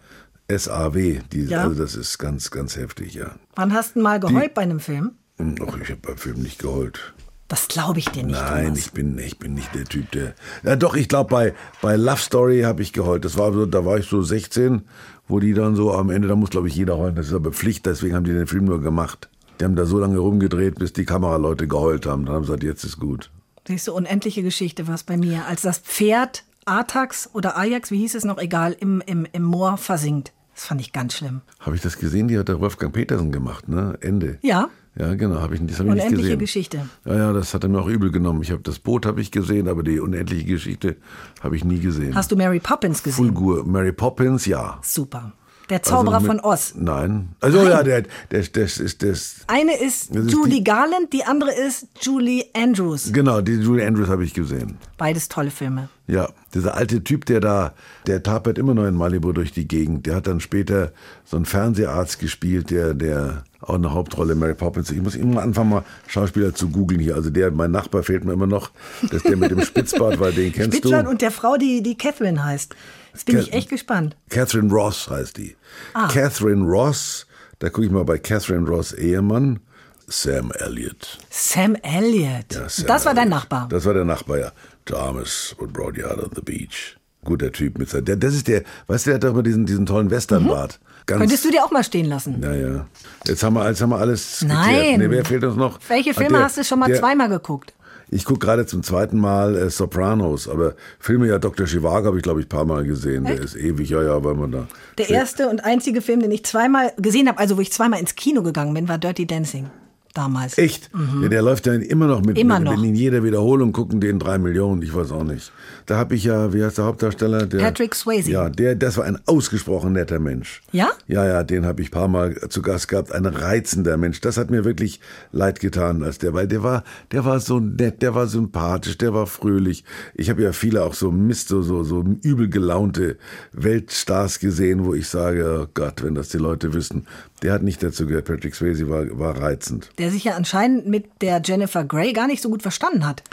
SAW. 0.60 0.92
Die, 1.32 1.46
Ja. 1.46 1.64
Also 1.64 1.82
das 1.82 1.96
ist 1.96 2.18
ganz, 2.18 2.52
ganz 2.52 2.76
heftig, 2.76 3.14
ja. 3.14 3.32
Wann 3.56 3.74
hast 3.74 3.96
du 3.96 4.02
mal 4.02 4.20
geheult 4.20 4.54
bei 4.54 4.62
einem 4.62 4.80
Film? 4.80 5.12
Hm, 5.38 5.56
Ach, 5.68 5.78
ich 5.82 5.90
habe 5.90 6.02
beim 6.02 6.18
Film 6.18 6.42
nicht 6.42 6.60
geheult. 6.60 7.14
Das 7.48 7.68
glaube 7.68 8.00
ich 8.00 8.06
dir 8.10 8.24
nicht, 8.24 8.40
Nein, 8.40 8.66
Thomas. 8.68 8.80
ich 8.80 8.92
bin, 8.94 9.18
ich 9.18 9.38
bin 9.38 9.54
nicht 9.56 9.76
der 9.76 9.84
Typ, 9.84 10.10
der. 10.12 10.36
Ja, 10.64 10.78
doch, 10.78 10.96
ich 10.96 11.10
glaube, 11.10 11.30
bei, 11.30 11.54
bei 11.82 11.98
Love 11.98 12.22
Story 12.22 12.62
habe 12.62 12.82
ich 12.82 12.94
geheult. 12.94 13.26
Das 13.26 13.38
war 13.38 13.52
so, 13.52 13.66
da 13.66 13.84
war 13.84 13.98
ich 13.98 14.06
so 14.08 14.22
16, 14.22 14.84
wo 15.28 15.40
die 15.42 15.54
dann 15.54 15.76
so 15.76 15.94
am 15.94 16.10
Ende, 16.12 16.30
da 16.30 16.36
muss, 16.38 16.50
glaube 16.50 16.70
ich, 16.70 16.76
jeder 16.76 16.98
heulen. 16.98 17.16
Das 17.16 17.28
ist 17.28 17.34
aber 17.34 17.52
Pflicht, 17.52 17.86
deswegen 17.86 18.16
haben 18.16 18.24
die 18.24 18.32
den 18.32 18.48
Film 18.48 18.64
nur 18.66 18.80
gemacht. 18.82 19.30
Die 19.60 19.66
haben 19.66 19.76
da 19.76 19.86
so 19.86 20.00
lange 20.00 20.18
rumgedreht, 20.18 20.80
bis 20.80 20.94
die 20.94 21.04
Kameraleute 21.06 21.68
geheult 21.68 22.06
haben. 22.06 22.26
Dann 22.26 22.36
haben 22.36 22.44
sie 22.44 22.48
gesagt, 22.48 22.64
jetzt 22.64 22.84
ist 22.86 23.00
gut. 23.00 23.30
Siehst 23.68 23.88
du, 23.88 23.94
unendliche 23.94 24.44
Geschichte 24.44 24.88
war 24.88 24.96
es 24.96 25.04
bei 25.04 25.18
mir. 25.18 25.46
Als 25.46 25.62
das 25.62 25.80
Pferd 25.80 26.46
Atax 26.66 27.30
oder 27.34 27.58
Ajax, 27.58 27.92
wie 27.92 27.98
hieß 27.98 28.16
es 28.16 28.24
noch, 28.24 28.38
egal, 28.38 28.76
im, 28.80 29.02
im, 29.06 29.28
im 29.32 29.44
Moor 29.44 29.78
versinkt. 29.78 30.32
Das 30.62 30.67
fand 30.67 30.80
ich 30.80 30.93
ganz 30.93 31.15
schlimm. 31.15 31.41
Habe 31.60 31.76
ich 31.76 31.82
das 31.82 31.97
gesehen? 31.97 32.28
Die 32.28 32.38
hat 32.38 32.47
der 32.47 32.60
Wolfgang 32.60 32.93
Petersen 32.93 33.32
gemacht, 33.32 33.67
ne? 33.67 33.97
Ende. 34.00 34.38
Ja, 34.43 34.69
Ja, 34.95 35.15
genau, 35.15 35.41
habe 35.41 35.56
ich, 35.56 35.62
das 35.65 35.80
habe 35.80 35.89
ich 35.89 35.95
nicht 35.95 36.04
unendliche 36.04 36.21
gesehen. 36.21 36.38
Geschichte. 36.39 36.86
Ja, 37.04 37.15
ja, 37.15 37.34
das 37.34 37.56
hat 37.56 37.63
er 37.63 37.69
mir 37.69 37.80
auch 37.82 37.88
übel 37.88 38.12
genommen. 38.12 38.43
Ich 38.43 38.52
habe 38.52 38.62
das 38.62 38.78
Boot 38.78 39.08
habe 39.08 39.21
ich 39.21 39.32
gesehen, 39.32 39.67
aber 39.67 39.82
die 39.82 40.00
unendliche 40.00 40.43
Geschichte 40.45 40.97
habe 41.41 41.56
ich 41.56 41.63
nie 41.65 41.80
gesehen. 41.80 42.13
Hast 42.13 42.32
du 42.32 42.36
Mary 42.36 42.60
Poppins 42.60 43.02
gesehen? 43.02 43.26
Fulgur, 43.26 43.65
Mary 43.65 43.91
Poppins, 43.91 44.45
ja. 44.45 44.78
Super. 44.84 45.34
Der 45.72 45.82
Zauberer 45.82 46.16
Also 46.16 46.28
von 46.28 46.36
mit- 46.36 46.46
Oz. 46.46 46.74
Nein. 46.78 47.30
Also 47.40 47.64
ja, 47.68 47.82
der, 47.82 48.04
der, 48.30 48.44
das 48.44 48.78
ist 48.78 49.02
das. 49.02 49.38
Eine 49.48 49.76
ist 49.80 50.14
Das 50.14 50.26
ist 50.26 50.32
Julie 50.32 50.58
die- 50.58 50.64
Garland, 50.66 51.12
die 51.14 51.24
andere 51.24 51.52
ist 51.54 51.88
Julie 52.02 52.44
Andrews. 52.54 53.12
Genau, 53.14 53.42
die 53.42 53.54
Julie 53.54 53.88
Andrews 53.88 54.10
habe 54.10 54.24
ich 54.26 54.34
gesehen. 54.34 54.78
Beides 54.98 55.30
tolle 55.30 55.50
Filme. 55.50 55.88
Ja, 56.08 56.28
dieser 56.54 56.76
alte 56.76 57.04
Typ, 57.06 57.26
der 57.26 57.40
da, 57.40 57.74
der 58.06 58.22
tapert 58.22 58.58
immer 58.58 58.74
noch 58.74 58.86
in 58.86 58.96
Malibu 58.96 59.32
durch 59.32 59.54
die 59.54 59.66
Gegend. 59.66 60.06
Der 60.08 60.16
hat 60.16 60.28
dann 60.28 60.42
später 60.42 60.92
so 61.24 61.38
einen 61.38 61.46
Fernseharzt 61.46 62.20
gespielt, 62.20 62.70
der, 62.70 62.94
der 62.94 63.46
auch 63.62 63.76
eine 63.76 63.94
Hauptrolle 63.94 64.36
Mary 64.36 64.56
Poppins. 64.56 64.92
Ich 64.92 65.02
muss 65.02 65.16
immer 65.16 65.42
anfangen, 65.42 65.70
mal 65.70 65.84
Schauspieler 66.08 66.54
zu 66.54 66.68
googeln 66.70 67.00
hier. 67.00 67.16
Also 67.16 67.30
der, 67.30 67.50
mein 67.52 67.72
Nachbar 67.72 68.04
fehlt 68.04 68.26
mir 68.26 68.34
immer 68.34 68.48
noch, 68.48 68.72
dass 69.10 69.24
der 69.24 69.38
mit 69.38 69.52
dem 69.52 69.62
Spitzbart, 69.66 70.20
weil 70.20 70.34
den 70.34 70.52
kennst 70.52 70.80
Spitzland 70.80 71.06
du. 71.08 71.12
und 71.12 71.22
der 71.22 71.32
Frau, 71.32 71.56
die, 71.56 71.82
die 71.82 71.98
Catherine 71.98 72.44
heißt. 72.44 72.76
Jetzt 73.13 73.26
bin 73.26 73.38
ich 73.39 73.54
echt 73.54 73.69
gespannt. 73.69 74.15
Catherine 74.30 74.71
Ross 74.71 75.10
heißt 75.10 75.38
die. 75.38 75.56
Ah. 75.93 76.08
Catherine 76.08 76.63
Ross, 76.65 77.26
da 77.60 77.69
gucke 77.69 77.86
ich 77.86 77.91
mal 77.91 78.06
bei 78.06 78.17
Catherine 78.17 78.67
Ross 78.67 78.93
Ehemann, 78.93 79.60
Sam 80.08 80.52
Elliott. 80.60 81.19
Sam 81.30 81.76
Elliott. 81.84 82.54
Ja, 82.54 82.67
Sam 82.69 82.88
das 82.88 83.06
war 83.06 83.13
dein. 83.13 83.30
Nachbar. 83.30 83.67
Das 83.69 83.86
war 83.86 83.93
der 83.93 84.06
Nachbar, 84.06 84.38
ja. 84.39 84.52
Thomas 84.86 85.56
what 85.60 85.71
brought 85.74 85.97
you 85.97 86.06
out 86.06 86.19
on 86.19 86.32
the 86.36 86.41
beach. 86.41 86.97
Guter 87.24 87.52
Typ 87.52 87.78
mit 87.78 87.89
seinem. 87.89 88.19
Das 88.19 88.34
ist 88.34 88.47
der, 88.47 88.63
weißt 88.88 89.06
du, 89.06 89.10
der 89.12 89.15
hat 89.15 89.24
doch 89.24 89.30
immer 89.30 89.43
diesen, 89.43 89.65
diesen 89.65 89.86
tollen 89.86 90.10
Westernbart. 90.10 90.80
Ganz, 91.06 91.17
Mhm. 91.17 91.21
Könntest 91.24 91.45
du 91.45 91.52
dir 91.52 91.63
auch 91.63 91.71
mal 91.71 91.84
stehen 91.84 92.06
lassen? 92.06 92.41
Ja, 92.41 92.54
ja. 92.54 92.86
Jetzt 93.26 93.43
haben 93.43 93.54
wir, 93.56 93.67
jetzt 93.67 93.82
haben 93.82 93.89
wir 93.89 93.97
alles 93.97 94.43
Nein. 94.43 95.00
Nee, 95.00 95.10
wer 95.10 95.26
fehlt 95.26 95.43
uns 95.43 95.56
noch? 95.56 95.80
Welche 95.88 96.12
Ah, 96.12 96.13
Filme 96.13 96.38
der- 96.38 96.43
hast 96.45 96.58
du 96.58 96.63
schon 96.63 96.80
mal 96.80 96.88
der- 96.88 97.00
zweimal 97.00 97.28
geguckt? 97.30 97.74
Ich 98.13 98.26
gucke 98.26 98.45
gerade 98.45 98.65
zum 98.65 98.84
zweiten 98.84 99.17
Mal 99.17 99.56
äh, 99.56 99.69
Sopranos, 99.69 100.50
aber 100.50 100.76
Filme 101.00 101.28
ja 101.28 101.39
Dr. 101.39 101.65
Chivago 101.65 102.08
habe 102.08 102.17
ich 102.17 102.24
glaube 102.24 102.41
ich 102.41 102.45
ein 102.45 102.50
paar 102.50 102.65
Mal 102.65 102.84
gesehen. 102.84 103.24
Der 103.24 103.39
ist 103.39 103.56
ewig, 103.56 103.89
ja, 103.89 104.04
ja, 104.04 104.21
weil 104.21 104.36
man 104.36 104.52
da. 104.52 104.67
Der 104.97 105.10
erste 105.10 105.47
und 105.47 105.63
einzige 105.63 106.02
Film, 106.02 106.19
den 106.19 106.32
ich 106.32 106.43
zweimal 106.43 106.91
gesehen 106.97 107.30
habe, 107.30 107.39
also 107.39 107.56
wo 107.56 107.62
ich 107.62 107.71
zweimal 107.71 108.02
ins 108.02 108.15
Kino 108.15 108.43
gegangen 108.43 108.74
bin, 108.74 108.89
war 108.89 108.97
Dirty 108.97 109.26
Dancing. 109.26 109.69
Damals. 110.13 110.58
Echt? 110.58 110.89
Ja, 111.21 111.30
der 111.30 111.41
läuft 111.41 111.67
ja 111.67 111.74
immer 111.74 112.08
noch 112.08 112.19
mit. 112.21 112.36
Mhm. 112.36 112.41
Immer 112.41 112.60
mit, 112.60 112.69
noch. 112.69 112.84
In 112.84 112.95
jeder 112.95 113.24
Wiederholung 113.24 113.71
gucken 113.71 114.02
den 114.02 114.19
drei 114.19 114.38
Millionen, 114.38 114.82
ich 114.82 114.93
weiß 114.93 115.12
auch 115.12 115.24
nicht. 115.24 115.52
Da 115.86 115.97
habe 115.97 116.15
ich 116.15 116.26
ja, 116.26 116.54
wie 116.54 116.63
heißt 116.63 116.78
der 116.78 116.86
Hauptdarsteller? 116.86 117.45
Der, 117.45 117.60
Patrick 117.60 117.95
Swayze. 117.95 118.30
Ja, 118.30 118.50
der, 118.50 118.76
das 118.76 118.97
war 118.97 119.06
ein 119.06 119.17
ausgesprochen 119.26 119.93
netter 119.93 120.19
Mensch. 120.19 120.62
Ja? 120.71 120.91
Ja, 121.08 121.26
ja, 121.26 121.43
den 121.43 121.65
habe 121.65 121.82
ich 121.82 121.89
ein 121.89 121.91
paar 121.91 122.08
Mal 122.08 122.36
zu 122.50 122.62
Gast 122.62 122.88
gehabt. 122.89 123.13
Ein 123.13 123.26
reizender 123.26 123.97
Mensch. 123.97 124.21
Das 124.21 124.38
hat 124.38 124.52
mir 124.52 124.65
wirklich 124.65 125.00
leid 125.32 125.60
getan, 125.60 126.04
als 126.04 126.17
der, 126.17 126.34
weil 126.34 126.47
der 126.47 126.63
war, 126.63 126.84
der 127.12 127.24
war 127.26 127.39
so 127.39 127.60
nett, 127.60 128.02
der 128.02 128.13
war 128.13 128.28
sympathisch, 128.28 128.97
der 128.97 129.13
war 129.13 129.28
fröhlich. 129.28 129.86
Ich 130.15 130.30
habe 130.30 130.43
ja 130.43 130.52
viele 130.52 130.84
auch 130.84 130.93
so 130.93 131.12
Mist, 131.12 131.47
so, 131.47 131.62
so, 131.62 131.84
so 131.84 132.04
übel 132.24 132.50
gelaunte 132.50 133.17
Weltstars 133.54 134.39
gesehen, 134.39 134.86
wo 134.86 134.93
ich 134.93 135.08
sage, 135.08 135.63
oh 135.63 135.67
Gott, 135.74 136.04
wenn 136.04 136.15
das 136.15 136.30
die 136.30 136.38
Leute 136.38 136.74
wissen. 136.74 137.08
Der 137.41 137.54
hat 137.54 137.63
nicht 137.63 137.82
dazu 137.82 138.06
gehört. 138.06 138.26
Patrick 138.26 138.54
Swayze 138.54 138.89
war, 138.89 139.06
war 139.17 139.41
reizend. 139.41 139.89
Der 140.02 140.12
sich 140.12 140.24
ja 140.24 140.34
anscheinend 140.34 140.88
mit 140.88 141.22
der 141.22 141.42
Jennifer 141.44 141.84
Grey 141.84 142.12
gar 142.12 142.28
nicht 142.28 142.42
so 142.42 142.50
gut 142.50 142.62
verstanden 142.64 143.06
hat. 143.06 143.24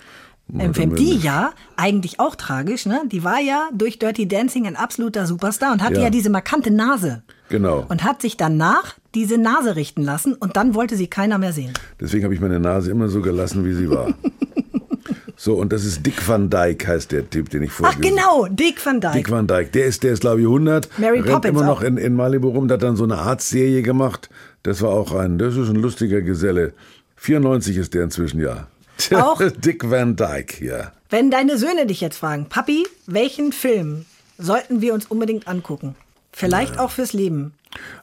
Film. 0.50 0.72
dann 0.72 0.94
Die 0.94 1.16
ja, 1.16 1.52
eigentlich 1.76 2.20
auch 2.20 2.34
tragisch, 2.34 2.86
ne? 2.86 3.02
Die 3.10 3.22
war 3.22 3.38
ja 3.38 3.68
durch 3.72 3.98
Dirty 3.98 4.26
Dancing 4.26 4.66
ein 4.66 4.76
absoluter 4.76 5.26
Superstar 5.26 5.72
und 5.72 5.82
hatte 5.82 5.96
ja, 5.96 6.04
Ja. 6.04 6.10
diese 6.10 6.30
markante 6.30 6.70
Nase. 6.70 7.22
Genau. 7.50 7.84
Und 7.88 8.02
hat 8.04 8.22
sich 8.22 8.36
danach 8.36 8.94
diese 9.14 9.36
Nase 9.38 9.76
richten 9.76 10.02
lassen 10.02 10.34
und 10.34 10.56
dann 10.56 10.74
wollte 10.74 10.96
sie 10.96 11.06
keiner 11.06 11.38
mehr 11.38 11.52
sehen. 11.52 11.72
Deswegen 12.00 12.24
habe 12.24 12.34
ich 12.34 12.40
meine 12.40 12.60
Nase 12.60 12.90
immer 12.90 13.08
so 13.08 13.20
gelassen, 13.20 13.64
wie 13.64 13.74
sie 13.74 13.90
war. 13.90 14.14
so, 15.36 15.54
und 15.54 15.72
das 15.72 15.84
ist 15.84 16.04
Dick 16.04 16.26
Van 16.26 16.48
Dyke, 16.48 16.86
heißt 16.86 17.12
der 17.12 17.28
Typ, 17.28 17.50
den 17.50 17.62
ich 17.62 17.72
vorher 17.72 17.96
Ach 17.96 18.00
genau, 18.00 18.46
Dick 18.50 18.84
Van 18.84 19.00
Dyke. 19.00 19.14
Dick 19.14 19.30
Van 19.30 19.46
Dyke, 19.46 19.70
der 19.72 19.86
ist, 19.86 20.02
der 20.02 20.12
ist 20.12 20.20
glaube 20.20 20.40
ich 20.40 20.46
100. 20.46 20.98
Mary 20.98 21.20
rennt 21.20 21.30
Poppins 21.32 21.58
immer 21.58 21.66
noch 21.66 21.82
in, 21.82 21.96
in 21.98 22.14
Malibu 22.14 22.48
rum, 22.48 22.68
der 22.68 22.76
hat 22.76 22.82
dann 22.82 22.96
so 22.96 23.04
eine 23.04 23.18
Arztserie 23.18 23.82
gemacht. 23.82 24.30
Das 24.62 24.82
war 24.82 24.90
auch 24.90 25.12
ein, 25.12 25.38
das 25.38 25.56
ist 25.56 25.68
ein 25.68 25.76
lustiger 25.76 26.20
Geselle. 26.20 26.72
94 27.16 27.76
ist 27.76 27.94
der 27.94 28.04
inzwischen, 28.04 28.40
ja. 28.40 28.66
Auch? 29.14 29.40
Dick 29.56 29.90
Van 29.90 30.16
Dyke, 30.16 30.64
ja. 30.64 30.92
Wenn 31.10 31.30
deine 31.30 31.56
Söhne 31.56 31.86
dich 31.86 32.00
jetzt 32.00 32.18
fragen, 32.18 32.48
Papi, 32.48 32.86
welchen 33.06 33.52
Film 33.52 34.04
sollten 34.36 34.80
wir 34.80 34.94
uns 34.94 35.06
unbedingt 35.06 35.48
angucken? 35.48 35.94
Vielleicht 36.32 36.78
auch 36.78 36.90
fürs 36.90 37.12
Leben. 37.12 37.54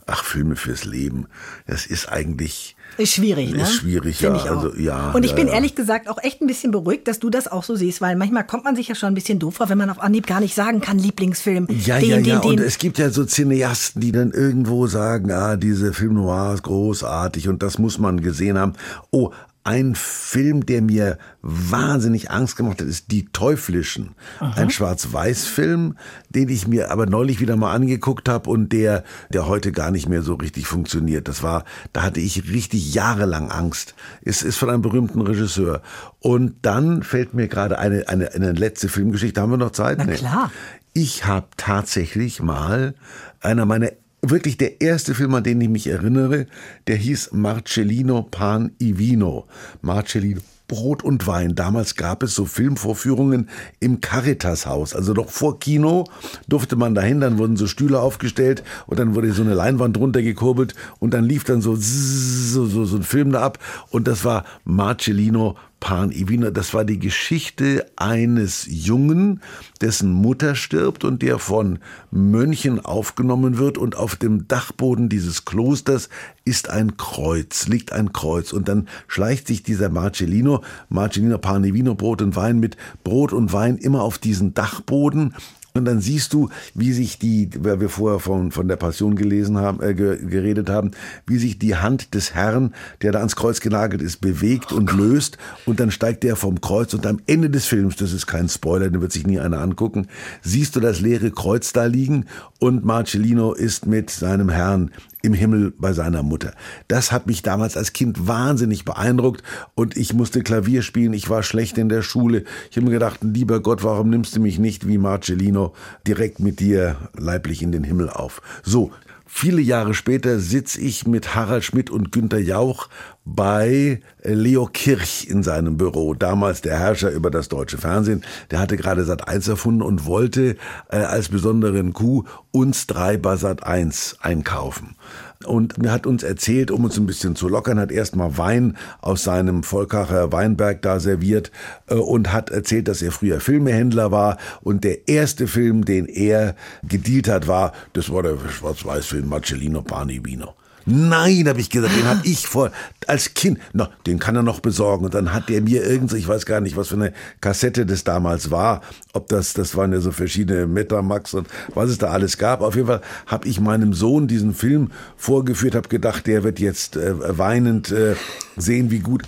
Ach, 0.08 0.24
Filme 0.24 0.56
fürs 0.56 0.86
Leben. 0.86 1.28
Das 1.68 1.86
ist 1.86 2.10
eigentlich, 2.10 2.76
Ist 2.98 3.14
schwierig, 3.14 3.52
ne? 3.52 3.64
Ist 3.64 3.74
schwierig, 3.74 4.18
Find 4.18 4.38
ja, 4.38 4.56
also, 4.56 4.76
ja, 4.76 5.12
Und 5.12 5.24
ich 5.24 5.32
ja, 5.32 5.36
bin 5.36 5.48
ja. 5.48 5.54
ehrlich 5.54 5.76
gesagt 5.76 6.10
auch 6.10 6.18
echt 6.24 6.42
ein 6.42 6.48
bisschen 6.48 6.72
beruhigt, 6.72 7.08
dass 7.08 7.20
du 7.20 7.30
das 7.30 7.48
auch 7.48 7.64
so 7.64 7.76
siehst, 7.76 8.02
weil 8.02 8.16
manchmal 8.16 8.46
kommt 8.46 8.64
man 8.64 8.76
sich 8.76 8.88
ja 8.88 8.96
schon 8.96 9.08
ein 9.08 9.16
bisschen 9.16 9.40
doof 9.40 9.56
vor, 9.56 9.70
wenn 9.70 9.78
man 9.78 9.90
auf 9.90 10.00
Anhieb 10.00 10.28
gar 10.28 10.40
nicht 10.40 10.56
sagen 10.56 10.82
kann, 10.82 10.98
Lieblingsfilm. 10.98 11.68
Ja, 11.86 12.00
den, 12.00 12.10
ja, 12.10 12.16
den, 12.18 12.26
ja. 12.26 12.40
den. 12.40 12.52
Und 12.52 12.60
es 12.60 12.78
gibt 12.78 12.98
ja 12.98 13.10
so 13.10 13.26
Cineasten, 13.26 14.02
die 14.02 14.12
dann 14.12 14.32
irgendwo 14.32 14.88
sagen, 14.88 15.32
ah, 15.32 15.58
diese 15.58 15.94
Film 15.94 16.16
Noir 16.16 16.54
ist 16.54 16.64
großartig 16.64 17.50
und 17.50 17.64
das 17.64 17.78
muss 17.80 18.00
man 18.00 18.22
gesehen 18.22 18.58
haben. 18.58 18.74
Oh, 19.12 19.32
ein 19.66 19.96
Film, 19.96 20.66
der 20.66 20.84
mir 20.84 21.18
wahnsinnig 21.42 22.30
Angst 22.30 22.56
gemacht 22.56 22.80
hat, 22.82 22.88
ist 22.88 23.12
Die 23.12 23.26
Teuflischen. 23.26 24.12
Ein 24.40 24.70
Schwarz-Weiß-Film, 24.70 25.98
den 26.30 26.50
ich 26.50 26.68
mir 26.68 26.92
aber 26.92 27.08
neulich 27.08 27.40
wieder 27.40 27.56
mal 27.56 27.74
angeguckt 27.74 28.30
habe 28.30 28.48
und 28.50 28.70
der, 28.72 29.04
der 29.34 29.48
heute 29.48 29.72
gar 29.72 29.90
nicht 29.90 30.08
mehr 30.08 30.22
so 30.22 30.36
richtig 30.36 30.68
funktioniert. 30.68 31.28
Das 31.28 31.42
war, 31.42 31.66
da 31.94 32.04
hatte 32.04 32.20
ich 32.20 32.48
richtig 32.52 32.94
jahrelang 32.94 33.50
Angst. 33.50 33.96
Es 34.22 34.44
ist 34.44 34.58
von 34.58 34.70
einem 34.70 34.84
berühmten 34.84 35.22
Regisseur. 35.22 35.82
Und 36.20 36.58
dann 36.62 37.02
fällt 37.02 37.34
mir 37.34 37.48
gerade 37.48 37.80
eine, 37.80 38.08
eine, 38.08 38.34
eine 38.34 38.52
letzte 38.52 38.88
Filmgeschichte. 38.88 39.42
Haben 39.42 39.52
wir 39.52 39.58
noch 39.58 39.72
Zeit? 39.72 39.98
Na 39.98 40.06
Nee. 40.06 40.14
klar. 40.16 40.52
Ich 40.94 41.26
habe 41.26 41.48
tatsächlich 41.58 42.40
mal 42.42 42.94
einer 43.42 43.66
meiner 43.66 43.90
wirklich 44.30 44.58
der 44.58 44.82
erste 44.82 45.16
Film, 45.16 45.34
an 45.36 45.44
den 45.44 45.62
ich 45.62 45.70
mich 45.70 45.88
erinnere, 45.88 46.48
der 46.88 46.96
hieß 46.96 47.32
Marcellino 47.34 48.24
Pan 48.24 48.72
i 48.82 48.98
Vino. 48.98 49.48
Marcellino 49.82 50.42
Brot 50.68 51.04
und 51.04 51.28
Wein. 51.28 51.56
Damals 51.56 51.96
gab 51.96 52.24
es 52.24 52.34
so 52.34 52.46
Filmvorführungen 52.46 53.50
im 53.80 54.02
Caritas-Haus. 54.02 54.96
Also 54.96 55.14
doch 55.14 55.30
vor 55.30 55.60
Kino 55.60 56.06
durfte 56.48 56.76
man 56.76 56.96
dahin, 56.96 57.20
dann 57.20 57.38
wurden 57.38 57.56
so 57.56 57.68
Stühle 57.68 58.00
aufgestellt 58.00 58.64
und 58.88 59.00
dann 59.00 59.16
wurde 59.16 59.32
so 59.32 59.44
eine 59.44 59.54
Leinwand 59.54 59.98
runtergekurbelt 59.98 60.74
und 61.00 61.14
dann 61.14 61.24
lief 61.24 61.44
dann 61.44 61.62
so, 61.62 61.76
so, 61.76 62.66
so, 62.66 62.86
so 62.86 62.98
ein 62.98 63.04
Film 63.04 63.32
da 63.32 63.42
ab 63.42 63.60
und 63.92 64.08
das 64.08 64.26
war 64.26 64.44
Marcellino 64.64 65.56
Pan 65.86 66.12
Ivina, 66.12 66.50
das 66.50 66.74
war 66.74 66.84
die 66.84 66.98
Geschichte 66.98 67.86
eines 67.96 68.66
Jungen, 68.68 69.40
dessen 69.82 70.12
Mutter 70.12 70.56
stirbt 70.56 71.04
und 71.04 71.22
der 71.22 71.38
von 71.38 71.78
Mönchen 72.10 72.84
aufgenommen 72.84 73.60
wird 73.60 73.78
und 73.78 73.96
auf 73.96 74.16
dem 74.16 74.48
Dachboden 74.48 75.10
dieses 75.10 75.46
Klosters 75.46 76.10
ist 76.44 76.72
ein 76.72 76.98
Kreuz, 76.98 77.68
liegt 77.68 77.92
ein 77.92 78.14
Kreuz. 78.14 78.52
Und 78.52 78.68
dann 78.68 78.88
schleicht 79.08 79.46
sich 79.46 79.62
dieser 79.62 79.90
Marcellino, 79.90 80.64
Marcellino 80.90 81.38
Pan 81.38 81.64
Ivino, 81.64 81.94
Brot 81.94 82.24
und 82.24 82.36
Wein 82.36 82.60
mit 82.60 82.78
Brot 83.04 83.32
und 83.32 83.54
Wein 83.54 83.78
immer 83.78 84.02
auf 84.02 84.18
diesen 84.18 84.56
Dachboden 84.56 85.36
und 85.76 85.86
dann 85.86 86.00
siehst 86.00 86.34
du, 86.34 86.50
wie 86.74 86.94
sich 86.94 87.20
die, 87.20 87.50
weil 87.60 87.82
wir 87.82 87.90
vorher 87.90 88.20
von, 88.20 88.52
von 88.52 88.68
der 88.68 88.78
Passion 88.78 89.16
gelesen 89.16 89.58
haben, 89.58 89.84
äh, 89.84 89.94
ge- 89.94 90.26
geredet 90.26 90.70
haben, 90.70 90.92
wie 91.28 91.38
sich 91.38 91.60
die 91.60 91.76
Hand 91.76 92.16
des 92.16 92.34
Herrn, 92.34 92.74
der 93.02 93.12
da 93.12 93.20
ans 93.20 93.36
Kreuz 93.36 93.60
genagelt 93.60 94.02
ist, 94.02 94.22
bewegt 94.22 94.72
und 94.72 94.92
löst. 94.94 95.38
Und 95.66 95.80
dann 95.80 95.92
steigt 95.92 96.24
der 96.24 96.38
vom 96.38 96.62
Kreuz 96.62 96.94
und 96.94 97.06
am 97.06 97.20
Ende 97.28 97.50
des 97.50 97.66
Films, 97.66 97.98
das 97.98 98.14
ist 98.14 98.26
kein 98.26 98.48
Spoiler, 98.48 98.90
den 98.90 99.02
wird 99.02 99.12
sich 99.12 99.28
nie 99.28 99.40
einer 99.40 99.60
angucken, 99.62 100.08
siehst 100.42 100.76
du 100.76 100.80
das 100.80 101.02
leere 101.02 101.30
Kreuz 101.32 101.74
da 101.74 101.86
liegen 101.86 102.26
und 102.60 102.86
Marcellino 102.86 103.54
ist 103.54 103.86
mit 103.86 104.10
seinem 104.10 104.50
Herrn 104.50 104.92
im 105.26 105.34
Himmel 105.34 105.74
bei 105.78 105.92
seiner 105.92 106.24
Mutter. 106.24 106.54
Das 106.88 107.12
hat 107.12 107.28
mich 107.28 107.42
damals 107.42 107.76
als 107.76 107.94
Kind 107.94 108.28
wahnsinnig 108.28 108.86
beeindruckt 108.86 109.44
und 109.74 109.98
ich 109.98 110.14
musste 110.14 110.42
Klavier 110.42 110.82
spielen, 110.82 111.14
ich 111.14 111.30
war 111.30 111.44
schlecht 111.44 111.78
in 111.78 111.90
der 111.90 112.02
Schule. 112.02 112.44
Ich 112.70 112.78
habe 112.78 112.86
mir 112.86 112.94
gedacht, 112.94 113.20
lieber 113.24 113.60
Gott, 113.60 113.84
warum 113.84 114.10
nimmst 114.10 114.36
du 114.36 114.40
mich 114.40 114.60
nicht 114.60 114.88
wie 114.88 114.98
Marcellino 114.98 115.74
direkt 116.08 116.40
mit 116.40 116.60
dir 116.60 116.96
leiblich 117.18 117.62
in 117.62 117.72
den 117.72 117.84
Himmel 117.84 118.10
auf? 118.10 118.42
So, 118.64 118.92
Viele 119.28 119.60
Jahre 119.60 119.94
später 119.96 120.40
sitze 120.40 120.80
ich 120.80 121.08
mit 121.08 121.36
Harald 121.36 121.66
Schmidt 121.66 121.90
und 121.90 122.12
Günter 122.14 122.40
Jauch 122.40 122.88
bei 123.26 124.02
Leo 124.24 124.70
Kirch 124.72 125.28
in 125.28 125.42
seinem 125.42 125.78
Büro. 125.78 126.14
Damals 126.14 126.62
der 126.62 126.80
Herrscher 126.80 127.10
über 127.10 127.32
das 127.32 127.50
deutsche 127.50 127.80
Fernsehen. 127.80 128.24
Der 128.52 128.60
hatte 128.60 128.78
gerade 128.78 129.04
Sat 129.04 129.28
1 129.28 129.48
erfunden 129.48 129.82
und 129.82 130.06
wollte 130.06 130.56
äh, 130.90 130.98
als 130.98 131.30
besonderen 131.30 131.94
Coup 131.94 132.28
uns 132.52 132.86
drei 132.86 133.18
bei 133.18 133.36
Sat 133.36 133.64
1 133.64 134.18
einkaufen. 134.22 134.96
Und 135.44 135.84
er 135.84 135.92
hat 135.92 136.08
uns 136.08 136.24
erzählt, 136.24 136.72
um 136.72 136.86
uns 136.86 136.98
ein 136.98 137.08
bisschen 137.08 137.36
zu 137.36 137.50
lockern, 137.50 137.80
hat 137.80 137.92
erstmal 137.92 138.38
Wein 138.38 138.78
aus 139.02 139.24
seinem 139.24 139.64
Volkacher 139.64 140.32
Weinberg 140.32 140.82
da 140.84 141.00
serviert 141.00 141.52
äh, 141.88 141.96
und 141.96 142.32
hat 142.32 142.52
erzählt, 142.52 142.88
dass 142.88 143.02
er 143.02 143.12
früher 143.12 143.40
Filmehändler 143.40 144.12
war 144.12 144.38
und 144.62 144.84
der 144.84 145.08
erste 145.08 145.48
Film, 145.48 145.84
den 145.84 146.06
er 146.06 146.56
gedealt 146.88 147.28
hat, 147.28 147.48
war, 147.48 147.74
das 147.94 148.12
war 148.12 148.22
der 148.22 148.38
Schwarz-Weiß-Film 148.38 149.28
Marcellino 149.28 149.82
Pani 149.82 150.24
Vino. 150.24 150.54
Nein, 150.86 151.48
habe 151.48 151.60
ich 151.60 151.70
gesagt, 151.70 151.96
den 151.96 152.06
habe 152.06 152.22
ich 152.24 152.48
vor 152.48 152.72
als 153.08 153.34
Kind. 153.34 153.60
Na, 153.74 153.90
den 154.06 154.20
kann 154.20 154.36
er 154.36 154.44
noch 154.44 154.60
besorgen. 154.60 155.06
Und 155.06 155.14
dann 155.14 155.34
hat 155.34 155.50
der 155.50 155.62
mir 155.62 155.84
irgend 155.84 156.12
so, 156.12 156.16
ich 156.16 156.28
weiß 156.28 156.46
gar 156.46 156.62
nicht, 156.62 156.78
was 156.78 156.90
für 156.90 156.96
eine 156.96 157.14
Kassette 157.42 157.86
das 157.86 158.04
damals 158.04 158.52
war. 158.52 158.82
Ob 159.14 159.28
das, 159.28 159.54
das 159.54 159.76
waren 159.76 159.94
ja 159.94 160.00
so 160.00 160.12
verschiedene 160.12 160.68
Metamax 160.68 161.34
und 161.34 161.48
was 161.74 161.90
es 161.90 161.98
da 161.98 162.08
alles 162.08 162.38
gab. 162.38 162.62
Auf 162.62 162.76
jeden 162.76 162.88
Fall 162.88 163.02
habe 163.26 163.48
ich 163.48 163.60
meinem 163.60 163.94
Sohn 163.94 164.28
diesen 164.28 164.54
Film 164.54 164.92
vorgeführt, 165.18 165.76
habe 165.76 165.90
gedacht, 165.90 166.28
der 166.28 166.44
wird 166.44 166.60
jetzt 166.60 166.98
äh, 166.98 167.38
weinend 167.38 167.92
äh, 167.92 168.16
sehen, 168.56 168.92
wie 168.92 169.00
gut. 169.00 169.24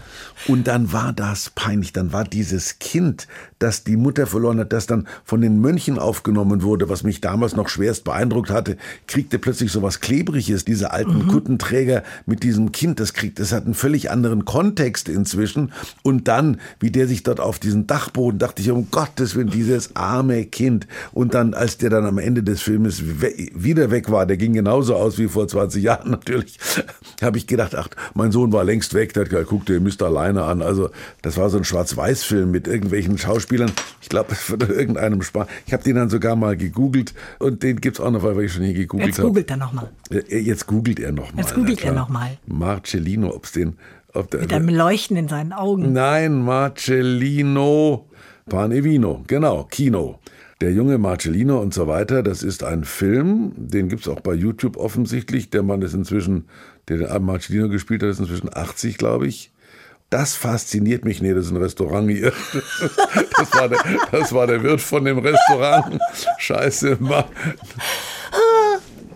Und 0.48 0.67
dann 0.67 0.93
war 0.93 1.13
das 1.13 1.50
peinlich. 1.50 1.93
Dann 1.93 2.13
war 2.13 2.24
dieses 2.24 2.80
Kind, 2.80 3.28
das 3.60 3.84
die 3.84 3.98
Mutter 3.98 4.28
verloren 4.28 4.60
hat, 4.60 4.72
das 4.72 4.86
dann 4.86 5.08
von 5.24 5.41
den 5.41 5.60
Mönchen 5.60 5.98
aufgenommen 5.98 6.62
wurde, 6.62 6.90
was 6.90 7.04
mich 7.04 7.21
damals 7.21 7.56
noch 7.56 7.69
schwerst 7.69 8.04
beeindruckt 8.04 8.50
hatte, 8.50 8.77
kriegte 9.08 9.40
plötzlich 9.40 9.71
so 9.71 9.81
was 9.81 10.00
Klebriges. 10.00 10.63
Diese 10.63 10.92
alten 10.92 11.25
mhm. 11.25 11.27
Kuttenträger 11.48 12.04
mit 12.25 12.43
diesem 12.43 12.73
Kind, 12.73 13.00
das 13.00 13.13
kriegt, 13.13 13.39
das 13.39 13.54
hat 13.54 13.63
einen 13.63 13.73
völlig 13.73 14.12
anderen 14.12 14.43
Kontext 14.43 15.08
inzwischen. 15.08 15.71
Und 16.04 16.27
dann, 16.27 16.60
wie 16.81 16.91
der 16.91 17.08
sich 17.08 17.23
dort 17.23 17.39
auf 17.39 17.58
diesen 17.58 17.87
Dachboden, 17.87 18.37
dachte 18.37 18.62
ich, 18.62 18.69
um 18.69 18.91
Gottes 18.91 19.35
Willen, 19.35 19.50
dieses 19.50 19.95
arme 19.95 20.45
Kind. 20.45 20.87
Und 21.13 21.33
dann, 21.33 21.54
als 21.54 21.77
der 21.77 21.89
dann 21.89 22.06
am 22.06 22.17
Ende 22.17 22.43
des 22.43 22.62
Filmes 22.62 23.02
wieder 23.02 23.91
weg 23.91 24.12
war, 24.12 24.25
der 24.25 24.35
ging 24.35 24.54
genauso 24.54 24.95
aus 24.95 25.17
wie 25.17 25.29
vor 25.29 25.48
20 25.48 25.81
Jahren 25.81 26.12
natürlich, 26.17 26.60
habe 27.21 27.37
ich 27.37 27.48
gedacht, 27.48 27.75
ach, 27.75 27.87
mein 28.13 28.33
Sohn 28.33 28.52
war 28.52 28.65
längst 28.65 28.93
weg, 28.93 29.13
der 29.13 29.23
hat 29.23 29.29
gesagt, 29.29 29.48
guck 29.48 29.65
dir 29.65 29.79
Mr. 29.79 30.08
Alleine 30.08 30.43
an. 30.43 30.62
Also 30.62 30.89
das 31.21 31.37
war 31.37 31.50
so 31.50 31.58
ein 31.58 31.63
Schwarz-Weiß-Film 31.63 32.52
mit 32.52 32.67
irgendwelchen 32.67 33.17
Schauspielern. 33.17 33.71
Ich 34.02 34.10
glaube, 34.10 34.35
von 34.35 34.60
irgendeinem 34.60 35.21
Spaß. 35.21 35.48
Ich 35.65 35.71
habe 35.71 35.83
den 35.83 35.95
dann 35.95 36.10
sogar 36.10 36.35
mal 36.35 36.58
gegoogelt 36.58 37.13
und 37.39 37.63
den 37.63 37.79
gibt's 37.79 38.02
auch 38.02 38.12
noch, 38.12 38.23
weil 38.23 38.41
ich 38.41 38.54
schon 38.54 38.63
hier 38.63 38.73
gegoogelt 38.73 39.17
habe. 39.17 39.21
Jetzt 39.21 39.27
googelt 39.27 39.52
er 39.52 39.58
nochmal. 39.58 39.89
Jetzt 40.29 40.67
googelt 40.67 41.00
er 41.00 41.12
nochmal. 41.12 41.37
Jetzt 41.38 41.56
googelt 41.56 41.83
er 41.83 41.94
nochmal. 41.94 42.38
Marcellino, 42.46 43.33
ob's 43.33 43.52
den... 43.52 43.77
Ob 44.13 44.31
der, 44.31 44.42
Mit 44.42 44.54
einem 44.54 44.69
Leuchten 44.69 45.15
in 45.15 45.27
seinen 45.27 45.54
Augen. 45.54 45.94
Nein, 45.94 46.44
Marcellino 46.44 48.08
Panevino, 48.48 49.23
genau, 49.27 49.65
Kino. 49.65 50.19
Der 50.62 50.71
junge 50.71 50.98
Marcellino 50.98 51.60
und 51.60 51.73
so 51.73 51.88
weiter, 51.88 52.23
das 52.23 52.42
ist 52.42 52.63
ein 52.63 52.83
Film, 52.83 53.52
den 53.56 53.90
gibt's 53.90 54.08
auch 54.08 54.21
bei 54.21 54.33
YouTube 54.33 54.77
offensichtlich. 54.77 55.52
Der 55.52 55.62
Mann 55.62 55.81
ist 55.83 55.94
inzwischen, 55.94 56.46
der 56.88 56.98
den 56.98 57.25
Marcellino 57.25 57.69
gespielt 57.69 58.02
hat, 58.02 58.10
ist 58.10 58.19
inzwischen 58.19 58.50
80, 58.52 58.98
glaube 58.98 59.27
ich. 59.27 59.52
Das 60.10 60.35
fasziniert 60.35 61.04
mich. 61.04 61.21
Nee, 61.21 61.33
das 61.33 61.48
ist 61.48 61.52
ein 61.52 61.58
Restaurant 61.58 62.10
hier. 62.10 62.31
Das 63.38 63.54
war 63.54 63.69
der, 63.69 63.79
das 64.12 64.33
war 64.33 64.48
der 64.48 64.63
Wirt 64.63 64.81
von 64.81 65.06
dem 65.06 65.19
Restaurant. 65.19 66.00
Scheiße. 66.40 66.98
Mar 67.00 67.29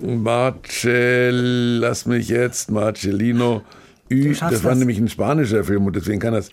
Marcel, 0.01 1.77
lass 1.79 2.05
mich 2.05 2.29
jetzt, 2.29 2.71
Marcellino. 2.71 3.63
Ü, 4.09 4.35
das 4.35 4.63
war 4.63 4.75
nämlich 4.75 4.97
ein 4.97 5.07
spanischer 5.07 5.63
Film 5.63 5.85
und 5.85 5.95
deswegen 5.95 6.19
kann 6.19 6.33
das 6.33 6.49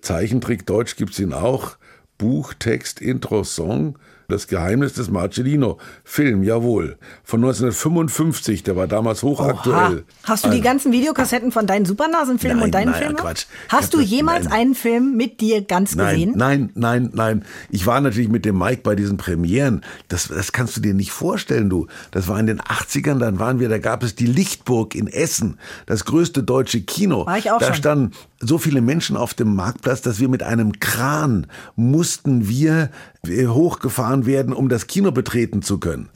Zeichentrick 0.00 0.66
Deutsch 0.66 0.96
gibt's 0.96 1.18
ihn 1.18 1.32
auch. 1.32 1.76
Buch, 2.18 2.54
Text, 2.54 3.00
Intro, 3.00 3.44
Song. 3.44 3.98
Das 4.30 4.46
Geheimnis 4.46 4.94
des 4.94 5.10
Marcellino. 5.10 5.78
Film, 6.04 6.42
jawohl. 6.42 6.96
Von 7.24 7.40
1955, 7.40 8.62
der 8.62 8.76
war 8.76 8.86
damals 8.86 9.22
hochaktuell. 9.22 9.98
Oha. 9.98 10.04
Hast 10.24 10.46
du 10.46 10.50
die 10.50 10.60
ganzen 10.60 10.92
Videokassetten 10.92 11.52
von 11.52 11.66
deinen 11.66 11.84
Supernasenfilmen 11.84 12.62
und 12.62 12.74
deinen 12.74 12.94
Filmen? 12.94 13.16
Quatsch. 13.16 13.46
Hast 13.68 13.92
du 13.94 14.00
jemals 14.00 14.44
nein. 14.44 14.52
einen 14.52 14.74
Film 14.74 15.16
mit 15.16 15.40
dir 15.40 15.62
ganz 15.62 15.94
nein, 15.94 16.14
gesehen? 16.14 16.32
Nein, 16.36 16.70
nein, 16.74 17.10
nein. 17.12 17.44
Ich 17.68 17.86
war 17.86 18.00
natürlich 18.00 18.30
mit 18.30 18.44
dem 18.44 18.58
Mike 18.58 18.80
bei 18.82 18.94
diesen 18.94 19.16
Premieren. 19.16 19.82
Das, 20.08 20.28
das 20.28 20.52
kannst 20.52 20.76
du 20.76 20.80
dir 20.80 20.94
nicht 20.94 21.10
vorstellen, 21.10 21.68
du. 21.68 21.86
Das 22.10 22.28
war 22.28 22.38
in 22.38 22.46
den 22.46 22.60
80ern, 22.60 23.18
dann 23.18 23.38
waren 23.38 23.60
wir, 23.60 23.68
da 23.68 23.78
gab 23.78 24.02
es 24.02 24.14
die 24.14 24.26
Lichtburg 24.26 24.94
in 24.94 25.08
Essen, 25.08 25.58
das 25.86 26.04
größte 26.04 26.42
deutsche 26.42 26.80
Kino. 26.82 27.26
War 27.26 27.38
ich 27.38 27.50
auch 27.50 27.58
da 27.58 27.66
schon. 27.66 27.74
standen 27.74 28.10
so 28.40 28.56
viele 28.58 28.80
Menschen 28.80 29.16
auf 29.16 29.34
dem 29.34 29.54
Marktplatz, 29.54 30.00
dass 30.00 30.18
wir 30.18 30.28
mit 30.28 30.42
einem 30.42 30.80
Kran 30.80 31.46
mussten 31.76 32.48
wir 32.48 32.90
äh, 33.26 33.46
hochgefahren 33.46 34.24
werden, 34.24 34.54
um 34.54 34.68
das 34.68 34.86
Kino 34.86 35.12
betreten 35.12 35.62
zu 35.62 35.78
können. 35.78 36.08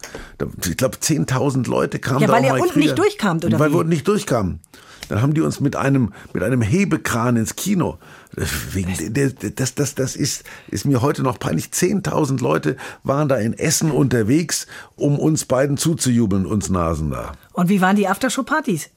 Ich 0.66 0.76
glaube, 0.76 0.96
10.000 0.96 1.68
Leute 1.68 1.98
kamen 1.98 2.20
ja, 2.20 2.26
da 2.26 2.32
weil 2.32 2.44
ihr 2.44 2.54
unten 2.54 2.78
nicht 2.78 2.98
durchkamt, 2.98 3.44
oder 3.44 3.58
Weil 3.58 3.70
wie? 3.70 3.74
wir 3.74 3.78
unten 3.80 3.90
nicht 3.90 4.08
durchkamen. 4.08 4.60
Dann 5.08 5.20
haben 5.20 5.34
die 5.34 5.42
uns 5.42 5.60
mit 5.60 5.76
einem, 5.76 6.14
mit 6.32 6.42
einem 6.42 6.62
Hebekran 6.62 7.36
ins 7.36 7.56
Kino. 7.56 7.98
Das, 8.34 9.74
das, 9.74 9.94
das 9.94 10.16
ist, 10.16 10.44
ist 10.68 10.86
mir 10.86 11.02
heute 11.02 11.22
noch 11.22 11.38
peinlich. 11.38 11.66
10.000 11.66 12.40
Leute 12.40 12.76
waren 13.02 13.28
da 13.28 13.36
in 13.36 13.52
Essen 13.52 13.90
unterwegs, 13.90 14.66
um 14.96 15.18
uns 15.18 15.44
beiden 15.44 15.76
zuzujubeln, 15.76 16.46
uns 16.46 16.70
Nasen 16.70 17.10
da. 17.10 17.32
Und 17.52 17.68
wie 17.68 17.82
waren 17.82 17.96
die 17.96 18.08
Aftershow-Partys? 18.08 18.90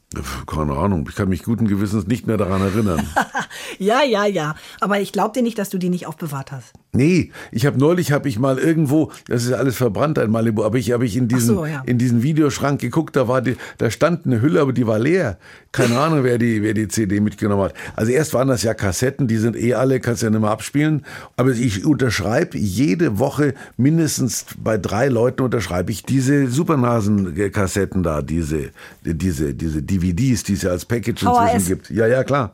Keine 0.46 0.72
Ahnung, 0.78 1.06
ich 1.10 1.16
kann 1.16 1.28
mich 1.28 1.44
guten 1.44 1.68
Gewissens 1.68 2.08
nicht 2.08 2.28
mehr 2.28 2.38
daran 2.38 2.62
erinnern. 2.62 3.06
ja, 3.78 4.04
ja, 4.04 4.26
ja. 4.26 4.56
Aber 4.80 5.02
ich 5.02 5.12
glaube 5.12 5.34
dir 5.34 5.44
nicht, 5.44 5.58
dass 5.58 5.70
du 5.70 5.78
die 5.78 5.90
nicht 5.90 6.08
aufbewahrt 6.08 6.54
hast. 6.54 6.74
Nee, 6.94 7.32
ich 7.52 7.66
habe 7.66 7.78
neulich 7.78 8.14
habe 8.14 8.30
ich 8.30 8.40
mal 8.40 8.58
irgendwo, 8.58 9.12
das 9.28 9.44
ist 9.44 9.52
alles 9.52 9.76
verbrannt 9.76 10.18
in 10.18 10.32
Malibu, 10.32 10.64
aber 10.64 10.78
ich 10.78 10.92
habe 10.92 11.06
ich 11.06 11.18
in 11.18 11.28
diesen 11.28 11.56
so, 11.56 11.66
ja. 11.66 11.84
in 11.86 11.98
diesen 11.98 12.24
Videoschrank 12.24 12.80
geguckt, 12.80 13.16
da 13.18 13.28
war 13.28 13.42
die, 13.42 13.58
da 13.78 13.92
stand 13.92 14.26
eine 14.26 14.42
Hülle, 14.42 14.62
aber 14.62 14.74
die 14.74 14.88
war 14.88 14.98
leer. 14.98 15.38
Keine 15.74 16.00
Ahnung, 16.00 16.24
wer 16.24 16.38
die 16.38 16.64
wer 16.64 16.74
die 16.74 16.88
CD 16.88 17.20
mitgenommen 17.20 17.66
hat. 17.66 17.74
Also 17.96 18.12
erst 18.14 18.34
waren 18.34 18.48
das 18.48 18.64
ja 18.64 18.74
Kassetten, 18.74 19.28
die 19.28 19.38
sind 19.38 19.56
eh 19.56 19.74
alle, 19.74 20.00
kannst 20.00 20.24
ja 20.24 20.30
nicht 20.30 20.40
mehr 20.40 20.50
abspielen, 20.50 21.06
aber 21.36 21.52
ich 21.52 21.86
unterschreibe 21.86 22.58
jede 22.58 23.20
Woche 23.20 23.54
mindestens 23.76 24.46
bei 24.58 24.78
drei 24.78 25.10
Leuten 25.10 25.44
unterschreibe 25.44 25.92
ich 25.92 26.04
diese 26.04 26.48
Supernasen 26.48 27.36
Kassetten 27.52 28.02
da, 28.02 28.22
diese 28.22 28.72
diese 29.04 29.54
diese 29.54 29.84
DVDs, 30.00 30.44
die 30.44 30.54
es 30.54 30.62
ja 30.62 30.72
als 30.72 30.86
Package 30.86 31.24
inzwischen 31.24 31.60
VHS. 31.60 31.68
gibt. 31.68 31.90
Ja, 31.90 32.08
ja, 32.08 32.24
klar. 32.24 32.54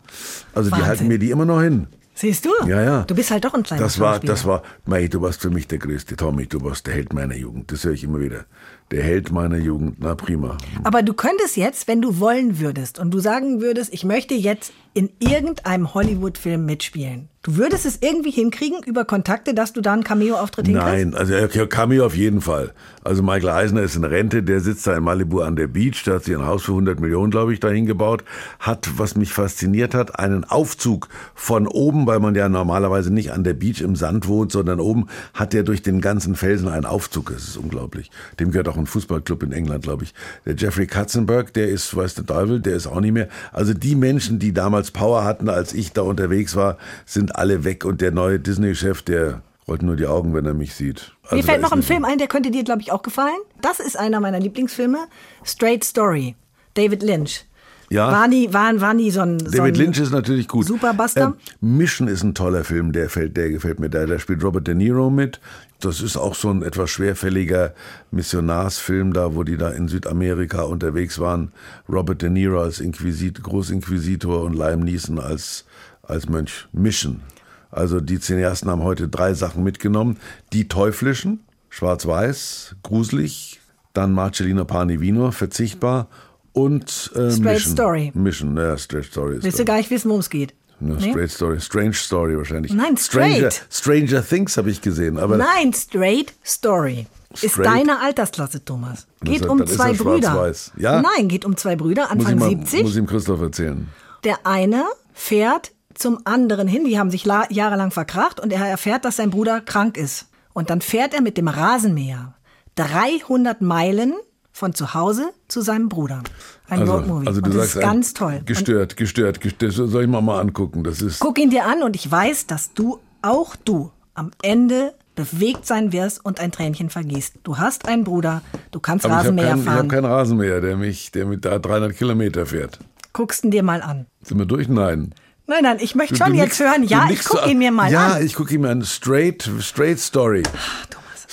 Also 0.53 0.71
Wahnsinn. 0.71 0.83
die 0.83 0.89
halten 0.89 1.07
mir 1.07 1.19
die 1.19 1.31
immer 1.31 1.45
noch 1.45 1.61
hin. 1.61 1.87
Siehst 2.15 2.45
du? 2.45 2.51
Ja, 2.67 2.81
ja. 2.81 3.03
Du 3.03 3.15
bist 3.15 3.31
halt 3.31 3.43
doch 3.43 3.55
ein 3.55 3.63
kleiner 3.63 3.81
Das 3.81 3.99
war, 3.99 4.19
das 4.19 4.45
war, 4.45 4.61
Mei, 4.85 5.07
du 5.07 5.21
warst 5.21 5.41
für 5.41 5.49
mich 5.49 5.67
der 5.67 5.79
größte 5.79 6.15
Tommy, 6.15 6.45
du 6.45 6.61
warst 6.63 6.85
der 6.85 6.93
Held 6.93 7.11
meiner 7.11 7.35
Jugend. 7.35 7.71
Das 7.71 7.83
höre 7.83 7.93
ich 7.93 8.03
immer 8.03 8.19
wieder. 8.19 8.45
Der 8.91 9.01
Held 9.01 9.31
meiner 9.31 9.57
Jugend, 9.57 9.95
na 9.99 10.13
prima. 10.13 10.57
Aber 10.83 11.01
du 11.01 11.13
könntest 11.13 11.57
jetzt, 11.57 11.87
wenn 11.87 12.01
du 12.01 12.19
wollen 12.19 12.59
würdest 12.59 12.99
und 12.99 13.11
du 13.11 13.19
sagen 13.19 13.61
würdest, 13.61 13.91
ich 13.91 14.03
möchte 14.03 14.35
jetzt 14.35 14.73
in 14.93 15.09
irgendeinem 15.19 15.93
Hollywood-Film 15.93 16.65
mitspielen. 16.65 17.29
Du 17.45 17.57
würdest 17.57 17.85
es 17.85 17.97
irgendwie 17.99 18.31
hinkriegen 18.31 18.83
über 18.85 19.03
Kontakte, 19.03 19.53
dass 19.53 19.73
du 19.73 19.81
da 19.81 19.91
einen 19.91 20.05
Cameo-Auftritt 20.05 20.65
hinkriegst? 20.65 20.87
Nein, 20.87 21.13
also 21.13 21.67
Cameo 21.67 22.05
auf 22.05 22.15
jeden 22.15 22.39
Fall. 22.39 22.71
Also 23.03 23.21
Michael 23.21 23.49
Eisner 23.49 23.81
ist 23.81 23.97
in 23.97 24.05
Rente, 24.05 24.43
der 24.43 24.61
sitzt 24.61 24.87
da 24.87 24.95
in 24.95 25.03
Malibu 25.03 25.41
an 25.41 25.57
der 25.57 25.67
Beach, 25.67 26.01
der 26.05 26.15
hat 26.15 26.23
sich 26.23 26.33
ein 26.33 26.45
Haus 26.45 26.63
für 26.63 26.71
100 26.71 27.01
Millionen, 27.01 27.31
glaube 27.31 27.53
ich, 27.53 27.59
dahin 27.59 27.85
gebaut, 27.85 28.23
hat, 28.59 28.91
was 28.95 29.17
mich 29.17 29.33
fasziniert 29.33 29.93
hat, 29.93 30.19
einen 30.19 30.45
Aufzug 30.45 31.09
von 31.35 31.67
oben, 31.67 32.07
weil 32.07 32.21
man 32.21 32.33
ja 32.33 32.47
normalerweise 32.47 33.13
nicht 33.13 33.33
an 33.33 33.43
der 33.43 33.55
Beach 33.55 33.81
im 33.81 33.97
Sand 33.97 34.29
wohnt, 34.29 34.53
sondern 34.53 34.79
oben 34.79 35.07
hat 35.33 35.53
er 35.53 35.63
durch 35.63 35.81
den 35.81 35.99
ganzen 35.99 36.35
Felsen 36.35 36.69
einen 36.69 36.85
Aufzug. 36.85 37.31
Das 37.33 37.43
ist 37.43 37.57
unglaublich. 37.57 38.09
Dem 38.39 38.51
gehört 38.51 38.69
auch 38.69 38.77
ein 38.77 38.87
Fußballclub 38.87 39.43
in 39.43 39.51
England, 39.51 39.83
glaube 39.83 40.05
ich. 40.05 40.13
Der 40.45 40.55
Jeffrey 40.55 40.87
Katzenberg, 40.87 41.53
der 41.53 41.67
ist, 41.67 41.93
weiß 41.93 42.15
der 42.15 42.25
Teufel, 42.25 42.61
der 42.61 42.77
ist 42.77 42.87
auch 42.87 43.01
nicht 43.01 43.11
mehr. 43.11 43.27
Also 43.51 43.73
die 43.73 43.95
Menschen, 43.95 44.39
die 44.39 44.53
damals 44.53 44.82
Power 44.91 45.23
hatten, 45.23 45.49
als 45.49 45.73
ich 45.73 45.93
da 45.93 46.01
unterwegs 46.01 46.55
war, 46.55 46.77
sind 47.05 47.35
alle 47.35 47.63
weg 47.63 47.85
und 47.85 48.01
der 48.01 48.11
neue 48.11 48.39
Disney-Chef, 48.39 49.01
der 49.01 49.41
rollt 49.67 49.81
nur 49.81 49.95
die 49.95 50.05
Augen, 50.07 50.33
wenn 50.33 50.45
er 50.45 50.53
mich 50.53 50.75
sieht. 50.75 51.13
Also 51.23 51.35
Mir 51.35 51.43
fällt 51.43 51.61
noch 51.61 51.71
ein 51.71 51.83
Film 51.83 52.05
ein, 52.05 52.17
der 52.17 52.27
könnte 52.27 52.51
dir, 52.51 52.63
glaube 52.63 52.81
ich, 52.81 52.91
auch 52.91 53.01
gefallen. 53.01 53.37
Das 53.61 53.79
ist 53.79 53.97
einer 53.97 54.19
meiner 54.19 54.39
Lieblingsfilme. 54.39 55.07
Straight 55.43 55.83
Story. 55.83 56.35
David 56.73 57.03
Lynch. 57.03 57.45
Ja. 57.89 58.11
War 58.11 58.27
nie, 58.27 58.51
war, 58.51 58.79
war 58.81 58.93
nie 58.93 59.11
so 59.11 59.21
ein. 59.21 59.39
so 59.39 59.51
David 59.51 59.75
ein 59.75 59.81
Lynch 59.81 59.99
ist 59.99 60.11
natürlich 60.11 60.47
gut. 60.47 60.65
Superbuster. 60.65 61.35
Ähm, 61.61 61.77
Mission 61.77 62.07
ist 62.07 62.23
ein 62.23 62.33
toller 62.33 62.63
Film, 62.63 62.91
der, 62.91 63.09
fällt, 63.09 63.37
der 63.37 63.49
gefällt 63.49 63.79
mir. 63.79 63.89
Da, 63.89 64.05
da 64.05 64.19
spielt 64.19 64.43
Robert 64.43 64.67
De 64.67 64.75
Niro 64.75 65.09
mit. 65.09 65.39
Das 65.79 66.01
ist 66.01 66.15
auch 66.15 66.33
so 66.33 66.49
ein 66.49 66.63
etwas 66.63 66.89
schwerfälliger 66.91 67.73
Missionarsfilm 68.11 69.11
da, 69.13 69.35
wo 69.35 69.43
die 69.43 69.57
da 69.57 69.69
in 69.69 69.87
Südamerika 69.87 70.61
unterwegs 70.61 71.19
waren. 71.19 71.51
Robert 71.89 72.21
De 72.21 72.29
Niro 72.29 72.61
als 72.61 72.79
Inquisit, 72.79 73.43
Großinquisitor 73.43 74.43
und 74.43 74.53
Liam 74.53 74.79
Neeson 74.81 75.19
als, 75.19 75.65
als 76.01 76.29
Mönch. 76.29 76.67
Mission. 76.71 77.21
Also 77.69 77.99
die 77.99 78.19
Cineasten 78.19 78.69
haben 78.69 78.83
heute 78.83 79.09
drei 79.09 79.33
Sachen 79.33 79.63
mitgenommen. 79.63 80.17
Die 80.53 80.67
teuflischen, 80.67 81.41
schwarz-weiß, 81.69 82.75
gruselig. 82.83 83.59
Dann 83.93 84.13
Marcellino 84.13 84.65
Panivino, 84.65 85.31
verzichtbar. 85.31 86.07
Und 86.53 87.11
äh, 87.15 87.31
Straight 87.31 87.39
Mission. 87.41 87.73
Story. 87.73 88.11
Mission, 88.13 88.55
ja, 88.57 88.77
Straight 88.77 89.05
Story. 89.05 89.37
ist 89.37 89.43
Willst 89.43 89.59
du 89.59 89.65
gar 89.65 89.77
nicht 89.77 89.89
wissen, 89.89 90.09
worum 90.09 90.19
es 90.21 90.29
geht? 90.29 90.51
ja, 90.51 90.55
Nee? 90.79 91.11
Straight 91.11 91.31
Story, 91.31 91.59
Strange 91.61 91.93
Story 91.93 92.37
wahrscheinlich. 92.37 92.73
Nein, 92.73 92.97
Stranger, 92.97 93.51
straight. 93.51 93.65
Stranger 93.71 94.27
Things 94.27 94.57
habe 94.57 94.69
ich 94.69 94.81
gesehen, 94.81 95.17
aber 95.17 95.37
Nein, 95.37 95.73
Straight 95.73 96.33
Story. 96.45 97.07
Ist 97.41 97.53
Straight? 97.53 97.65
deine 97.65 97.99
Altersklasse, 97.99 98.63
Thomas. 98.63 99.07
Geht 99.23 99.41
ist- 99.41 99.47
um 99.49 99.61
ist 99.61 99.73
zwei 99.73 99.89
er 99.91 99.93
Brüder. 99.95 100.53
Ja? 100.77 101.01
Nein, 101.01 101.27
geht 101.29 101.45
um 101.45 101.57
zwei 101.57 101.75
Brüder, 101.75 102.03
muss 102.03 102.11
Anfang 102.11 102.33
ich, 102.33 102.39
mal, 102.39 102.49
70. 102.49 102.83
muss 102.83 102.91
ich 102.91 102.97
ihm 102.97 103.07
Christoph 103.07 103.41
erzählen. 103.41 103.87
Der 104.23 104.45
eine 104.45 104.83
fährt 105.13 105.71
zum 105.95 106.19
anderen 106.25 106.67
hin, 106.67 106.85
die 106.85 106.99
haben 106.99 107.09
sich 107.09 107.25
la- 107.25 107.47
jahrelang 107.49 107.89
verkracht 107.91 108.39
und 108.39 108.51
er 108.53 108.67
erfährt, 108.67 109.05
dass 109.05 109.15
sein 109.15 109.29
Bruder 109.31 109.61
krank 109.61 109.97
ist. 109.97 110.27
Und 110.53 110.69
dann 110.69 110.81
fährt 110.81 111.13
er 111.15 111.21
mit 111.21 111.37
dem 111.37 111.47
Rasenmäher 111.47 112.35
300 112.75 113.61
Meilen 113.61 114.13
von 114.53 114.73
zu 114.73 114.93
Hause 114.93 115.31
zu 115.47 115.61
seinem 115.61 115.89
Bruder. 115.89 116.21
Ein 116.69 116.81
Also, 116.81 116.93
Roadmovie. 116.93 117.27
also 117.27 117.41
du 117.41 117.47
und 117.49 117.55
das 117.57 117.63
sagst 117.63 117.75
ist 117.77 117.81
ganz 117.81 118.13
toll. 118.13 118.41
Gestört, 118.45 118.95
gestört, 118.95 119.41
gestört. 119.41 119.77
Das 119.77 119.91
Soll 119.91 120.03
ich 120.03 120.09
mal 120.09 120.21
mal 120.21 120.39
angucken? 120.39 120.83
Das 120.83 121.01
ist 121.01 121.19
guck 121.19 121.37
ihn 121.39 121.49
dir 121.49 121.65
an 121.65 121.83
und 121.83 121.95
ich 121.95 122.09
weiß, 122.09 122.47
dass 122.47 122.73
du, 122.73 122.99
auch 123.21 123.55
du, 123.55 123.91
am 124.13 124.31
Ende 124.41 124.93
bewegt 125.15 125.65
sein 125.65 125.91
wirst 125.91 126.23
und 126.25 126.39
ein 126.39 126.51
Tränchen 126.51 126.89
vergießt. 126.89 127.35
Du 127.43 127.57
hast 127.57 127.87
einen 127.87 128.03
Bruder, 128.03 128.41
du 128.71 128.79
kannst 128.79 129.05
aber 129.05 129.13
ich 129.13 129.17
habe 129.17 129.27
Rasenmäher 129.29 129.45
ich 129.45 129.51
hab 129.67 129.75
fahren. 129.75 129.87
keinen 129.89 130.05
Rasenmäher, 130.05 130.61
der 130.61 130.77
mich, 130.77 131.11
der 131.11 131.25
mit 131.25 131.45
da 131.45 131.59
300 131.59 131.95
Kilometer 131.95 132.45
fährt. 132.45 132.79
Guckst 133.11 133.43
ihn 133.43 133.51
dir 133.51 133.63
mal 133.63 133.81
an. 133.81 134.05
Sind 134.23 134.37
wir 134.39 134.45
durch? 134.45 134.67
Nein. 134.69 135.13
Nein, 135.45 135.59
nein, 135.63 135.77
ich 135.81 135.93
möchte 135.93 136.13
Du- 136.15 136.23
schon 136.23 136.33
du 136.33 136.37
jetzt 136.39 136.59
nickst- 136.59 136.61
hören. 136.61 136.81
du 136.83 136.87
Ja, 136.87 137.07
ich 137.11 137.23
gucke 137.25 137.49
ihn 137.49 137.57
mir 137.59 137.71
mal 137.71 137.91
ja, 137.91 138.13
an. 138.13 138.25
ich 138.25 138.33
gucke 138.33 138.53
ihn 138.55 138.61
mir 138.61 138.69
an. 138.69 138.83
Straight, 138.83 139.47
straight 139.59 139.99
Story. 139.99 140.41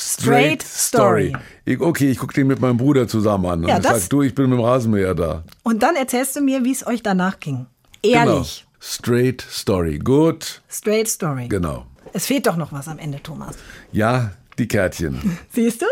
Straight 0.00 0.62
Story. 0.62 1.36
Ich, 1.64 1.80
okay, 1.80 2.10
ich 2.10 2.18
gucke 2.18 2.32
den 2.34 2.46
mit 2.46 2.60
meinem 2.60 2.76
Bruder 2.78 3.06
zusammen 3.06 3.46
an. 3.46 3.62
Ja, 3.64 3.76
und 3.76 3.84
das- 3.84 4.02
sag, 4.02 4.10
du, 4.10 4.22
ich 4.22 4.34
bin 4.34 4.48
mit 4.50 4.58
dem 4.58 4.64
Rasenmäher 4.64 5.14
da. 5.14 5.44
Und 5.62 5.82
dann 5.82 5.94
erzählst 5.96 6.34
du 6.36 6.40
mir, 6.40 6.64
wie 6.64 6.72
es 6.72 6.86
euch 6.86 7.02
danach 7.02 7.38
ging. 7.40 7.66
Genau. 8.02 8.16
Ehrlich. 8.34 8.66
Straight 8.80 9.44
Story. 9.50 9.98
Gut. 9.98 10.62
Straight 10.70 11.06
Story. 11.08 11.48
Genau. 11.48 11.84
Es 12.12 12.26
fehlt 12.26 12.46
doch 12.46 12.56
noch 12.56 12.72
was 12.72 12.88
am 12.88 12.98
Ende, 12.98 13.22
Thomas. 13.22 13.54
Ja, 13.92 14.32
die 14.58 14.66
Kärtchen. 14.66 15.38
Siehst 15.52 15.82
du? 15.82 15.86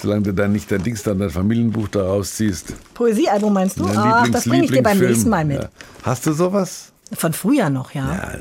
Solange 0.00 0.22
du 0.24 0.34
dann 0.34 0.52
nicht 0.52 0.70
dein 0.70 0.82
Dings, 0.82 1.02
dann 1.02 1.18
dein 1.18 1.30
Familienbuch 1.30 1.88
da 1.88 2.04
rausziehst. 2.04 2.74
Poesiealbum 2.94 3.52
meinst 3.52 3.78
du? 3.80 3.86
Ach, 3.86 4.28
das 4.28 4.44
bringe 4.46 4.64
ich 4.66 4.70
dir 4.70 4.82
beim 4.82 4.98
nächsten 4.98 5.30
Mal 5.30 5.44
mit. 5.44 5.62
Ja. 5.62 5.68
Hast 6.02 6.26
du 6.26 6.32
sowas? 6.32 6.92
Von 7.14 7.32
früher 7.32 7.70
noch, 7.70 7.92
ja. 7.92 8.12
Ja, 8.12 8.32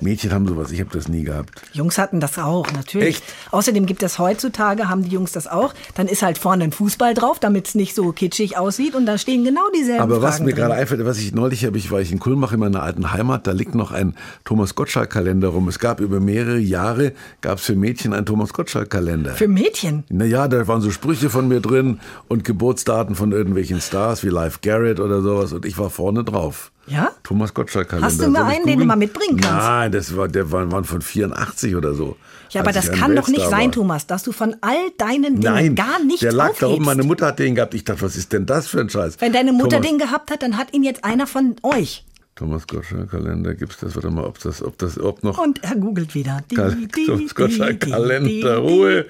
Mädchen 0.00 0.32
haben 0.32 0.46
sowas. 0.48 0.70
Ich 0.72 0.80
habe 0.80 0.90
das 0.92 1.08
nie 1.08 1.22
gehabt. 1.24 1.50
Jungs 1.72 1.98
hatten 1.98 2.20
das 2.20 2.38
auch, 2.38 2.70
natürlich. 2.72 3.16
Echt? 3.16 3.24
Außerdem 3.50 3.86
gibt 3.86 4.02
es 4.02 4.18
heutzutage, 4.18 4.88
haben 4.88 5.02
die 5.04 5.10
Jungs 5.10 5.32
das 5.32 5.46
auch. 5.46 5.74
Dann 5.94 6.08
ist 6.08 6.22
halt 6.22 6.38
vorne 6.38 6.64
ein 6.64 6.72
Fußball 6.72 7.14
drauf, 7.14 7.38
damit 7.38 7.68
es 7.68 7.74
nicht 7.74 7.94
so 7.94 8.10
kitschig 8.12 8.56
aussieht. 8.56 8.94
Und 8.94 9.06
da 9.06 9.18
stehen 9.18 9.44
genau 9.44 9.62
dieselben 9.76 10.02
Aber 10.02 10.22
was 10.22 10.36
Fragen 10.36 10.46
mir 10.46 10.52
drin. 10.52 10.62
gerade 10.62 10.74
einfällt, 10.74 11.04
was 11.04 11.18
ich 11.18 11.32
neulich 11.34 11.64
habe, 11.64 11.78
ich 11.78 11.90
war 11.90 12.00
ich 12.00 12.10
in 12.10 12.18
Kulmbach 12.18 12.52
in 12.52 12.60
meiner 12.60 12.82
alten 12.82 13.12
Heimat, 13.12 13.46
da 13.46 13.52
liegt 13.52 13.74
noch 13.74 13.92
ein 13.92 14.14
Thomas 14.44 14.74
Gottschalk-Kalender 14.74 15.48
rum. 15.48 15.68
Es 15.68 15.78
gab 15.78 16.00
über 16.00 16.18
mehrere 16.20 16.58
Jahre, 16.58 17.12
gab 17.40 17.58
es 17.58 17.64
für 17.64 17.76
Mädchen 17.76 18.12
einen 18.12 18.26
Thomas 18.26 18.52
Gottschalk-Kalender. 18.52 19.34
Für 19.34 19.48
Mädchen. 19.48 20.04
Naja, 20.08 20.48
da 20.48 20.66
waren 20.66 20.80
so 20.80 20.90
Sprüche 20.90 21.30
von 21.30 21.48
mir 21.48 21.60
drin 21.60 22.00
und 22.28 22.44
Geburtsdaten 22.44 23.14
von 23.14 23.32
irgendwelchen 23.32 23.80
Stars 23.80 24.24
wie 24.24 24.28
Live 24.28 24.60
Garrett 24.62 25.00
oder 25.00 25.22
sowas 25.22 25.52
und 25.52 25.64
ich 25.64 25.78
war 25.78 25.90
vorne 25.90 26.24
drauf. 26.24 26.71
Ja? 26.86 27.12
Thomas 27.22 27.54
Gottschalk-Kalender. 27.54 28.06
Hast 28.06 28.20
du 28.20 28.28
mal 28.28 28.44
einen, 28.44 28.66
den 28.66 28.80
du 28.80 28.84
mal 28.84 28.96
mitbringen 28.96 29.40
kannst? 29.40 29.66
Nein, 29.66 29.92
das 29.92 30.16
war, 30.16 30.28
der 30.28 30.50
war, 30.50 30.70
waren 30.72 30.84
von 30.84 31.00
84 31.00 31.76
oder 31.76 31.94
so. 31.94 32.16
Ja, 32.50 32.60
aber 32.60 32.72
das 32.72 32.90
kann 32.90 33.14
doch 33.16 33.28
nicht 33.28 33.48
sein, 33.48 33.66
war. 33.66 33.72
Thomas, 33.72 34.06
dass 34.06 34.24
du 34.24 34.32
von 34.32 34.56
all 34.60 34.90
deinen 34.98 35.40
Dingen 35.40 35.40
Nein, 35.40 35.74
gar 35.74 36.02
nichts 36.04 36.20
der 36.20 36.32
lag 36.32 36.52
da 36.58 36.66
oben. 36.66 36.84
Meine 36.84 37.02
Mutter 37.02 37.26
hat 37.26 37.38
den 37.38 37.54
gehabt. 37.54 37.74
Ich 37.74 37.84
dachte, 37.84 38.02
was 38.02 38.16
ist 38.16 38.32
denn 38.32 38.46
das 38.46 38.66
für 38.66 38.80
ein 38.80 38.90
Scheiß? 38.90 39.16
Wenn 39.20 39.32
deine 39.32 39.52
Mutter 39.52 39.76
Thomas, 39.80 39.88
den 39.88 39.98
gehabt 39.98 40.30
hat, 40.30 40.42
dann 40.42 40.58
hat 40.58 40.74
ihn 40.74 40.82
jetzt 40.82 41.04
einer 41.04 41.26
von 41.26 41.56
euch. 41.62 42.04
Thomas 42.34 42.66
Gottschalk-Kalender, 42.66 43.54
gibt's 43.54 43.78
das? 43.78 43.94
Warte 43.94 44.10
mal, 44.10 44.24
ob 44.24 44.38
das, 44.40 44.62
ob 44.62 44.76
das, 44.78 44.98
ob 44.98 45.22
noch. 45.22 45.38
Und 45.38 45.62
er 45.62 45.76
googelt 45.76 46.14
wieder. 46.14 46.42
Die, 46.50 46.54
Kal- 46.56 46.74
die, 46.74 47.06
Thomas 47.06 47.20
die, 47.28 47.34
Gottschalk-Kalender, 47.34 48.28
die, 48.28 48.42
Ruhe. 48.42 49.06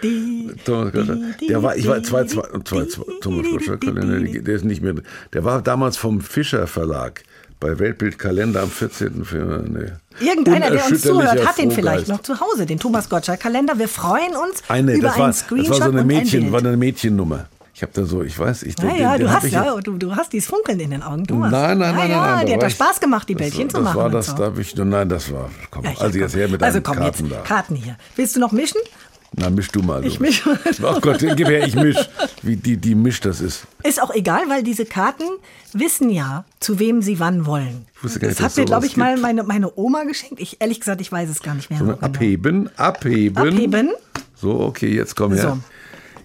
Thomas 0.64 0.92
Gottschalk. 0.92 1.18
Der 1.48 1.62
war, 1.62 1.76
ich 1.76 1.86
war 1.86 2.02
zwei, 2.02 2.24
zwei, 2.24 2.42
zwei, 2.64 2.84
zwei 2.86 3.04
Thomas 3.20 3.46
die, 3.46 3.52
Gottschalk-Kalender, 3.52 4.20
die, 4.20 4.42
der 4.42 4.54
ist 4.56 4.64
nicht 4.64 4.82
mehr. 4.82 4.94
Der 5.32 5.44
war 5.44 5.62
damals 5.62 5.96
vom 5.96 6.20
Fischer 6.20 6.66
Verlag 6.66 7.22
bei 7.62 7.78
Weltbild 7.78 8.18
Kalender 8.18 8.60
am 8.62 8.70
14. 8.70 9.24
Februar. 9.24 9.62
Nee. 9.62 9.92
Irgendeiner, 10.20 10.70
der 10.70 10.84
uns 10.86 11.00
zuhört, 11.00 11.46
hat 11.46 11.56
den 11.58 11.70
vielleicht 11.70 12.08
noch 12.08 12.20
zu 12.20 12.38
Hause, 12.40 12.66
den 12.66 12.78
Thomas 12.78 13.08
Gottschalk-Kalender. 13.08 13.78
Wir 13.78 13.88
freuen 13.88 14.32
uns 14.36 14.62
Eine, 14.68 14.94
über 14.94 15.08
das 15.08 15.16
war, 15.18 15.24
einen 15.26 15.32
das 15.32 15.38
Screenshot 15.40 15.70
war 15.80 15.86
so 15.86 15.90
eine 15.92 16.00
ein 16.00 16.06
Mädchen, 16.08 16.40
Bild. 16.40 16.52
war 16.52 16.58
eine 16.60 16.76
Mädchennummer. 16.76 17.46
Ich 17.74 17.82
habe 17.82 17.92
da 17.94 18.04
so, 18.04 18.22
ich 18.22 18.38
weiß, 18.38 18.64
ich 18.64 18.74
Ja, 18.78 18.84
den- 18.90 19.00
ja, 19.00 19.12
den 19.16 19.26
du 19.26 19.32
hast, 19.32 19.44
ich 19.44 19.52
ja 19.52 19.74
jetzt- 19.74 19.86
du, 19.86 19.96
du 19.96 20.14
hast 20.14 20.32
dieses 20.32 20.48
Funkeln 20.48 20.78
in 20.80 20.90
den 20.90 21.02
Augen, 21.02 21.26
Thomas. 21.26 21.50
Nein, 21.50 21.78
nein, 21.78 21.94
nein, 21.94 22.10
ja, 22.10 22.16
nein, 22.20 22.34
nein. 22.36 22.46
da 22.46 22.52
hat 22.52 22.56
war 22.56 22.58
das 22.58 22.72
ich- 22.72 22.74
Spaß 22.78 23.00
gemacht, 23.00 23.28
die 23.28 23.34
das 23.34 23.40
Bällchen 23.42 23.64
war, 23.64 23.68
zu 23.70 23.76
das 23.76 23.84
machen. 23.84 23.96
War 23.96 24.06
und 24.06 24.12
das, 24.12 24.26
so. 24.26 24.32
da 24.36 24.44
hab 24.44 24.58
ich, 24.58 24.76
nein, 24.76 25.08
das 25.08 25.32
war, 25.32 25.50
komm, 25.70 25.84
Ja, 25.84 25.90
also 25.98 26.18
jetzt 26.18 26.32
komm. 26.32 26.38
her 26.40 26.48
mit 26.48 26.62
also 26.62 26.74
deinen 26.80 26.84
komm, 26.84 26.96
Karten 26.96 27.24
jetzt 27.26 27.32
da. 27.36 27.40
Karten 27.42 27.74
hier. 27.76 27.96
Willst 28.16 28.36
du 28.36 28.40
noch 28.40 28.52
mischen? 28.52 28.80
Na, 29.34 29.48
misch 29.48 29.68
du 29.68 29.82
mal. 29.82 30.04
Ich 30.04 30.20
misch. 30.20 30.42
Ach 30.84 31.00
Gott, 31.00 31.20
gib 31.20 31.48
her, 31.48 31.66
ich 31.66 31.74
misch. 31.74 31.96
Wie 32.42 32.56
die, 32.56 32.76
die 32.76 32.94
Misch 32.94 33.20
das 33.20 33.40
ist. 33.40 33.66
Ist 33.82 34.02
auch 34.02 34.14
egal, 34.14 34.42
weil 34.48 34.62
diese 34.62 34.84
Karten 34.84 35.24
wissen 35.72 36.10
ja, 36.10 36.44
zu 36.60 36.78
wem 36.78 37.00
sie 37.00 37.18
wann 37.18 37.46
wollen. 37.46 37.86
wusste 38.02 38.20
gar 38.20 38.28
das 38.28 38.38
nicht, 38.38 38.44
hat 38.44 38.50
dass 38.50 38.56
mir, 38.58 38.64
glaube 38.66 38.86
ich, 38.86 38.96
mal 38.96 39.16
meine, 39.16 39.42
meine 39.44 39.72
Oma 39.76 40.04
geschenkt. 40.04 40.40
Ich, 40.40 40.60
ehrlich 40.60 40.80
gesagt, 40.80 41.00
ich 41.00 41.10
weiß 41.10 41.30
es 41.30 41.42
gar 41.42 41.54
nicht 41.54 41.70
mehr. 41.70 41.78
So, 41.78 41.92
abheben, 41.92 42.68
abheben. 42.76 43.48
Abheben. 43.48 43.90
So, 44.34 44.60
okay, 44.60 44.94
jetzt 44.94 45.16
komm 45.16 45.32
her. 45.32 45.42
So. 45.42 45.58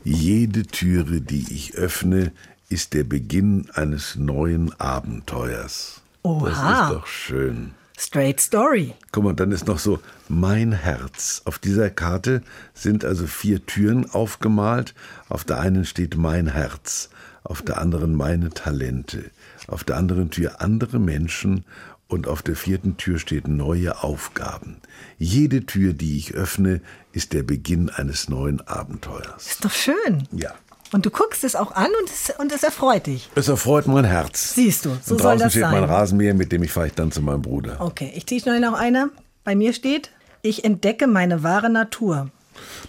Jede 0.03 0.63
Türe, 0.63 1.21
die 1.21 1.45
ich 1.53 1.75
öffne, 1.75 2.31
ist 2.69 2.93
der 2.93 3.03
Beginn 3.03 3.69
eines 3.73 4.15
neuen 4.15 4.77
Abenteuers. 4.79 6.01
Oha. 6.23 6.49
Das 6.49 6.89
ist 6.89 6.95
doch 6.95 7.07
schön. 7.07 7.71
Straight 7.99 8.39
Story. 8.39 8.93
Guck 9.11 9.23
mal, 9.23 9.33
dann 9.33 9.51
ist 9.51 9.67
noch 9.67 9.79
so 9.79 9.99
mein 10.29 10.71
Herz. 10.71 11.41
Auf 11.45 11.57
dieser 11.57 11.89
Karte 11.89 12.43
sind 12.73 13.03
also 13.03 13.25
vier 13.25 13.65
Türen 13.65 14.09
aufgemalt. 14.09 14.93
Auf 15.29 15.43
der 15.43 15.59
einen 15.59 15.83
steht 15.83 16.15
mein 16.15 16.47
Herz, 16.47 17.09
auf 17.43 17.63
der 17.63 17.79
anderen 17.79 18.13
meine 18.13 18.49
Talente, 18.51 19.31
auf 19.67 19.83
der 19.83 19.97
anderen 19.97 20.29
Tür 20.29 20.61
andere 20.61 20.99
Menschen 20.99 21.65
und 22.07 22.27
auf 22.27 22.41
der 22.41 22.55
vierten 22.55 22.97
Tür 22.97 23.19
steht 23.19 23.47
neue 23.47 24.03
Aufgaben. 24.03 24.77
Jede 25.17 25.65
Tür, 25.65 25.93
die 25.93 26.17
ich 26.17 26.35
öffne, 26.35 26.81
ist 27.11 27.33
der 27.33 27.43
Beginn 27.43 27.89
eines 27.89 28.29
neuen 28.29 28.61
Abenteuers. 28.61 29.47
Ist 29.47 29.65
doch 29.65 29.71
schön. 29.71 30.27
Ja. 30.31 30.53
Und 30.93 31.05
du 31.05 31.09
guckst 31.09 31.43
es 31.43 31.55
auch 31.55 31.71
an 31.73 31.89
und 31.99 32.09
es, 32.09 32.33
und 32.37 32.51
es 32.51 32.63
erfreut 32.63 33.07
dich. 33.07 33.29
Es 33.35 33.47
erfreut 33.47 33.87
mein 33.87 34.05
Herz. 34.05 34.53
Siehst 34.55 34.85
du, 34.85 34.89
so 34.89 34.95
und 34.95 35.05
soll 35.05 35.17
draußen 35.17 35.39
das 35.39 35.51
steht 35.51 35.63
sein. 35.63 35.71
mein 35.71 35.83
Rasenmäher, 35.83 36.33
mit 36.33 36.51
dem 36.51 36.63
ich 36.63 36.71
fahre 36.71 36.87
ich 36.87 36.93
dann 36.93 37.11
zu 37.11 37.21
meinem 37.21 37.41
Bruder. 37.41 37.81
Okay, 37.81 38.11
ich 38.15 38.25
ziehe 38.25 38.39
schnell 38.41 38.59
noch 38.59 38.73
eine. 38.73 39.09
Bei 39.43 39.55
mir 39.55 39.73
steht, 39.73 40.11
ich 40.41 40.63
entdecke 40.63 41.07
meine 41.07 41.43
wahre 41.43 41.69
Natur. 41.69 42.29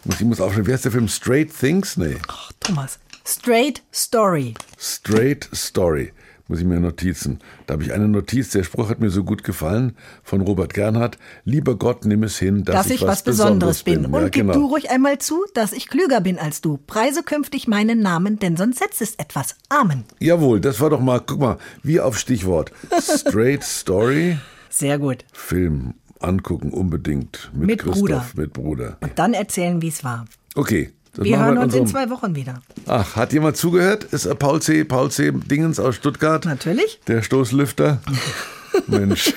Ich 0.05 0.21
muss 0.21 0.41
aufschreiben, 0.41 0.67
wie 0.67 0.73
heißt 0.73 0.85
der 0.85 0.93
Film? 0.93 1.09
Straight 1.09 1.57
Things? 1.59 1.97
Nee. 1.97 2.17
Ach, 2.29 2.53
Thomas. 2.61 2.99
Straight 3.27 3.83
Story. 3.93 4.55
Straight 4.79 5.49
Story. 5.55 6.13
Muss 6.51 6.61
ich 6.61 6.65
mir 6.65 6.81
Notizen. 6.81 7.41
Da 7.67 7.75
habe 7.75 7.83
ich 7.83 7.93
eine 7.93 8.09
Notiz, 8.09 8.49
der 8.51 8.63
Spruch 8.65 8.89
hat 8.89 9.01
mir 9.01 9.11
so 9.11 9.23
gut 9.23 9.45
gefallen, 9.45 9.95
von 10.23 10.41
Robert 10.41 10.73
Gernhardt. 10.73 11.19
Lieber 11.45 11.77
Gott, 11.77 12.07
nimm 12.07 12.23
es 12.23 12.39
hin, 12.39 12.65
dass, 12.65 12.75
dass 12.75 12.91
ich 12.91 13.03
was 13.03 13.23
Besonderes 13.23 13.83
bin. 13.83 14.07
Und 14.07 14.15
Ja, 14.15 14.29
gib 14.31 14.33
genau. 14.47 14.55
du 14.55 14.67
ruhig 14.67 14.91
einmal 14.91 15.19
zu, 15.19 15.45
dass 15.53 15.73
ich 15.75 15.89
klüger 15.89 16.23
bin 16.23 16.39
als 16.39 16.63
du. 16.63 16.79
Preise 16.87 17.23
künftig 17.23 17.69
meinen 17.69 18.01
Namen, 18.01 18.39
denn 18.39 18.57
sonst 18.57 18.79
setzt 18.79 19.03
es 19.03 19.15
etwas. 19.17 19.57
Amen. 19.69 20.05
Jawohl, 20.21 20.61
das 20.61 20.81
war 20.81 20.89
doch 20.89 21.01
mal, 21.01 21.21
guck 21.21 21.39
mal, 21.39 21.59
wie 21.83 22.01
auf 22.01 22.19
Stichwort. 22.19 22.73
Straight 22.99 23.63
Story, 23.63 24.39
Sehr 24.71 24.99
gut. 24.99 25.27
Film 25.35 25.95
angucken 26.21 26.71
unbedingt 26.73 27.51
mit, 27.53 27.67
Mit 27.67 27.79
Christoph, 27.81 27.99
Bruder. 28.01 28.27
mit 28.37 28.53
Bruder. 28.55 28.97
Und 29.01 29.19
dann 29.19 29.35
erzählen, 29.35 29.83
wie 29.83 29.89
es 29.89 30.03
war. 30.03 30.25
Okay. 30.55 30.91
Das 31.19 31.25
Wir 31.25 31.45
hören 31.45 31.59
uns 31.59 31.75
in 31.75 31.85
zwei 31.89 32.11
Wochen 32.11 32.37
wieder. 32.37 32.63
Ach, 32.87 33.17
hat 33.17 33.33
jemand 33.33 33.57
zugehört? 33.57 34.05
Ist 34.05 34.25
äh, 34.25 34.37
Paul 34.37 34.63
C. 34.63 34.85
Paul 34.85 35.11
C. 35.11 35.33
Dingens 35.33 35.81
aus 35.81 35.97
Stuttgart? 35.97 36.45
Natürlich. 36.45 37.01
Der 37.09 37.23
Stoßlüfter? 37.23 37.99
Mensch. 38.87 39.35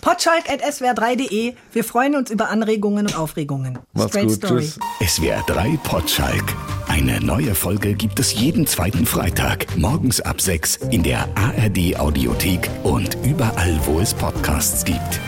Potschalk.swr3.de. 0.00 1.52
Wir 1.72 1.84
freuen 1.84 2.16
uns 2.16 2.30
über 2.30 2.48
Anregungen 2.48 3.06
und 3.06 3.18
Aufregungen. 3.18 3.80
Macht's 3.92 4.12
Straight 4.12 4.28
gut. 4.28 4.36
Story. 4.36 4.70
Tschüss. 4.98 5.16
SWR 5.16 5.42
3 5.46 5.78
Potschalk. 5.82 6.44
Eine 6.88 7.20
neue 7.20 7.54
Folge 7.54 7.92
gibt 7.92 8.18
es 8.18 8.32
jeden 8.32 8.66
zweiten 8.66 9.04
Freitag, 9.04 9.76
morgens 9.76 10.22
ab 10.22 10.40
6 10.40 10.76
in 10.90 11.02
der 11.02 11.28
ARD 11.36 11.98
Audiothek 11.98 12.70
und 12.82 13.18
überall, 13.24 13.78
wo 13.84 14.00
es 14.00 14.14
Podcasts 14.14 14.84
gibt. 14.86 15.20